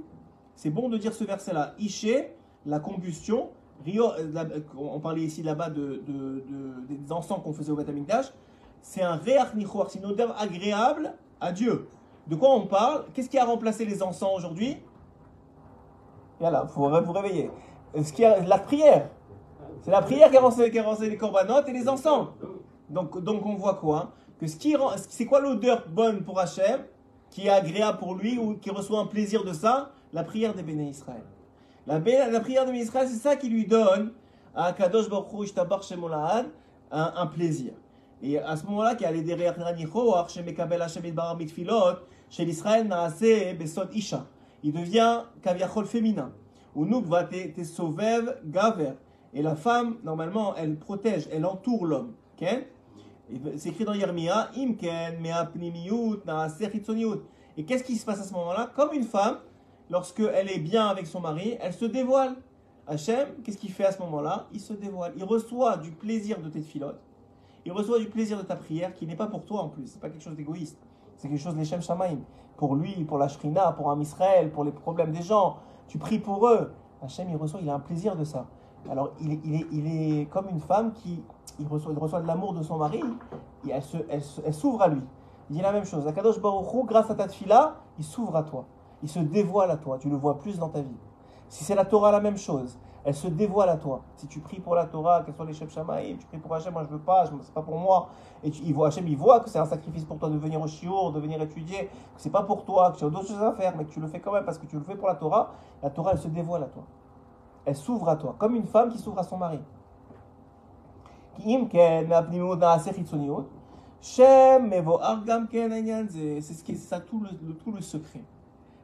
c'est 0.56 0.70
bon 0.70 0.90
de 0.90 0.98
dire 1.00 1.14
ce 1.14 1.24
verset-là. 1.24 1.74
Ishe, 1.80 2.06
la 2.68 2.80
combustion. 2.80 3.50
Rio, 3.86 4.12
euh, 4.12 4.60
on 4.78 5.00
parlait 5.00 5.22
ici 5.22 5.44
là-bas 5.44 5.70
de, 5.70 6.02
de, 6.08 6.44
de, 6.48 6.96
des 6.96 7.12
encens 7.12 7.42
qu'on 7.44 7.54
faisait 7.54 7.72
au 7.72 7.76
Beth 7.76 7.90
C'est 8.82 9.02
un 9.02 9.16
reach 9.16 9.54
nichoach, 9.56 9.90
c'est 9.90 10.00
une 10.00 10.06
odeur 10.06 10.36
agréable 10.40 11.14
à 11.42 11.52
Dieu. 11.52 11.88
De 12.28 12.36
quoi 12.36 12.54
on 12.54 12.68
parle? 12.68 13.06
Qu'est-ce 13.14 13.30
qui 13.30 13.38
a 13.38 13.46
remplacé 13.46 13.86
les 13.86 14.02
encens 14.02 14.32
aujourd'hui? 14.36 14.78
Voilà, 16.40 16.66
il 16.66 16.74
faut 16.74 16.90
vous 16.90 17.12
réveiller. 17.12 17.52
Ce 18.02 18.14
qui 18.14 18.22
la 18.22 18.58
prière. 18.58 19.10
C'est 19.82 19.92
la 19.92 20.02
prière 20.02 20.32
qui 20.32 20.38
a 20.38 20.42
remplacé, 20.42 21.10
les 21.10 21.18
corbanotes 21.18 21.68
et 21.68 21.74
les 21.74 21.90
encens. 21.90 22.28
Donc, 22.90 23.22
donc 23.22 23.46
on 23.46 23.56
voit 23.56 23.76
quoi 23.76 24.14
Que 24.40 24.48
ce 24.48 24.56
qui 24.56 24.76
c'est 25.10 25.26
quoi 25.26 25.42
l'odeur 25.42 25.86
bonne 25.90 26.24
pour 26.24 26.40
Hachem, 26.40 26.82
qui 27.30 27.48
est 27.48 27.50
agréable 27.50 27.98
pour 27.98 28.16
lui 28.16 28.38
ou 28.38 28.56
qui 28.56 28.70
reçoit 28.70 29.00
un 29.00 29.08
plaisir 29.08 29.44
de 29.44 29.52
ça? 29.52 29.92
La 30.14 30.24
prière 30.24 30.54
des 30.54 30.64
béné 30.64 30.90
Israël. 30.90 31.24
La, 31.86 32.00
la 32.00 32.40
prière 32.40 32.66
béné 32.66 32.80
Israël, 32.80 33.08
c'est 33.10 33.20
ça 33.20 33.36
qui 33.36 33.50
lui 33.50 33.66
donne 33.66 34.14
à 34.56 34.72
Kadosh 34.74 35.10
Baruch 35.10 35.34
Hu 35.34 35.98
un, 36.92 37.14
un 37.16 37.28
plaisir. 37.28 37.74
Et 38.22 38.40
à 38.40 38.56
ce 38.56 38.66
moment-là, 38.68 38.96
qu'il 38.96 39.06
y 39.06 39.10
a 39.10 39.12
les 39.12 39.22
derrière 39.22 39.56
chez 40.30 40.44
Mekabel 40.44 40.82
Hashem 40.82 41.12
Bar 41.12 41.36
Mitfilot, 41.36 41.98
chez 42.30 42.46
l'Israël 42.46 42.88
Naase 42.88 43.22
Besod 43.60 43.90
Isha. 43.94 44.26
Il 44.64 44.72
devient 44.72 45.24
kaviachol 45.42 45.86
féminin. 45.86 46.32
Ou 46.74 46.86
va 47.02 47.26
te 47.26 47.64
sauvev 47.64 48.38
gaver. 48.46 48.94
Et 49.34 49.42
la 49.42 49.56
femme, 49.56 49.98
normalement, 50.04 50.56
elle 50.56 50.78
protège, 50.78 51.28
elle 51.32 51.46
entoure 51.46 51.86
l'homme. 51.86 52.14
C'est 53.58 53.70
écrit 53.70 53.84
dans 53.84 53.94
Yermia, 53.94 54.52
Imken 54.56 55.20
mea 55.20 55.50
naase 56.26 56.62
Et 57.58 57.66
qu'est-ce 57.66 57.84
qui 57.84 57.96
se 57.96 58.06
passe 58.06 58.22
à 58.22 58.24
ce 58.24 58.34
moment-là? 58.34 58.72
Comme 58.76 58.94
une 58.94 59.04
femme, 59.04 59.40
lorsqu'elle 59.90 60.50
est 60.50 60.60
bien 60.60 60.88
avec 60.88 61.08
son 61.08 61.20
mari, 61.20 61.58
elle 61.62 61.74
se 61.74 61.86
dévoile. 61.86 62.36
Hachem, 62.88 63.30
qu'est-ce 63.44 63.58
qu'il 63.58 63.72
fait 63.72 63.86
à 63.86 63.92
ce 63.92 64.00
moment-là? 64.02 64.48
Il 64.52 64.60
se 64.60 64.74
dévoile. 64.74 65.14
Il 65.16 65.24
reçoit 65.24 65.78
du 65.78 65.92
plaisir 65.92 66.42
de 66.42 66.50
tes 66.50 66.62
filotes 66.62 67.00
il 67.66 67.72
reçoit 67.72 68.00
du 68.00 68.08
plaisir 68.08 68.38
de 68.38 68.44
ta 68.44 68.56
prière 68.56 68.94
qui 68.94 69.08
n'est 69.08 69.16
pas 69.16 69.28
pour 69.28 69.46
toi 69.46 69.62
en 69.62 69.70
plus, 69.70 69.88
c'est 69.88 70.00
pas 70.00 70.10
quelque 70.10 70.24
chose 70.24 70.36
d'égoïste. 70.36 70.78
C'est 71.18 71.30
quelque 71.30 71.40
chose 71.40 71.56
l'Echem 71.56 71.82
Shamaim. 71.82 72.20
Pour 72.58 72.76
lui, 72.76 73.04
pour 73.06 73.18
la 73.18 73.28
Shrina, 73.28 73.72
pour 73.72 73.90
un 73.90 74.00
Israël, 74.00 74.52
pour 74.52 74.64
les 74.64 74.72
problèmes 74.72 75.12
des 75.12 75.22
gens. 75.22 75.58
Tu 75.88 75.98
pries 75.98 76.20
pour 76.20 76.48
eux. 76.48 76.72
Hachem, 77.02 77.30
il 77.30 77.36
reçoit, 77.36 77.60
il 77.62 77.70
a 77.70 77.76
un 77.76 77.80
plaisir 77.80 78.16
de 78.16 78.24
ça. 78.24 78.46
Alors, 78.90 79.14
il 79.22 79.88
est, 79.88 80.26
comme 80.30 80.50
une 80.50 80.60
femme 80.60 80.92
qui 80.94 81.24
il 81.60 81.68
reçoit, 81.68 81.94
il 81.94 82.00
reçoit 82.00 82.22
de 82.22 82.28
l'amour 82.28 82.54
de 82.54 82.64
son 82.64 82.78
mari, 82.78 83.02
et 83.68 83.72
elle, 83.72 84.54
s'ouvre 84.54 84.82
à 84.82 84.88
lui. 84.88 85.02
Il 85.50 85.56
dit 85.56 85.62
la 85.62 85.72
même 85.72 85.86
chose. 85.86 86.06
Akadosh 86.08 86.40
Baruch 86.40 86.74
Hu, 86.74 86.86
grâce 86.86 87.10
à 87.10 87.16
ta 87.16 87.28
tefila, 87.28 87.76
il 87.98 88.04
s'ouvre 88.04 88.36
à 88.36 88.44
toi 88.44 88.66
il 89.04 89.10
se 89.10 89.20
dévoile 89.20 89.70
à 89.70 89.78
toi, 89.78 89.98
tu 90.00 90.10
le 90.10 90.16
vois 90.16 90.40
plus 90.40 90.58
dans 90.58 90.70
ta 90.70 90.82
vie. 90.82 90.98
Si 91.50 91.64
c'est 91.64 91.76
la 91.76 91.86
Torah, 91.86 92.12
la 92.12 92.22
même 92.22 92.38
chose, 92.38 92.80
elle 93.04 93.14
se 93.14 93.28
dévoile 93.28 93.68
à 93.68 93.76
toi. 93.76 94.02
Si 94.16 94.28
tu 94.28 94.40
pries 94.40 94.62
pour 94.62 94.76
la 94.76 94.86
Torah, 94.86 95.24
qu'elle 95.24 95.36
soit 95.36 95.46
les 95.46 95.54
Shep 95.54 95.70
Shamaïm, 95.70 96.18
tu 96.18 96.26
pries 96.26 96.38
pour 96.38 96.56
Hachem, 96.56 96.72
moi 96.72 96.84
je 96.84 96.90
veux 96.90 97.00
pas, 97.00 97.26
c'est 97.42 97.54
pas 97.54 97.62
pour 97.62 97.78
moi, 97.78 98.08
et 98.44 98.50
tu, 98.50 98.62
il 98.64 98.74
voit, 98.74 98.88
Hachem 98.88 99.06
il 99.08 99.18
voit 99.18 99.42
que 99.42 99.50
c'est 99.50 99.60
un 99.60 99.66
sacrifice 99.66 100.06
pour 100.06 100.18
toi 100.18 100.30
de 100.30 100.38
venir 100.38 100.62
au 100.62 100.68
Shiur, 100.68 101.12
de 101.12 101.20
venir 101.20 101.42
étudier, 101.42 101.88
que 101.88 102.22
c'est 102.22 102.30
pas 102.30 102.44
pour 102.44 102.64
toi, 102.64 102.92
que 102.92 102.98
tu 102.98 103.04
as 103.04 103.10
d'autres 103.10 103.28
choses 103.28 103.44
à 103.44 103.52
faire, 103.52 103.76
mais 103.78 103.84
que 103.84 103.92
tu 103.92 104.00
le 104.00 104.08
fais 104.08 104.22
quand 104.22 104.32
même 104.32 104.46
parce 104.46 104.58
que 104.58 104.66
tu 104.66 104.78
le 104.78 104.84
fais 104.84 104.96
pour 104.96 105.10
la 105.10 105.16
Torah, 105.16 105.52
la 105.84 105.90
Torah 105.90 106.12
elle 106.14 106.20
se 106.20 106.30
dévoile 106.30 106.64
à 106.64 106.68
toi. 106.68 106.84
Elle 107.66 107.76
s'ouvre 107.76 108.08
à 108.08 108.16
toi, 108.16 108.36
comme 108.38 108.56
une 108.56 108.68
femme 108.68 108.90
qui 108.90 108.98
s'ouvre 108.98 109.20
à 109.20 109.24
son 109.24 109.38
mari. 109.38 109.60
C'est 114.00 114.14
ça, 116.76 117.00
tout 117.02 117.22
le 117.22 117.82
secret. 117.82 118.24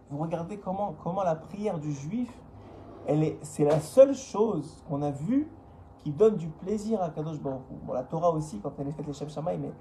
Vous 0.10 0.18
regardez 0.18 0.58
comment, 0.58 0.96
comment 1.04 1.24
la 1.24 1.36
prière 1.36 1.78
du 1.80 1.92
juif, 1.94 2.32
elle 3.08 3.24
est, 3.24 3.38
c'est 3.44 3.64
la 3.66 3.80
seule 3.80 4.16
chose 4.16 4.84
qu'on 4.88 5.02
a 5.02 5.12
vue 5.12 5.48
qui 6.04 6.12
donne 6.12 6.36
du 6.36 6.48
plaisir 6.48 7.02
à 7.02 7.10
Kadosh 7.10 7.40
Baruch. 7.40 7.62
Bon, 7.84 7.94
la 7.94 8.04
Torah 8.04 8.32
aussi, 8.32 8.60
quand 8.60 8.72
elle 8.80 8.88
est 8.88 8.92
faite 8.92 9.06
les 9.08 9.14
Shem 9.14 9.30
Shamaï, 9.30 9.58
mais 9.58 9.72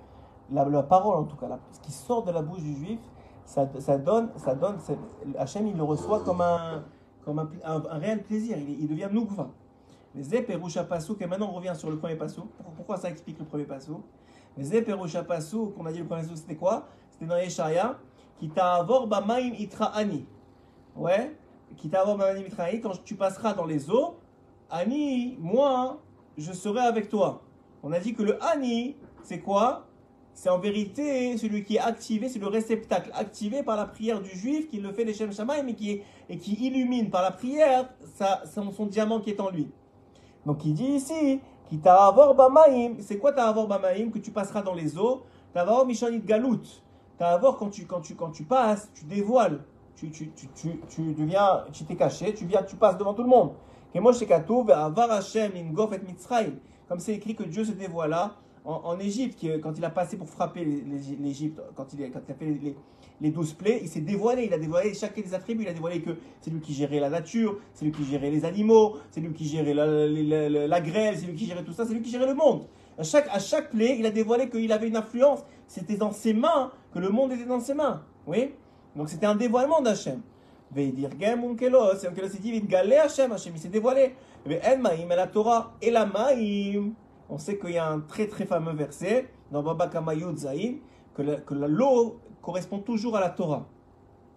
la, 0.50 0.64
la 0.68 0.82
parole 0.82 1.16
en 1.16 1.24
tout 1.24 1.36
cas, 1.36 1.46
ce 1.72 1.80
qui 1.80 1.92
sort 1.92 2.24
de 2.24 2.32
la 2.32 2.42
bouche 2.42 2.60
du 2.60 2.74
juif, 2.74 3.00
ça, 3.44 3.66
ça 3.78 3.96
donne, 3.96 4.30
ça 4.36 4.54
donne, 4.54 4.76
c'est- 4.80 4.98
Hachem 5.38 5.66
il 5.66 5.76
le 5.76 5.82
reçoit 5.82 6.20
comme 6.20 6.40
un, 6.42 6.82
comme 7.24 7.38
un, 7.64 7.98
réel 7.98 8.22
plaisir, 8.22 8.58
il, 8.58 8.86
devient 8.88 9.08
nougva. 9.10 9.48
Les 10.14 10.34
éperusha 10.34 10.84
pasouk, 10.84 11.20
et 11.22 11.26
maintenant 11.26 11.48
on 11.50 11.54
revient 11.54 11.72
sur 11.74 11.88
le 11.90 11.96
premier 11.98 12.16
pasouk. 12.16 12.48
Pour- 12.62 12.72
Pourquoi 12.72 12.96
ça 12.98 13.08
explique 13.08 13.38
le 13.38 13.44
premier 13.46 13.64
pasouk 13.64 14.02
Les 14.56 14.74
éperusha 14.74 15.22
pasouk, 15.22 15.74
qu'on 15.74 15.86
a 15.86 15.92
dit 15.92 15.98
le 16.00 16.06
premier 16.06 16.22
pasouk, 16.22 16.36
c'était 16.36 16.56
quoi? 16.56 16.84
C'était 17.10 17.26
dans 17.26 17.36
Yeshaya, 17.36 17.96
Ouais, 20.96 21.36
quand 22.82 23.04
tu 23.04 23.14
passeras 23.14 23.54
dans 23.54 23.66
les 23.66 23.90
eaux, 23.90 24.16
ani, 24.70 25.36
moi, 25.40 26.00
je 26.36 26.52
serai 26.52 26.80
avec 26.80 27.08
toi. 27.08 27.42
On 27.82 27.92
a 27.92 27.98
dit 28.00 28.14
que 28.14 28.22
le 28.22 28.42
ani, 28.42 28.96
c'est 29.22 29.40
quoi? 29.40 29.86
C'est 30.34 30.50
en 30.50 30.58
vérité 30.58 31.36
celui 31.36 31.64
qui 31.64 31.76
est 31.76 31.80
activé, 31.80 32.28
c'est 32.28 32.38
le 32.38 32.46
réceptacle 32.46 33.10
activé 33.12 33.64
par 33.64 33.76
la 33.76 33.86
prière 33.86 34.20
du 34.20 34.30
juif 34.30 34.68
qui 34.68 34.78
le 34.78 34.92
fait 34.92 35.02
les 35.02 35.12
Shem 35.12 35.32
Shamaim 35.32 35.66
et 35.66 35.74
qui, 35.74 36.00
et 36.28 36.38
qui 36.38 36.54
illumine 36.64 37.10
par 37.10 37.22
la 37.22 37.32
prière 37.32 37.88
son, 38.44 38.86
diamant 38.86 39.18
qui 39.18 39.30
est 39.30 39.40
en 39.40 39.50
lui. 39.50 39.68
Donc 40.46 40.64
il 40.64 40.74
dit 40.74 40.84
ici, 40.84 41.40
qui 41.68 41.76
bamaim, 41.76 42.94
c'est 43.00 43.18
quoi 43.18 43.32
ta'avor 43.32 43.66
bamaim 43.66 44.10
que 44.10 44.18
tu 44.18 44.30
passeras 44.30 44.62
dans 44.62 44.74
les 44.74 44.96
eaux 44.96 45.22
Ta'avor 45.52 45.84
mishonit 45.86 46.20
galut. 46.20 46.82
Ta'avor 47.18 47.56
quand 47.58 47.70
tu, 47.70 47.84
quand, 47.84 48.00
tu, 48.00 48.14
quand 48.14 48.30
tu 48.30 48.44
passes, 48.44 48.90
tu 48.94 49.04
dévoiles, 49.04 49.60
tu, 49.96 50.10
tu, 50.10 50.30
tu, 50.30 50.46
tu, 50.54 50.80
tu 50.88 51.12
deviens, 51.14 51.64
tu 51.72 51.84
t'es 51.84 51.96
caché, 51.96 52.32
tu 52.32 52.46
viens, 52.46 52.62
tu 52.62 52.76
passes 52.76 52.96
devant 52.96 53.14
tout 53.14 53.24
le 53.24 53.28
monde. 53.28 53.52
Et 53.94 54.00
mitzrayim. 56.06 56.54
Comme 56.88 57.00
c'est 57.00 57.14
écrit 57.14 57.34
que 57.34 57.42
Dieu 57.42 57.64
se 57.64 57.72
dévoila 57.72 58.36
en, 58.64 58.98
Égypte, 58.98 59.36
qui- 59.38 59.60
quand 59.60 59.76
il 59.78 59.84
a 59.84 59.90
passé 59.90 60.16
pour 60.16 60.28
frapper 60.28 60.64
l'Égypte, 60.64 61.60
quand 61.74 61.86
il, 61.94 62.04
a 62.04 62.34
fait 62.34 62.76
les, 63.20 63.30
douze 63.30 63.54
plaies, 63.54 63.80
il 63.82 63.88
s'est 63.88 64.00
dévoilé, 64.02 64.44
il 64.44 64.52
a 64.52 64.58
dévoilé 64.58 64.94
chacun 64.94 65.22
des 65.22 65.34
attributs, 65.34 65.64
il 65.64 65.68
a 65.68 65.72
dévoilé 65.72 66.02
que 66.02 66.10
c'est 66.40 66.50
lui 66.50 66.60
qui 66.60 66.74
gérait 66.74 67.00
la 67.00 67.08
nature, 67.10 67.58
c'est 67.72 67.84
lui 67.86 67.92
qui 67.92 68.04
gérait 68.04 68.30
les 68.30 68.44
animaux, 68.44 68.96
c'est 69.10 69.20
lui 69.20 69.32
qui 69.32 69.46
gérait 69.46 69.74
la- 69.74 69.86
la- 70.06 70.66
la 70.66 70.80
grêle, 70.80 71.16
c'est 71.16 71.26
lui 71.26 71.34
qui 71.34 71.46
gérait 71.46 71.64
tout 71.64 71.72
ça, 71.72 71.84
c'est 71.86 71.94
lui 71.94 72.02
qui 72.02 72.10
gérait 72.10 72.26
le 72.26 72.34
monde. 72.34 72.66
À 72.98 73.04
chaque, 73.04 73.28
à 73.30 73.38
chaque 73.38 73.70
plaie, 73.70 73.96
il 73.98 74.06
a 74.06 74.10
dévoilé 74.10 74.48
qu'il 74.50 74.72
avait 74.72 74.88
une 74.88 74.96
influence, 74.96 75.44
c'était 75.68 75.96
dans 75.96 76.10
ses 76.10 76.34
mains, 76.34 76.72
que 76.92 76.98
le 76.98 77.10
monde 77.10 77.32
était 77.32 77.44
dans 77.44 77.60
ses 77.60 77.74
mains. 77.74 78.02
Oui? 78.26 78.54
Donc 78.96 79.08
c'était 79.08 79.26
un 79.26 79.36
dévoilement 79.36 79.80
d'Hachem. 79.80 80.20
Veidirgem 80.72 81.44
unkelos, 81.44 82.02
et 82.02 82.06
unkelos 82.08 82.34
il 82.34 82.40
dit, 82.40 82.50
Vitgale 82.52 82.92
Hachem, 82.94 83.32
Hachem 83.32 83.52
il 83.54 83.60
s'est 83.60 83.68
dévoilé. 83.68 84.14
En 84.46 84.78
maïm, 84.78 85.08
la 85.10 85.26
Torah, 85.26 85.74
et 85.80 85.90
la 85.90 86.06
maïm. 86.06 86.94
On 87.30 87.38
sait 87.38 87.58
qu'il 87.58 87.70
y 87.70 87.78
a 87.78 87.86
un 87.86 88.00
très 88.00 88.26
très 88.26 88.46
fameux 88.46 88.72
verset 88.72 89.28
dans 89.52 89.62
Baba 89.62 89.86
Kamayud 89.88 90.36
Zaïn, 90.36 90.78
que 91.14 91.22
la- 91.22 91.36
que 91.36 91.54
l'eau 91.54 92.18
correspond 92.42 92.78
toujours 92.78 93.16
à 93.16 93.20
la 93.20 93.30
Torah. 93.30 93.66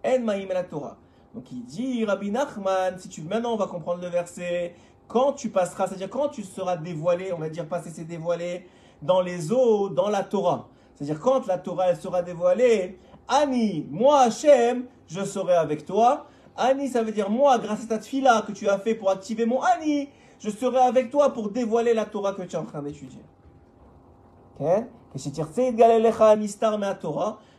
En 0.06 0.20
maïm 0.20 0.48
la 0.50 0.62
Torah. 0.64 0.98
Donc 1.34 1.50
il 1.50 1.64
dit, 1.64 2.04
Rabbi 2.04 2.30
Nachman, 2.30 2.98
si 2.98 3.08
tu, 3.08 3.22
maintenant 3.22 3.54
on 3.54 3.56
va 3.56 3.66
comprendre 3.66 4.02
le 4.02 4.08
verset, 4.08 4.74
quand 5.12 5.34
tu 5.34 5.50
passeras, 5.50 5.88
c'est-à-dire 5.88 6.08
quand 6.08 6.30
tu 6.30 6.42
seras 6.42 6.78
dévoilé, 6.78 7.34
on 7.34 7.38
va 7.38 7.50
dire 7.50 7.68
passer 7.68 7.90
c'est 7.92 8.06
dévoilé 8.06 8.66
dans 9.02 9.20
les 9.20 9.52
eaux, 9.52 9.90
dans 9.90 10.08
la 10.08 10.22
Torah. 10.22 10.68
C'est-à-dire 10.94 11.20
quand 11.20 11.46
la 11.46 11.58
Torah 11.58 11.88
elle 11.90 11.98
sera 11.98 12.22
dévoilée, 12.22 12.98
Annie, 13.28 13.86
moi 13.90 14.20
Hachem, 14.20 14.86
je 15.08 15.22
serai 15.22 15.54
avec 15.54 15.84
toi. 15.84 16.26
Annie, 16.56 16.88
ça 16.88 17.02
veut 17.02 17.12
dire 17.12 17.28
moi, 17.28 17.58
grâce 17.58 17.84
à 17.84 17.86
ta 17.88 17.98
tfila 17.98 18.42
que 18.46 18.52
tu 18.52 18.68
as 18.70 18.78
fait 18.78 18.94
pour 18.94 19.10
activer 19.10 19.44
mon 19.44 19.60
Annie, 19.60 20.08
je 20.38 20.48
serai 20.48 20.78
avec 20.78 21.10
toi 21.10 21.34
pour 21.34 21.50
dévoiler 21.50 21.92
la 21.92 22.06
Torah 22.06 22.32
que 22.32 22.42
tu 22.42 22.56
es 22.56 22.58
en 22.58 22.64
train 22.64 22.80
d'étudier. 22.80 23.22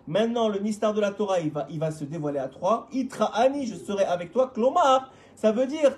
Maintenant, 0.08 0.50
le 0.50 0.60
mystère 0.60 0.94
de 0.96 1.02
la 1.02 1.12
Torah, 1.12 1.40
il 1.40 1.80
va, 1.80 1.92
se 1.92 2.04
dévoiler 2.04 2.40
à 2.40 2.48
trois. 2.48 2.88
Itra 2.92 3.26
Ani, 3.38 3.68
je 3.68 3.76
serai 3.76 4.06
avec 4.06 4.32
toi. 4.32 4.52
Klomar, 4.54 5.12
ça 5.36 5.52
veut 5.52 5.68
dire, 5.68 5.96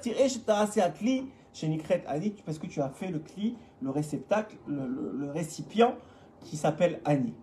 chez 1.56 1.70
Nikret 1.70 2.04
ani, 2.08 2.32
parce 2.46 2.60
que 2.60 2.68
tu 2.68 2.82
as 2.82 2.90
fait 2.90 3.08
le 3.08 3.20
kli, 3.20 3.58
le 3.82 3.90
réceptacle, 3.90 4.58
le, 4.68 5.32
récipient 5.32 5.96
qui 6.42 6.58
s'appelle 6.58 7.00
ani. 7.06 7.34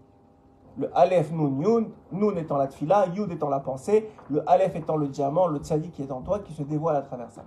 Le 0.77 0.91
Aleph 0.97 1.33
Nun 1.33 1.63
Yun, 1.63 1.87
Nun 2.13 2.37
étant 2.37 2.59
la 2.59 2.69
tfila, 2.69 3.07
Yud 3.15 3.33
étant 3.33 3.49
la 3.49 3.61
pensée, 3.61 4.11
le 4.31 4.49
Aleph 4.49 4.77
étant 4.77 4.97
le 4.97 5.09
diamant, 5.09 5.47
le 5.47 5.61
tzadik 5.61 5.93
qui 5.93 6.03
est 6.03 6.13
en 6.13 6.21
toi, 6.21 6.41
qui 6.41 6.53
se 6.53 6.63
dévoile 6.63 6.97
à 6.97 7.03
travers 7.03 7.31
ça. 7.31 7.45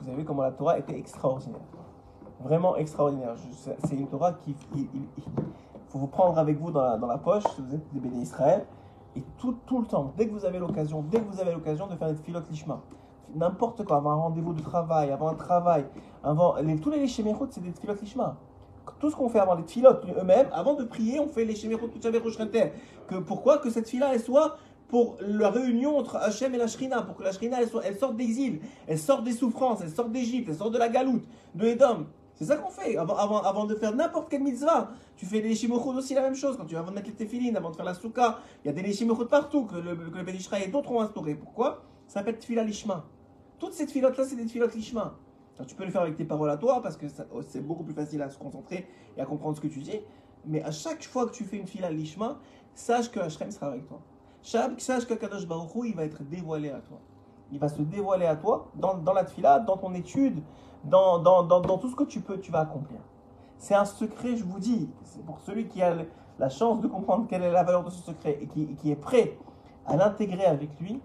Vous 0.00 0.08
avez 0.08 0.18
vu 0.18 0.24
comment 0.24 0.42
la 0.42 0.52
Torah 0.52 0.78
était 0.78 0.96
extraordinaire. 0.96 1.60
Vraiment 2.40 2.76
extraordinaire. 2.76 3.34
C'est- 3.52 3.96
une 3.96 4.06
Torah 4.06 4.32
qui 4.32 4.54
il, 4.76 4.86
faut 5.88 5.98
vous 5.98 6.06
prendre 6.06 6.38
avec 6.38 6.56
vous 6.56 6.70
dans 6.70 6.82
la, 6.82 6.96
dans 6.98 7.08
la 7.08 7.18
poche 7.18 7.42
si 7.54 7.62
vous 7.62 7.74
êtes 7.74 7.92
des 7.92 7.98
bénis 7.98 8.22
Israël. 8.22 8.64
Et 9.16 9.22
tout, 9.38 9.56
tout 9.66 9.80
le 9.80 9.86
temps, 9.86 10.12
dès 10.16 10.28
que 10.28 10.32
vous 10.32 10.44
avez 10.44 10.58
l'occasion, 10.60 11.02
dès 11.02 11.20
que 11.20 11.28
vous 11.28 11.40
avez 11.40 11.52
l'occasion 11.52 11.88
de 11.88 11.96
faire 11.96 12.08
des 12.08 12.22
filotes 12.22 12.48
lishma, 12.50 12.80
n'importe 13.34 13.84
quoi, 13.84 13.96
avant 13.96 14.10
un 14.10 14.16
rendez-vous 14.16 14.52
de 14.52 14.62
travail, 14.62 15.10
avant 15.10 15.28
un 15.28 15.34
travail, 15.34 15.84
avant 16.22 16.54
tous 16.80 16.90
les 16.90 16.98
léchéméroutes, 16.98 17.52
c'est 17.52 17.62
des 17.62 17.72
filotes 17.72 18.00
lishma. 18.00 18.36
Tout 19.00 19.10
ce 19.10 19.16
qu'on 19.16 19.28
fait 19.28 19.40
avant 19.40 19.54
les 19.54 19.64
filotes 19.64 20.04
eux-mêmes, 20.18 20.48
avant 20.52 20.74
de 20.74 20.84
prier, 20.84 21.18
on 21.20 21.28
fait 21.28 21.44
les 21.44 21.54
tout 21.54 22.48
que 23.08 23.14
Pourquoi? 23.16 23.58
Que 23.58 23.70
cette 23.70 23.88
fila 23.88 24.14
elle 24.14 24.20
soit 24.20 24.56
pour 24.88 25.16
la 25.20 25.50
réunion 25.50 25.98
entre 25.98 26.16
Hachem 26.16 26.54
et 26.54 26.58
la 26.58 26.66
Shrina, 26.66 27.02
pour 27.02 27.16
que 27.16 27.22
la 27.22 27.32
Shrina 27.32 27.60
elle, 27.60 27.68
elle 27.84 27.96
sorte 27.96 28.16
d'exil, 28.16 28.60
elle 28.86 28.98
sorte 28.98 29.24
des 29.24 29.32
souffrances, 29.32 29.80
elle 29.82 29.90
sorte 29.90 30.12
d'Égypte, 30.12 30.48
elle 30.50 30.56
sorte 30.56 30.72
de 30.72 30.78
la 30.78 30.88
galoute, 30.88 31.24
de 31.54 31.66
Edom. 31.66 32.06
C'est 32.34 32.46
ça 32.46 32.56
qu'on 32.56 32.70
fait 32.70 32.96
avant, 32.96 33.16
avant, 33.16 33.42
avant 33.42 33.64
de 33.64 33.74
faire 33.74 33.94
n'importe 33.94 34.28
quelle 34.28 34.42
mitzvah. 34.42 34.90
Tu 35.16 35.24
fais 35.24 35.40
les 35.40 35.54
shimochot 35.54 35.94
aussi 35.94 36.14
la 36.14 36.22
même 36.22 36.34
chose. 36.34 36.56
Quand 36.56 36.64
tu 36.64 36.76
avant 36.76 36.90
de 36.90 36.96
mettre 36.96 37.08
les 37.08 37.14
téfilines, 37.14 37.56
avant 37.56 37.70
de 37.70 37.76
faire 37.76 37.84
la 37.84 37.94
souka, 37.94 38.38
il 38.64 38.68
y 38.68 38.70
a 38.70 38.82
des 38.82 38.92
shimochot 38.92 39.26
partout 39.26 39.66
que 39.66 39.76
le, 39.76 39.94
que 39.94 40.18
le 40.18 40.62
et 40.64 40.68
d'autres 40.68 40.90
ont 40.90 41.00
instauré. 41.00 41.34
Pourquoi? 41.36 41.82
Ça 42.08 42.20
s'appelle 42.20 42.38
tfila 42.38 42.64
lishma. 42.64 43.04
Toutes 43.64 43.72
ces 43.72 43.86
tfilotes-là, 43.86 44.24
c'est 44.26 44.36
des 44.36 44.44
tfilotes 44.44 44.74
lishma. 44.74 45.14
Tu 45.66 45.74
peux 45.74 45.86
le 45.86 45.90
faire 45.90 46.02
avec 46.02 46.18
tes 46.18 46.26
paroles 46.26 46.50
à 46.50 46.58
toi 46.58 46.82
parce 46.82 46.98
que 46.98 47.06
oh, 47.32 47.40
c'est 47.40 47.66
beaucoup 47.66 47.82
plus 47.82 47.94
facile 47.94 48.20
à 48.20 48.28
se 48.28 48.36
concentrer 48.36 48.86
et 49.16 49.22
à 49.22 49.24
comprendre 49.24 49.56
ce 49.56 49.62
que 49.62 49.68
tu 49.68 49.80
dis. 49.80 50.00
Mais 50.44 50.62
à 50.62 50.70
chaque 50.70 51.02
fois 51.04 51.24
que 51.24 51.30
tu 51.30 51.44
fais 51.44 51.56
une 51.56 51.66
fila 51.66 51.90
lishma, 51.90 52.36
sache 52.74 53.10
que 53.10 53.20
Hachem 53.20 53.50
sera 53.50 53.68
avec 53.68 53.86
toi. 53.86 54.02
Sache 54.42 55.06
que 55.06 55.14
Kadosh 55.14 55.46
Baruch 55.46 55.74
Hu, 55.76 55.88
il 55.88 55.94
va 55.94 56.04
être 56.04 56.22
dévoilé 56.24 56.68
à 56.68 56.80
toi. 56.80 56.98
Il 57.52 57.58
va 57.58 57.70
se 57.70 57.80
dévoiler 57.80 58.26
à 58.26 58.36
toi 58.36 58.70
dans, 58.74 59.14
la 59.14 59.24
tfila, 59.24 59.60
dans 59.60 59.78
ton 59.78 59.94
étude, 59.94 60.42
dans, 60.84 61.18
dans, 61.18 61.42
dans, 61.42 61.78
tout 61.78 61.88
ce 61.88 61.96
que 61.96 62.04
tu 62.04 62.20
peux, 62.20 62.38
tu 62.38 62.52
vas 62.52 62.60
accomplir. 62.60 63.00
C'est 63.56 63.74
un 63.74 63.86
secret, 63.86 64.36
je 64.36 64.44
vous 64.44 64.58
dis. 64.58 64.90
C'est 65.04 65.24
pour 65.24 65.40
celui 65.40 65.68
qui 65.68 65.80
a 65.80 65.96
la 66.38 66.48
chance 66.50 66.82
de 66.82 66.86
comprendre 66.86 67.26
quelle 67.30 67.42
est 67.42 67.50
la 67.50 67.62
valeur 67.62 67.82
de 67.82 67.88
ce 67.88 68.02
secret 68.02 68.38
et 68.42 68.46
qui 68.46 68.90
est 68.90 69.00
prêt 69.00 69.38
à 69.86 69.96
l'intégrer 69.96 70.44
avec 70.44 70.68
lui, 70.80 71.00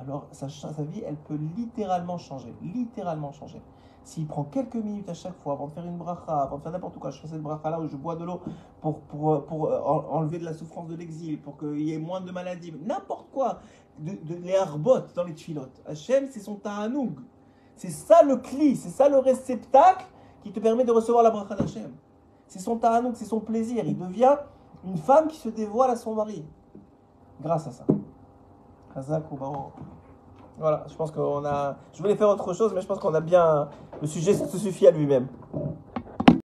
alors 0.00 0.26
sa, 0.32 0.48
sa 0.48 0.70
vie, 0.82 1.02
elle 1.06 1.16
peut 1.16 1.38
littéralement 1.56 2.18
changer. 2.18 2.54
Littéralement 2.62 3.32
changer. 3.32 3.60
S'il 4.04 4.26
prend 4.26 4.44
quelques 4.44 4.76
minutes 4.76 5.08
à 5.10 5.14
chaque 5.14 5.36
fois 5.38 5.52
avant 5.52 5.66
de 5.66 5.72
faire 5.72 5.84
une 5.84 5.98
bracha, 5.98 6.42
avant 6.42 6.56
de 6.58 6.62
faire 6.62 6.72
n'importe 6.72 6.98
quoi, 6.98 7.10
je 7.10 7.20
fais 7.20 7.28
cette 7.28 7.42
bracha 7.42 7.68
là 7.68 7.78
où 7.80 7.86
je 7.88 7.96
bois 7.96 8.16
de 8.16 8.24
l'eau 8.24 8.40
pour, 8.80 9.00
pour, 9.00 9.32
euh, 9.34 9.40
pour 9.46 9.66
euh, 9.66 9.80
en- 9.80 10.16
enlever 10.18 10.38
de 10.38 10.44
la 10.46 10.54
souffrance 10.54 10.88
de 10.88 10.94
l'exil, 10.96 11.38
pour 11.40 11.58
qu'il 11.58 11.80
y 11.80 11.92
ait 11.92 11.98
moins 11.98 12.20
de 12.22 12.30
maladies, 12.30 12.72
n'importe 12.86 13.26
quoi, 13.32 13.58
de, 13.98 14.12
de, 14.12 14.36
les 14.42 14.56
harbotes 14.56 15.14
dans 15.14 15.24
les 15.24 15.34
tfilotes. 15.34 15.82
Hachem, 15.86 16.26
c'est 16.30 16.40
son 16.40 16.54
ta'anoug. 16.54 17.18
C'est 17.76 17.90
ça 17.90 18.22
le 18.22 18.36
cli, 18.38 18.76
c'est 18.76 18.88
ça 18.88 19.08
le 19.10 19.18
réceptacle 19.18 20.06
qui 20.42 20.52
te 20.52 20.60
permet 20.60 20.84
de 20.84 20.92
recevoir 20.92 21.22
la 21.22 21.30
bracha 21.30 21.54
d'Hachem. 21.54 21.92
C'est 22.46 22.60
son 22.60 22.76
ta'anouk, 22.76 23.14
c'est 23.14 23.26
son 23.26 23.40
plaisir. 23.40 23.84
Il 23.84 23.98
devient 23.98 24.36
une 24.84 24.96
femme 24.96 25.28
qui 25.28 25.36
se 25.36 25.50
dévoile 25.50 25.90
à 25.90 25.96
son 25.96 26.14
mari. 26.14 26.44
Grâce 27.42 27.66
à 27.66 27.72
ça. 27.72 27.84
Voilà, 30.58 30.84
je 30.88 30.94
pense 30.94 31.12
qu'on 31.12 31.44
a. 31.44 31.76
Je 31.92 32.02
voulais 32.02 32.16
faire 32.16 32.28
autre 32.28 32.52
chose, 32.52 32.72
mais 32.74 32.80
je 32.80 32.86
pense 32.86 32.98
qu'on 32.98 33.14
a 33.14 33.20
bien. 33.20 33.68
Le 34.00 34.06
sujet 34.06 34.34
se 34.34 34.58
suffit 34.58 34.86
à 34.86 34.90
lui-même. 34.90 35.28